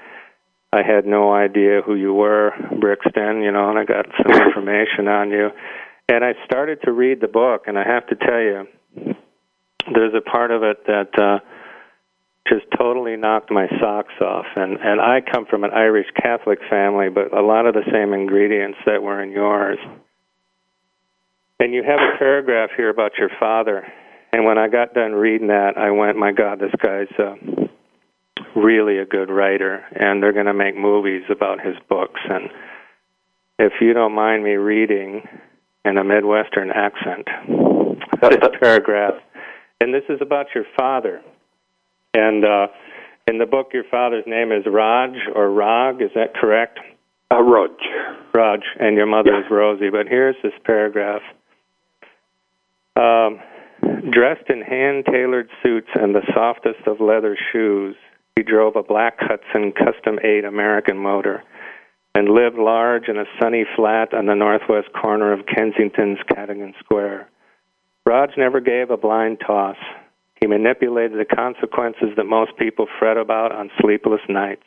I 0.70 0.82
had 0.82 1.06
no 1.06 1.32
idea 1.32 1.80
who 1.80 1.94
you 1.94 2.12
were, 2.12 2.52
Brixton, 2.78 3.40
you 3.40 3.50
know, 3.50 3.70
and 3.70 3.78
I 3.78 3.84
got 3.84 4.04
some 4.22 4.42
information 4.46 5.08
on 5.08 5.30
you, 5.30 5.48
and 6.06 6.22
I 6.22 6.32
started 6.44 6.80
to 6.84 6.92
read 6.92 7.22
the 7.22 7.28
book, 7.28 7.62
and 7.66 7.78
I 7.78 7.84
have 7.84 8.06
to 8.08 8.16
tell 8.16 8.40
you, 8.40 8.66
there's 9.94 10.12
a 10.14 10.20
part 10.20 10.50
of 10.50 10.62
it 10.62 10.84
that 10.86 11.18
uh, 11.18 11.38
just 12.46 12.66
totally 12.76 13.16
knocked 13.16 13.50
my 13.50 13.68
socks 13.80 14.12
off, 14.20 14.46
and 14.54 14.76
and 14.82 15.00
I 15.00 15.22
come 15.22 15.46
from 15.46 15.64
an 15.64 15.70
Irish 15.72 16.08
Catholic 16.20 16.58
family, 16.68 17.08
but 17.08 17.34
a 17.34 17.40
lot 17.40 17.64
of 17.64 17.72
the 17.72 17.88
same 17.90 18.12
ingredients 18.12 18.78
that 18.84 19.02
were 19.02 19.22
in 19.22 19.30
yours. 19.30 19.78
And 21.60 21.74
you 21.74 21.82
have 21.82 21.98
a 21.98 22.18
paragraph 22.18 22.70
here 22.76 22.88
about 22.88 23.12
your 23.18 23.30
father. 23.40 23.86
And 24.32 24.44
when 24.44 24.58
I 24.58 24.68
got 24.68 24.94
done 24.94 25.12
reading 25.12 25.48
that, 25.48 25.72
I 25.76 25.90
went, 25.90 26.16
my 26.16 26.32
God, 26.32 26.60
this 26.60 26.72
guy's 26.80 27.08
uh, 27.18 27.34
really 28.54 28.98
a 28.98 29.06
good 29.06 29.30
writer, 29.30 29.84
and 29.94 30.22
they're 30.22 30.32
going 30.32 30.46
to 30.46 30.54
make 30.54 30.76
movies 30.76 31.22
about 31.30 31.60
his 31.60 31.74
books. 31.88 32.20
And 32.28 32.50
if 33.58 33.72
you 33.80 33.92
don't 33.92 34.12
mind 34.14 34.44
me 34.44 34.52
reading 34.52 35.22
in 35.84 35.98
a 35.98 36.04
Midwestern 36.04 36.70
accent, 36.70 37.26
this 38.22 38.50
paragraph, 38.60 39.14
and 39.80 39.92
this 39.92 40.04
is 40.08 40.18
about 40.20 40.46
your 40.54 40.64
father. 40.76 41.20
And 42.14 42.44
uh, 42.44 42.66
in 43.26 43.38
the 43.38 43.46
book, 43.46 43.68
your 43.72 43.84
father's 43.90 44.24
name 44.26 44.52
is 44.52 44.64
Raj 44.66 45.14
or 45.34 45.50
Rag. 45.50 46.02
Is 46.02 46.10
that 46.14 46.34
correct? 46.34 46.78
Uh, 47.32 47.42
Raj. 47.42 47.70
Raj, 48.34 48.60
and 48.78 48.96
your 48.96 49.06
mother 49.06 49.32
Yeah. 49.32 49.40
is 49.40 49.46
Rosie. 49.50 49.90
But 49.90 50.06
here's 50.08 50.36
this 50.42 50.52
paragraph. 50.64 51.22
Um, 52.98 53.38
dressed 54.10 54.50
in 54.50 54.60
hand 54.60 55.06
tailored 55.06 55.48
suits 55.62 55.88
and 55.94 56.14
the 56.14 56.26
softest 56.34 56.86
of 56.86 57.00
leather 57.00 57.38
shoes, 57.52 57.94
he 58.34 58.42
drove 58.42 58.74
a 58.74 58.82
black 58.82 59.18
Hudson 59.20 59.72
custom 59.72 60.18
8 60.22 60.44
American 60.44 60.98
motor 60.98 61.44
and 62.14 62.28
lived 62.28 62.58
large 62.58 63.08
in 63.08 63.16
a 63.16 63.24
sunny 63.40 63.64
flat 63.76 64.12
on 64.12 64.26
the 64.26 64.34
northwest 64.34 64.88
corner 65.00 65.32
of 65.32 65.46
Kensington's 65.46 66.18
Cadogan 66.28 66.74
Square. 66.80 67.28
Raj 68.04 68.30
never 68.36 68.60
gave 68.60 68.90
a 68.90 68.96
blind 68.96 69.38
toss. 69.46 69.76
He 70.40 70.48
manipulated 70.48 71.18
the 71.18 71.36
consequences 71.36 72.10
that 72.16 72.24
most 72.24 72.56
people 72.58 72.86
fret 72.98 73.16
about 73.16 73.52
on 73.52 73.70
sleepless 73.80 74.22
nights. 74.28 74.66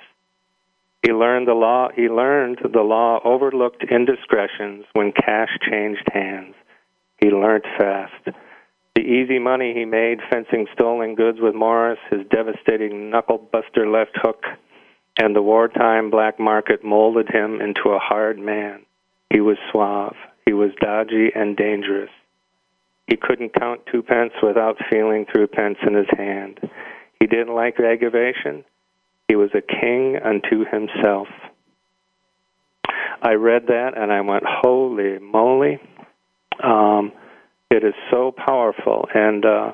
He 1.04 1.12
learned 1.12 1.48
the 1.48 1.54
law. 1.54 1.90
He 1.94 2.04
learned 2.04 2.60
the 2.62 2.82
law 2.82 3.20
overlooked 3.26 3.84
indiscretions 3.90 4.86
when 4.94 5.12
cash 5.12 5.50
changed 5.70 6.08
hands. 6.14 6.54
He 7.22 7.30
learned 7.30 7.64
fast. 7.78 8.36
The 8.96 9.02
easy 9.02 9.40
money 9.40 9.74
he 9.74 9.86
made 9.86 10.20
fencing 10.30 10.68
stolen 10.74 11.16
goods 11.16 11.38
with 11.40 11.56
Morris, 11.56 12.00
his 12.10 12.28
devastating 12.30 13.10
knuckle 13.10 13.38
buster 13.38 13.88
left 13.88 14.12
hook, 14.16 14.44
and 15.18 15.36
the 15.36 15.42
wartime 15.42 16.10
black 16.10 16.40
market 16.40 16.84
molded 16.84 17.30
him 17.30 17.62
into 17.62 17.90
a 17.90 18.00
hard 18.00 18.38
man. 18.38 18.86
He 19.32 19.40
was 19.40 19.58
suave. 19.72 20.16
He 20.46 20.54
was 20.54 20.72
dodgy 20.82 21.30
and 21.34 21.56
dangerous. 21.56 22.10
He 23.08 23.18
couldn't 23.18 23.54
count 23.54 23.82
two 23.92 24.02
pence 24.02 24.34
without 24.42 24.78
feeling 24.90 25.26
thruppence 25.26 25.78
in 25.86 25.94
his 25.94 26.08
hand. 26.18 26.60
He 27.20 27.28
didn't 27.28 27.54
like 27.54 27.80
aggravation. 27.80 28.66
He 29.28 29.36
was 29.36 29.52
a 29.54 29.62
king 29.62 30.18
unto 30.18 30.66
himself. 30.66 31.28
I 33.22 33.34
read 33.34 33.68
that 33.68 33.92
and 33.96 34.12
I 34.12 34.22
went, 34.22 34.44
holy 34.46 35.20
moly. 35.20 35.80
Um, 36.64 37.12
it 37.70 37.84
is 37.84 37.94
so 38.12 38.32
powerful. 38.32 39.08
And 39.14 39.46
uh, 39.46 39.74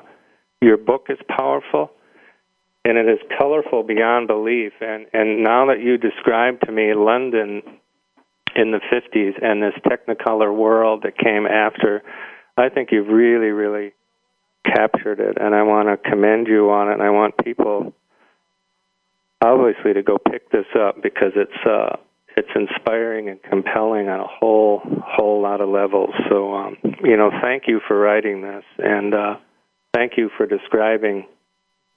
your 0.60 0.76
book 0.76 1.06
is 1.08 1.18
powerful 1.28 1.90
and 2.84 2.96
it 2.96 3.08
is 3.08 3.18
colorful 3.38 3.82
beyond 3.82 4.28
belief. 4.28 4.72
And, 4.80 5.06
and 5.12 5.42
now 5.42 5.66
that 5.66 5.80
you 5.80 5.98
describe 5.98 6.60
to 6.60 6.72
me 6.72 6.94
London 6.94 7.62
in 8.56 8.70
the 8.70 8.80
50s 8.92 9.42
and 9.42 9.62
this 9.62 9.74
Technicolor 9.84 10.54
world 10.54 11.02
that 11.02 11.18
came 11.18 11.46
after, 11.46 12.02
I 12.56 12.68
think 12.68 12.90
you've 12.92 13.08
really, 13.08 13.48
really 13.48 13.92
captured 14.64 15.20
it. 15.20 15.36
And 15.40 15.54
I 15.54 15.62
want 15.62 15.88
to 15.88 16.10
commend 16.10 16.46
you 16.46 16.70
on 16.70 16.88
it. 16.88 16.94
And 16.94 17.02
I 17.02 17.10
want 17.10 17.36
people 17.44 17.92
obviously 19.44 19.92
to 19.94 20.02
go 20.02 20.18
pick 20.18 20.50
this 20.50 20.66
up 20.78 21.02
because 21.02 21.32
it's 21.36 21.66
uh, 21.66 21.96
it's 22.38 22.48
inspiring 22.54 23.28
and 23.28 23.42
compelling 23.42 24.08
on 24.08 24.20
a 24.20 24.26
whole 24.28 24.80
whole 25.04 25.42
lot 25.42 25.60
of 25.60 25.68
levels. 25.68 26.10
So 26.30 26.54
um, 26.54 26.76
you 27.02 27.16
know, 27.16 27.30
thank 27.42 27.64
you 27.66 27.80
for 27.86 27.98
writing 27.98 28.42
this, 28.42 28.64
and 28.78 29.12
uh, 29.12 29.36
thank 29.92 30.12
you 30.16 30.30
for 30.36 30.46
describing 30.46 31.26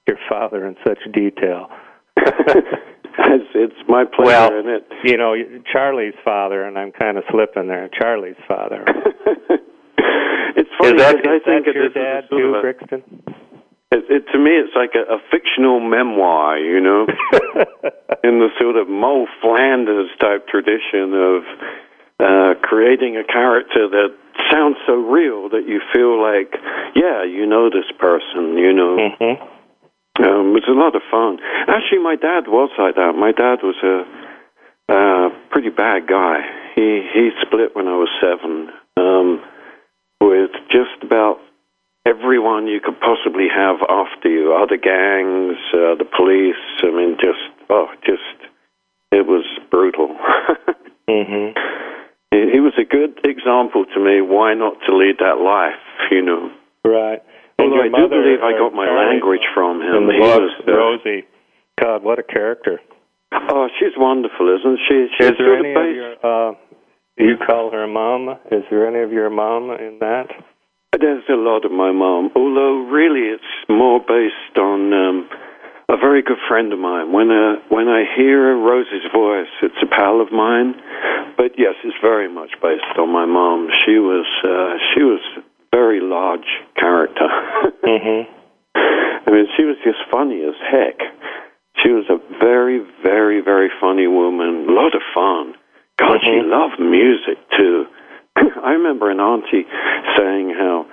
your 0.08 0.18
father 0.28 0.66
in 0.66 0.74
such 0.84 0.98
detail. 1.12 1.68
it's, 2.16 3.50
it's 3.54 3.88
my 3.88 4.04
pleasure, 4.04 4.26
Well, 4.26 4.58
and 4.58 4.68
it. 4.68 4.86
you 5.04 5.16
know, 5.16 5.34
Charlie's 5.72 6.14
father, 6.24 6.64
and 6.64 6.76
I'm 6.76 6.90
kind 6.92 7.16
of 7.18 7.24
slipping 7.30 7.68
there. 7.68 7.88
Charlie's 8.00 8.34
father. 8.48 8.84
it's 10.56 10.70
funny 10.78 10.96
is 10.96 11.02
that, 11.02 11.16
I 11.24 11.36
is 11.36 11.42
think 11.44 11.66
that 11.66 11.74
your 11.74 11.88
dad 11.90 12.24
too, 12.28 12.58
Brixton? 12.60 13.02
It, 13.92 14.08
it, 14.08 14.24
to 14.32 14.38
me, 14.38 14.56
it's 14.56 14.72
like 14.74 14.96
a, 14.96 15.04
a 15.04 15.18
fictional 15.30 15.78
memoir, 15.78 16.56
you 16.56 16.80
know, 16.80 17.04
in 18.24 18.40
the 18.40 18.48
sort 18.58 18.76
of 18.76 18.88
Moll 18.88 19.28
Flanders 19.42 20.08
type 20.18 20.48
tradition 20.48 21.12
of 21.12 21.42
uh, 22.18 22.54
creating 22.62 23.18
a 23.18 23.24
character 23.24 23.88
that 23.92 24.16
sounds 24.50 24.76
so 24.86 24.94
real 24.94 25.50
that 25.50 25.68
you 25.68 25.80
feel 25.92 26.16
like, 26.16 26.56
yeah, 26.96 27.22
you 27.22 27.44
know 27.44 27.68
this 27.68 27.90
person, 27.98 28.56
you 28.56 28.72
know. 28.72 28.96
hmm 29.20 29.36
Um, 30.20 30.52
it 30.56 30.60
was 30.60 30.68
a 30.68 30.76
lot 30.76 30.94
of 30.94 31.02
fun. 31.10 31.38
Actually, 31.68 32.00
my 32.00 32.16
dad 32.16 32.44
was 32.46 32.70
like 32.78 32.96
that. 32.96 33.12
My 33.16 33.32
dad 33.32 33.60
was 33.64 33.76
a 33.82 34.04
uh, 34.92 35.28
pretty 35.50 35.70
bad 35.70 36.06
guy. 36.06 36.40
He 36.74 37.00
he 37.12 37.30
split 37.40 37.74
when 37.74 37.88
I 37.88 37.96
was 37.96 38.08
seven 38.20 38.68
um, 38.96 39.40
with 40.20 40.52
just 40.70 41.00
about 41.02 41.40
everyone 42.06 42.66
you 42.66 42.80
could 42.80 42.98
possibly 43.00 43.48
have 43.54 43.76
after 43.88 44.28
you. 44.28 44.54
Other 44.54 44.76
gangs, 44.76 45.58
uh, 45.74 45.94
the 45.96 46.04
police. 46.04 46.60
I 46.82 46.90
mean, 46.90 47.16
just 47.20 47.42
oh, 47.70 47.88
just 48.04 48.50
it 49.10 49.26
was 49.26 49.44
brutal. 49.70 50.16
hmm 51.08 51.52
he, 52.32 52.48
he 52.56 52.60
was 52.60 52.72
a 52.80 52.84
good 52.84 53.20
example 53.24 53.84
to 53.94 54.00
me. 54.00 54.20
Why 54.20 54.54
not 54.54 54.80
to 54.88 54.96
lead 54.96 55.16
that 55.20 55.38
life? 55.38 55.78
You 56.10 56.22
know. 56.22 56.50
Right. 56.84 57.22
Although 57.58 57.82
I 57.82 57.88
do 57.88 58.08
believe 58.08 58.42
I 58.42 58.58
got 58.58 58.74
my 58.74 58.90
language 58.90 59.46
from 59.54 59.80
him. 59.80 60.10
He 60.10 60.18
was, 60.18 60.50
uh, 60.66 60.72
Rosie. 60.72 61.24
God, 61.80 62.02
what 62.02 62.18
a 62.18 62.22
character! 62.22 62.80
Oh, 63.32 63.68
she's 63.78 63.96
wonderful, 63.96 64.48
isn't 64.58 64.78
she? 64.88 65.06
She's 65.16 65.30
Is 65.30 65.38
there 65.38 65.58
any 65.58 65.70
of 65.70 65.76
of 65.76 65.94
your? 65.94 66.50
Uh, 66.50 66.54
you 67.18 67.36
call 67.46 67.70
her 67.70 67.86
mom. 67.86 68.36
Is 68.50 68.64
there 68.70 68.86
any 68.86 69.00
of 69.04 69.12
your 69.12 69.30
mom 69.30 69.70
in 69.70 69.98
that? 70.00 70.26
There's 71.00 71.24
a 71.30 71.36
lot 71.40 71.64
of 71.64 71.72
my 71.72 71.90
mom, 71.90 72.30
although 72.36 72.84
really 72.90 73.32
it's 73.32 73.42
more 73.68 73.98
based 73.98 74.58
on 74.58 74.92
um, 74.92 75.28
a 75.88 75.96
very 75.96 76.20
good 76.22 76.36
friend 76.48 76.70
of 76.72 76.78
mine. 76.78 77.12
When 77.12 77.30
uh, 77.30 77.56
when 77.70 77.88
I 77.88 78.04
hear 78.14 78.54
Rosie's 78.58 79.08
voice, 79.12 79.48
it's 79.62 79.80
a 79.82 79.86
pal 79.86 80.20
of 80.20 80.30
mine. 80.30 80.74
But 81.36 81.52
yes, 81.56 81.74
it's 81.82 81.96
very 82.02 82.28
much 82.28 82.50
based 82.60 82.84
on 82.98 83.10
my 83.10 83.24
mom. 83.24 83.68
She 83.86 83.96
was 83.98 84.26
uh, 84.44 84.76
she 84.94 85.02
was 85.02 85.20
a 85.38 85.42
very 85.74 86.00
large 86.00 86.48
character. 86.78 87.28
Mm-hmm. 87.82 88.30
I 89.26 89.30
mean, 89.34 89.46
she 89.56 89.64
was 89.64 89.74
just 89.82 89.98
funny 90.08 90.38
as 90.46 90.54
heck. 90.70 91.02
She 91.82 91.88
was 91.90 92.04
a 92.08 92.18
very, 92.38 92.78
very, 93.02 93.40
very 93.42 93.70
funny 93.80 94.06
woman. 94.06 94.66
A 94.68 94.72
lot 94.72 94.94
of 94.94 95.02
fun. 95.12 95.54
God, 95.98 96.20
she 96.22 96.30
Mhm. 96.30 96.46
loved 96.50 96.78
music 96.78 97.38
too. 97.58 97.86
I 98.36 98.70
remember 98.72 99.10
an 99.10 99.20
auntie 99.20 99.64
saying 100.16 100.54
how, 100.58 100.86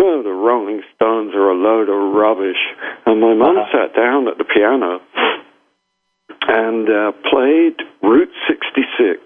oh, 0.00 0.22
the 0.22 0.30
Rolling 0.32 0.82
Stones 0.94 1.34
are 1.34 1.50
a 1.50 1.54
load 1.54 1.88
of 1.88 2.14
rubbish. 2.14 2.60
And 3.04 3.20
my 3.20 3.34
mum 3.34 3.56
Uh-huh. 3.56 3.72
sat 3.88 3.94
down 3.96 4.28
at 4.28 4.38
the 4.38 4.44
piano 4.44 5.00
and 6.48 6.88
uh, 6.88 7.12
played 7.30 7.76
Route 8.02 8.32
66 8.48 9.20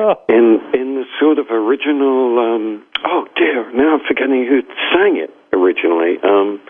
Oh, 0.00 0.14
in 0.28 0.60
in 0.74 0.94
the 0.94 1.04
sort 1.18 1.38
of 1.40 1.46
original. 1.50 2.38
Um, 2.38 2.84
oh 3.04 3.26
dear, 3.34 3.66
now 3.74 3.94
I'm 3.94 4.00
forgetting 4.06 4.46
who 4.46 4.62
sang 4.94 5.16
it 5.16 5.30
originally. 5.52 6.18
Um, 6.22 6.60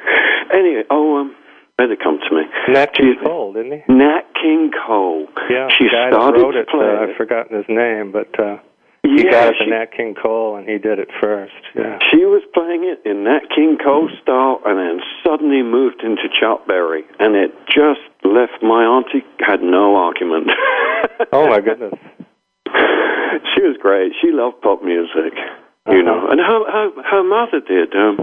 anyway, 0.50 0.84
oh, 0.88 1.16
um, 1.20 1.36
better 1.76 1.94
come 1.94 2.18
to 2.26 2.34
me. 2.34 2.42
Nat 2.68 2.94
King 2.94 3.16
She- 3.20 3.26
Cole, 3.26 3.52
didn't 3.52 3.72
he? 3.86 3.92
Nat 3.92 4.22
King 4.40 4.70
Cole. 4.86 5.26
Yeah, 5.50 5.68
she 5.76 5.84
the 5.84 5.90
guy 5.90 6.08
started 6.10 6.40
wrote 6.40 6.56
it. 6.56 6.68
Uh. 6.72 6.78
I've 7.04 7.16
forgotten 7.18 7.54
his 7.58 7.66
name, 7.68 8.12
but 8.12 8.32
uh, 8.40 8.56
he 9.02 9.24
yeah, 9.24 9.30
got 9.30 9.48
it 9.48 9.54
she, 9.62 9.70
Nat 9.70 9.86
King 9.96 10.14
Cole, 10.20 10.56
and 10.56 10.68
he 10.68 10.78
did 10.78 10.98
it 10.98 11.08
first. 11.20 11.54
Yeah. 11.74 11.98
she 12.10 12.24
was 12.24 12.42
playing 12.52 12.84
it 12.84 13.00
in 13.08 13.24
Nat 13.24 13.48
King 13.54 13.78
Cole 13.82 14.10
style, 14.22 14.60
and 14.66 14.78
then 14.78 15.00
suddenly 15.24 15.62
moved 15.62 16.02
into 16.02 16.28
Chuck 16.28 16.66
Berry, 16.66 17.02
and 17.18 17.34
it 17.36 17.52
just 17.66 18.00
left 18.24 18.62
my 18.62 18.84
auntie 18.84 19.24
had 19.40 19.62
no 19.62 19.96
argument. 19.96 20.50
Oh 21.32 21.48
my 21.48 21.60
goodness. 21.60 21.94
she 23.54 23.62
was 23.62 23.76
great. 23.80 24.12
She 24.20 24.30
loved 24.30 24.60
pop 24.62 24.82
music, 24.82 25.34
you 25.90 26.02
know, 26.02 26.18
Uh-huh. 26.18 26.30
and 26.30 26.40
her 26.40 26.60
her, 26.70 26.88
her 27.02 27.22
mother 27.24 27.60
did. 27.60 27.94
Um, 27.94 28.16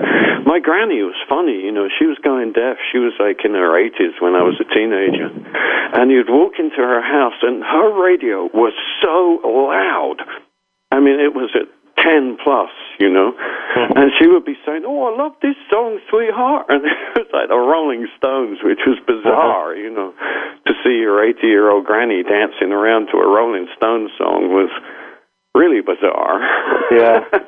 my 0.45 0.59
granny 0.59 1.01
was 1.03 1.15
funny, 1.27 1.59
you 1.63 1.71
know. 1.71 1.87
She 1.99 2.05
was 2.05 2.17
going 2.23 2.53
deaf. 2.53 2.77
She 2.91 2.99
was 2.99 3.13
like 3.19 3.43
in 3.43 3.53
her 3.53 3.77
eighties 3.77 4.13
when 4.19 4.35
I 4.35 4.43
was 4.43 4.59
a 4.59 4.67
teenager, 4.73 5.27
and 5.95 6.11
you'd 6.11 6.29
walk 6.29 6.53
into 6.59 6.77
her 6.77 7.01
house, 7.01 7.39
and 7.41 7.63
her 7.63 7.89
radio 7.95 8.49
was 8.53 8.73
so 9.01 9.39
loud. 9.43 10.21
I 10.95 10.99
mean, 11.03 11.19
it 11.19 11.35
was 11.35 11.51
at 11.59 11.67
ten 11.99 12.37
plus, 12.41 12.71
you 12.99 13.11
know, 13.11 13.35
hmm. 13.35 13.97
and 13.97 14.11
she 14.17 14.27
would 14.27 14.45
be 14.45 14.55
saying, 14.65 14.83
"Oh, 14.87 15.11
I 15.11 15.17
love 15.17 15.33
this 15.41 15.59
song, 15.69 15.99
sweetheart," 16.09 16.67
and 16.71 16.85
it 16.85 17.19
was 17.19 17.27
like 17.35 17.49
the 17.49 17.59
Rolling 17.59 18.07
Stones, 18.17 18.59
which 18.63 18.79
was 18.87 18.99
bizarre, 19.03 19.75
uh-huh. 19.75 19.83
you 19.83 19.91
know, 19.91 20.13
to 20.67 20.73
see 20.83 21.03
your 21.03 21.19
eighty-year-old 21.19 21.85
granny 21.85 22.23
dancing 22.23 22.71
around 22.71 23.07
to 23.11 23.17
a 23.19 23.27
Rolling 23.27 23.67
Stones 23.75 24.11
song 24.17 24.55
was 24.55 24.71
really 25.53 25.81
bizarre. 25.81 26.39
Yeah. 26.91 27.25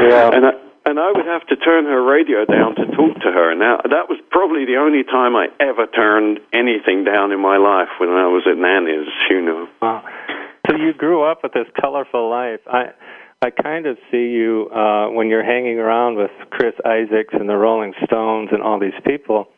Yeah. 0.00 0.30
and 0.32 0.46
I, 0.46 0.52
and 0.86 0.98
I 0.98 1.12
would 1.12 1.26
have 1.26 1.46
to 1.48 1.56
turn 1.56 1.84
her 1.84 2.02
radio 2.02 2.44
down 2.44 2.74
to 2.76 2.84
talk 2.96 3.14
to 3.22 3.30
her. 3.30 3.54
Now 3.54 3.80
that 3.84 4.08
was 4.08 4.18
probably 4.30 4.64
the 4.64 4.76
only 4.76 5.02
time 5.02 5.34
I 5.36 5.48
ever 5.60 5.86
turned 5.86 6.40
anything 6.52 7.04
down 7.04 7.32
in 7.32 7.40
my 7.40 7.56
life 7.56 7.88
when 7.98 8.10
I 8.10 8.26
was 8.26 8.42
at 8.46 8.56
Nanny's, 8.56 9.08
you 9.30 9.40
know. 9.40 9.68
Wow. 9.80 10.04
So 10.68 10.76
you 10.76 10.92
grew 10.94 11.22
up 11.30 11.40
with 11.42 11.52
this 11.52 11.66
colorful 11.80 12.30
life. 12.30 12.60
I 12.66 12.92
I 13.42 13.50
kind 13.50 13.86
of 13.86 13.98
see 14.10 14.28
you 14.30 14.68
uh 14.74 15.10
when 15.10 15.28
you're 15.28 15.44
hanging 15.44 15.78
around 15.78 16.16
with 16.16 16.30
Chris 16.50 16.74
Isaak's 16.84 17.34
and 17.34 17.48
the 17.48 17.56
Rolling 17.56 17.92
Stones 18.06 18.48
and 18.52 18.62
all 18.62 18.78
these 18.80 18.98
people. 19.06 19.48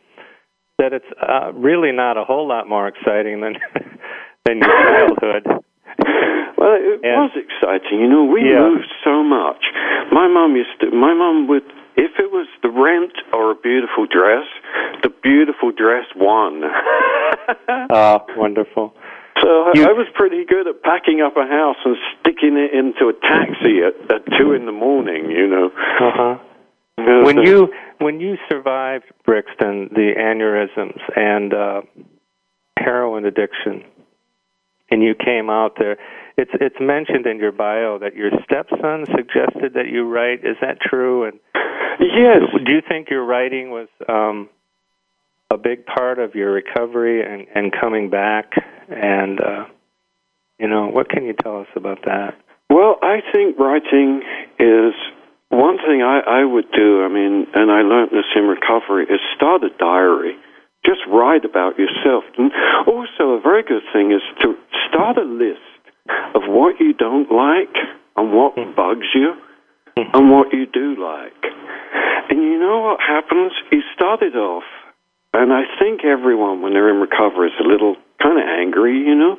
that 0.77 0.93
it's 0.93 1.05
uh, 1.21 1.51
really 1.53 1.91
not 1.91 2.17
a 2.17 2.23
whole 2.23 2.47
lot 2.47 2.69
more 2.69 2.87
exciting 2.87 3.41
than 3.41 3.53
than 4.45 4.57
your 4.59 4.69
childhood. 4.69 5.43
well, 6.57 6.77
it 6.77 7.01
and, 7.03 7.17
was 7.25 7.31
exciting. 7.35 7.99
You 7.99 8.07
know, 8.09 8.25
we 8.25 8.41
yeah. 8.49 8.59
moved 8.59 8.87
so 9.03 9.23
much. 9.23 9.65
My 10.11 10.27
mom 10.27 10.55
used 10.55 10.79
to. 10.81 10.91
My 10.91 11.13
mom 11.13 11.47
would. 11.47 11.63
If 11.99 12.11
it 12.19 12.29
was 12.31 12.47
the 12.61 12.69
rent 12.69 13.13
or 13.33 13.49
a 13.51 13.55
beautiful 13.55 14.05
dress, 14.05 14.45
the 15.01 15.09
beautiful 15.23 15.71
dress 15.71 16.05
won. 16.15 16.61
oh, 17.89 18.19
wonderful. 18.37 18.93
So 19.41 19.71
you, 19.73 19.83
I 19.83 19.93
was 19.93 20.07
pretty 20.15 20.45
good 20.45 20.67
at 20.67 20.81
packing 20.83 21.21
up 21.21 21.37
a 21.37 21.45
house 21.45 21.77
and 21.85 21.95
sticking 22.19 22.57
it 22.57 22.73
into 22.73 23.09
a 23.09 23.13
taxi 23.13 23.81
at, 23.83 23.95
at 24.11 24.25
two 24.37 24.53
in 24.53 24.65
the 24.65 24.71
morning. 24.71 25.29
You 25.29 25.47
know. 25.47 25.71
Uh-huh. 25.75 26.37
When 26.97 27.37
you 27.45 27.71
when 27.99 28.19
you 28.19 28.37
survived 28.49 29.05
Brixton, 29.23 29.89
the 29.93 30.13
aneurysms 30.17 30.99
and 31.15 31.53
uh, 31.53 31.81
heroin 32.77 33.25
addiction, 33.25 33.83
and 34.89 35.03
you 35.03 35.13
came 35.13 35.49
out 35.49 35.75
there, 35.77 35.97
it's 36.37 36.51
it's 36.53 36.77
mentioned 36.79 37.27
in 37.27 37.37
your 37.37 37.51
bio 37.51 37.99
that 37.99 38.15
your 38.15 38.31
stepson 38.43 39.05
suggested 39.05 39.73
that 39.75 39.89
you 39.91 40.05
write. 40.05 40.39
Is 40.39 40.57
that 40.61 40.81
true? 40.81 41.25
And 41.25 41.39
yes. 41.99 42.41
Do 42.65 42.71
you 42.71 42.81
think 42.87 43.09
your 43.09 43.25
writing 43.25 43.69
was 43.69 43.87
um, 44.09 44.49
a 45.51 45.57
big 45.57 45.85
part 45.85 46.19
of 46.19 46.35
your 46.35 46.51
recovery 46.51 47.21
and, 47.21 47.47
and 47.53 47.73
coming 47.79 48.09
back? 48.09 48.51
And 48.89 49.39
uh, 49.39 49.65
you 50.59 50.67
know, 50.67 50.87
what 50.87 51.09
can 51.09 51.25
you 51.25 51.33
tell 51.33 51.61
us 51.61 51.67
about 51.75 51.99
that? 52.05 52.35
Well, 52.69 52.97
I 53.01 53.19
think 53.33 53.57
writing 53.59 54.21
is 54.59 54.93
one 55.49 55.77
thing 55.77 56.01
I, 56.01 56.19
I 56.41 56.43
would 56.43 56.71
do. 56.71 57.03
I 57.03 57.07
mean, 57.07 57.47
and 57.53 57.71
I 57.71 57.81
learned 57.81 58.11
this 58.11 58.27
in 58.35 58.43
recovery 58.43 59.05
is 59.05 59.19
start 59.35 59.63
a 59.63 59.69
diary. 59.77 60.35
Just 60.85 60.99
write 61.09 61.45
about 61.45 61.77
yourself. 61.77 62.23
And 62.37 62.51
also, 62.87 63.37
a 63.37 63.41
very 63.41 63.63
good 63.63 63.83
thing 63.93 64.11
is 64.11 64.21
to 64.41 64.55
start 64.87 65.17
a 65.17 65.23
list 65.23 65.59
of 66.35 66.43
what 66.47 66.79
you 66.79 66.93
don't 66.93 67.31
like 67.31 67.75
and 68.15 68.33
what 68.33 68.55
bugs 68.75 69.07
you 69.13 69.33
and 69.95 70.31
what 70.31 70.53
you 70.53 70.65
do 70.65 70.95
like. 71.01 71.51
And 72.29 72.41
you 72.41 72.59
know 72.59 72.79
what 72.81 72.99
happens? 72.99 73.53
You 73.71 73.81
start 73.95 74.21
it 74.21 74.35
off, 74.35 74.63
and 75.37 75.53
I 75.53 75.63
think 75.79 76.03
everyone, 76.03 76.61
when 76.61 76.73
they're 76.73 76.89
in 76.89 76.99
recovery, 76.99 77.49
is 77.49 77.53
a 77.63 77.67
little 77.67 77.95
kind 78.21 78.39
of 78.39 78.45
angry, 78.47 78.97
you 78.97 79.15
know? 79.15 79.37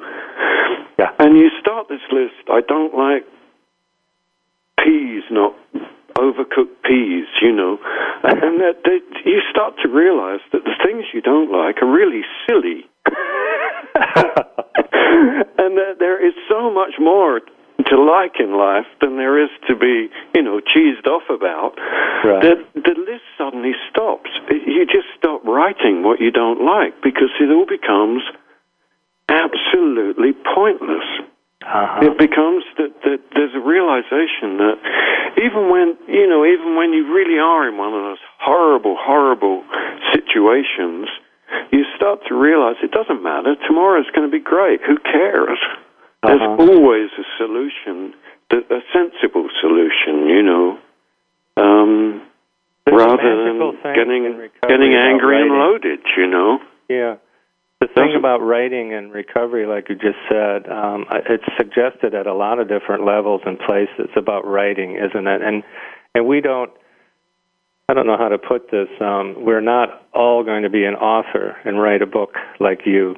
Yeah. 0.99 1.11
And 1.19 1.37
you 1.37 1.51
start 1.61 1.89
this 1.89 2.01
list. 2.13 2.49
I 2.49 2.61
don't 2.67 2.95
like 2.95 3.27
peas, 4.83 5.23
not 5.31 5.55
overcooked 6.17 6.83
peas, 6.85 7.27
you 7.43 7.53
know. 7.53 7.79
And 8.25 8.61
that 8.61 8.83
they, 8.85 8.99
you 9.31 9.41
start 9.51 9.75
to 9.83 9.89
realize 9.89 10.41
that 10.53 10.65
the 10.65 10.75
things 10.85 11.05
you 11.15 11.21
don't 11.21 11.53
like 11.53 11.83
are 11.83 11.91
really 11.91 12.23
silly. 12.47 12.85
and 15.59 15.79
that 15.79 15.97
there 15.99 16.25
is 16.25 16.35
so 16.49 16.71
much 16.71 16.95
more 16.99 17.41
to 17.87 17.97
like 17.97 18.41
in 18.41 18.57
life 18.59 18.87
than 19.01 19.17
there 19.17 19.39
is 19.43 19.51
to 19.69 19.77
be, 19.77 20.09
you 20.35 20.43
know, 20.43 20.61
cheesed 20.61 21.07
off 21.07 21.23
about, 21.31 21.79
right. 22.25 22.43
that 22.43 22.59
the 22.75 22.95
list 22.99 23.23
suddenly 23.39 23.73
stops. 23.91 24.31
You 24.51 24.85
just 24.85 25.07
stop 25.17 25.45
writing 25.45 26.03
what 26.03 26.21
you 26.21 26.31
don't 26.31 26.65
like 26.65 27.01
because 27.03 27.31
it 27.41 27.51
all 27.51 27.67
becomes 27.67 28.23
absolutely 29.29 30.33
pointless. 30.55 31.07
Uh-huh. 31.63 32.07
It 32.07 32.19
becomes 32.19 32.65
that, 32.79 32.95
that 33.05 33.21
there's 33.35 33.55
a 33.55 33.61
realization 33.61 34.59
that 34.59 34.79
even 35.43 35.71
when 35.71 35.99
you 36.09 36.27
know, 36.27 36.47
even 36.47 36.77
when 36.77 36.93
you 36.93 37.13
really 37.13 37.39
are 37.39 37.69
in 37.69 37.77
one 37.77 37.95
of 37.95 38.03
those 38.03 38.23
horrible, 38.41 38.97
horrible 38.99 39.63
situations, 40.15 41.09
you 41.71 41.85
start 41.97 42.21
to 42.29 42.35
realize 42.35 42.77
it 42.83 42.91
doesn't 42.91 43.23
matter. 43.23 43.55
Tomorrow's 43.67 44.11
going 44.15 44.27
to 44.27 44.33
be 44.33 44.43
great. 44.43 44.81
Who 44.87 44.99
cares? 44.99 45.59
There's 46.29 46.43
uh-huh. 46.43 46.61
always 46.61 47.09
a 47.17 47.25
solution, 47.39 48.13
a 48.53 48.81
sensible 48.93 49.49
solution, 49.63 50.29
you 50.29 50.43
know, 50.43 50.79
um, 51.57 52.23
rather 52.87 53.45
than 53.45 53.73
getting 53.95 54.51
getting 54.69 54.95
angry 54.95 55.41
and 55.41 55.51
loaded, 55.51 56.01
you 56.19 56.27
know. 56.27 56.59
Yeah. 56.89 57.17
The 57.81 57.87
thing 57.87 58.15
about 58.19 58.43
writing 58.43 58.93
and 58.93 59.13
recovery, 59.13 59.65
like 59.65 59.89
you 59.89 59.95
just 59.95 60.19
said, 60.29 60.69
um, 60.69 61.07
it's 61.31 61.45
suggested 61.57 62.13
at 62.13 62.27
a 62.27 62.35
lot 62.35 62.59
of 62.59 62.69
different 62.69 63.07
levels 63.07 63.41
and 63.47 63.57
places 63.59 64.11
about 64.17 64.45
writing, 64.45 64.97
isn't 64.97 65.27
it? 65.27 65.43
And 65.43 65.63
and 66.15 66.27
we 66.27 66.43
don't. 66.43 66.71
I 67.89 67.95
don't 67.95 68.07
know 68.07 68.19
how 68.19 68.29
to 68.29 68.37
put 68.37 68.71
this. 68.71 68.89
Um, 69.01 69.35
we're 69.39 69.63
not 69.63 70.07
all 70.13 70.45
going 70.45 70.63
to 70.65 70.69
be 70.69 70.85
an 70.85 70.95
author 70.95 71.57
and 71.65 71.81
write 71.81 72.03
a 72.03 72.07
book 72.07 72.35
like 72.61 72.81
you 72.85 73.17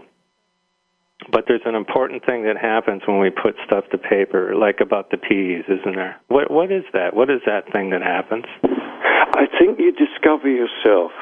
but 1.30 1.44
there's 1.46 1.64
an 1.66 1.74
important 1.74 2.24
thing 2.24 2.44
that 2.44 2.56
happens 2.56 3.02
when 3.06 3.20
we 3.20 3.30
put 3.30 3.54
stuff 3.66 3.84
to 3.92 3.98
paper, 3.98 4.54
like 4.54 4.80
about 4.80 5.10
the 5.10 5.16
peas, 5.16 5.64
isn't 5.68 5.94
there? 5.96 6.16
What 6.28 6.50
what 6.50 6.72
is 6.72 6.84
that? 6.92 7.14
What 7.14 7.30
is 7.30 7.40
that 7.46 7.70
thing 7.72 7.90
that 7.90 8.02
happens? 8.02 8.44
I 8.62 9.46
think 9.58 9.78
you 9.78 9.92
discover 9.92 10.48
yourself. 10.48 11.12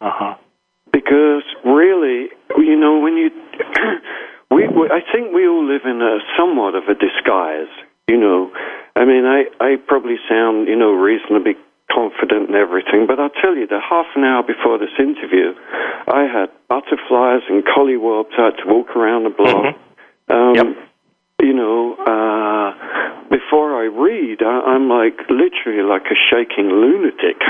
Uh 0.00 0.10
huh. 0.12 0.34
Because 0.92 1.42
really, 1.64 2.28
you 2.58 2.76
know, 2.76 3.00
when 3.00 3.16
you, 3.16 3.30
we, 4.50 4.68
we, 4.68 4.86
I 4.90 5.00
think 5.12 5.34
we 5.34 5.48
all 5.48 5.66
live 5.66 5.82
in 5.84 6.00
a 6.02 6.18
somewhat 6.38 6.74
of 6.74 6.84
a 6.84 6.94
disguise. 6.94 7.70
You 8.08 8.18
know, 8.18 8.50
I 8.94 9.04
mean, 9.04 9.24
I 9.24 9.44
I 9.60 9.76
probably 9.86 10.16
sound 10.28 10.68
you 10.68 10.76
know 10.76 10.92
reasonably 10.92 11.54
confident 11.92 12.48
and 12.48 12.56
everything. 12.56 13.06
But 13.06 13.20
I'll 13.20 13.34
tell 13.42 13.56
you, 13.56 13.66
the 13.66 13.80
half 13.80 14.06
an 14.16 14.24
hour 14.24 14.42
before 14.42 14.78
this 14.78 14.94
interview, 14.98 15.54
I 16.08 16.24
had 16.24 16.48
butterflies 16.68 17.42
and 17.48 17.64
collywobs. 17.64 18.32
I 18.38 18.52
had 18.52 18.56
to 18.62 18.66
walk 18.66 18.96
around 18.96 19.24
the 19.24 19.34
block. 19.34 19.74
Mm-hmm. 19.74 20.32
Um, 20.32 20.54
yep. 20.54 20.66
You 21.42 21.52
know, 21.52 21.94
uh, 22.00 22.72
before 23.28 23.76
I 23.76 23.90
read, 23.90 24.40
I, 24.40 24.72
I'm 24.72 24.88
like 24.88 25.18
literally 25.28 25.82
like 25.82 26.06
a 26.08 26.16
shaking 26.30 26.70
lunatic. 26.70 27.36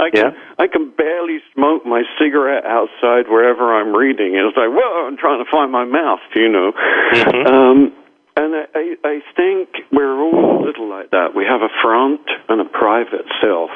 I 0.00 0.10
can 0.12 0.12
yeah. 0.12 0.30
I 0.58 0.66
can 0.66 0.90
barely 0.90 1.38
smoke 1.54 1.86
my 1.86 2.02
cigarette 2.18 2.66
outside 2.66 3.30
wherever 3.30 3.72
I'm 3.72 3.94
reading. 3.94 4.34
It's 4.34 4.56
like, 4.56 4.68
well, 4.68 5.06
I'm 5.06 5.16
trying 5.16 5.42
to 5.42 5.50
find 5.50 5.72
my 5.72 5.84
mouth, 5.84 6.20
you 6.34 6.48
know. 6.48 6.72
Mm-hmm. 6.72 7.46
Um, 7.46 7.92
and 8.38 8.54
I, 8.54 8.94
I 9.04 9.20
think 9.36 9.68
we're 9.90 10.20
all 10.20 10.62
a 10.62 10.64
little 10.64 10.88
like 10.88 11.10
that. 11.10 11.34
We 11.34 11.44
have 11.44 11.60
a 11.62 11.72
front 11.82 12.22
and 12.48 12.60
a 12.60 12.64
private 12.64 13.26
self. 13.40 13.70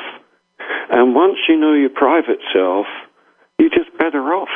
And 0.91 1.15
once 1.15 1.39
you 1.49 1.59
know 1.59 1.75
your 1.75 1.91
private 1.91 2.39
self, 2.53 2.87
you're 3.59 3.71
just 3.71 3.91
better 3.99 4.23
off. 4.33 4.55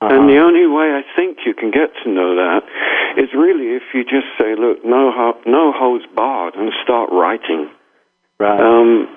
Uh-huh. 0.00 0.14
And 0.14 0.28
the 0.28 0.38
only 0.38 0.66
way 0.66 0.92
I 0.92 1.02
think 1.16 1.38
you 1.46 1.54
can 1.54 1.70
get 1.70 1.88
to 2.04 2.10
know 2.10 2.36
that 2.36 2.62
is 3.16 3.28
really 3.34 3.76
if 3.76 3.82
you 3.94 4.04
just 4.04 4.28
say, 4.38 4.54
look, 4.56 4.84
no, 4.84 5.10
no 5.46 5.72
holds 5.72 6.04
barred, 6.14 6.54
and 6.54 6.72
start 6.82 7.10
writing. 7.10 7.70
Right. 8.38 8.60
Um, 8.60 9.08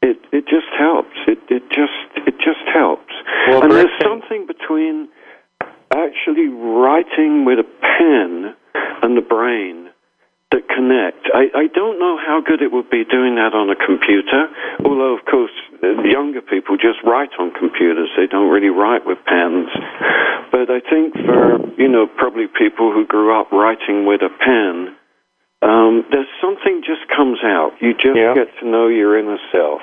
it 0.00 0.18
it 0.32 0.44
just 0.46 0.68
helps. 0.78 1.16
It 1.26 1.38
it 1.48 1.62
just 1.70 2.26
it 2.26 2.38
just 2.38 2.64
helps. 2.72 3.12
Well, 3.48 3.62
and 3.62 3.72
there's 3.72 4.02
something 4.02 4.46
between 4.46 5.08
actually 5.92 6.48
writing 6.48 7.44
with 7.44 7.58
a 7.58 7.68
pen 7.82 8.54
and 9.02 9.16
the 9.16 9.22
brain 9.22 9.90
that 10.50 10.64
connect. 10.68 11.28
I, 11.34 11.52
I 11.52 11.66
don't 11.68 11.98
know 12.00 12.16
how 12.16 12.40
good 12.40 12.62
it 12.62 12.72
would 12.72 12.88
be 12.88 13.04
doing 13.04 13.36
that 13.36 13.52
on 13.52 13.68
a 13.68 13.76
computer, 13.76 14.48
although, 14.84 15.12
of 15.12 15.24
course, 15.28 15.52
younger 16.04 16.40
people 16.40 16.76
just 16.76 17.04
write 17.04 17.30
on 17.38 17.52
computers. 17.52 18.08
They 18.16 18.26
don't 18.26 18.48
really 18.48 18.72
write 18.72 19.04
with 19.04 19.18
pens. 19.28 19.68
But 20.50 20.72
I 20.72 20.80
think 20.80 21.12
for, 21.12 21.60
you 21.76 21.88
know, 21.88 22.06
probably 22.06 22.46
people 22.48 22.92
who 22.92 23.04
grew 23.04 23.38
up 23.38 23.52
writing 23.52 24.06
with 24.06 24.22
a 24.22 24.32
pen, 24.32 24.96
um, 25.60 26.04
there's 26.10 26.32
something 26.40 26.80
just 26.80 27.04
comes 27.14 27.38
out. 27.44 27.72
You 27.80 27.92
just 27.92 28.16
yeah. 28.16 28.32
get 28.32 28.48
to 28.60 28.66
know 28.66 28.88
your 28.88 29.18
inner 29.18 29.38
self. 29.52 29.82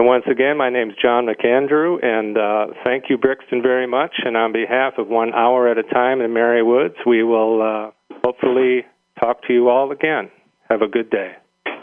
And 0.00 0.06
once 0.06 0.24
again, 0.30 0.56
my 0.56 0.70
name 0.70 0.88
is 0.88 0.96
John 0.96 1.26
McAndrew, 1.26 2.02
and 2.02 2.38
uh, 2.38 2.74
thank 2.84 3.10
you, 3.10 3.18
Brixton, 3.18 3.60
very 3.60 3.86
much. 3.86 4.12
And 4.24 4.34
on 4.34 4.50
behalf 4.50 4.94
of 4.96 5.08
One 5.08 5.34
Hour 5.34 5.68
at 5.68 5.76
a 5.76 5.82
Time 5.82 6.22
in 6.22 6.32
Mary 6.32 6.62
Woods, 6.62 6.94
we 7.04 7.22
will 7.22 7.60
uh, 7.60 7.90
hopefully 8.24 8.86
talk 9.20 9.46
to 9.48 9.52
you 9.52 9.68
all 9.68 9.92
again. 9.92 10.30
Have 10.70 10.80
a 10.80 10.88
good 10.88 11.10
day. 11.10 11.32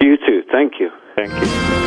You 0.01 0.18
too. 0.18 0.41
Thank 0.51 0.80
you. 0.80 0.89
Thank 1.15 1.30
you. 1.30 1.87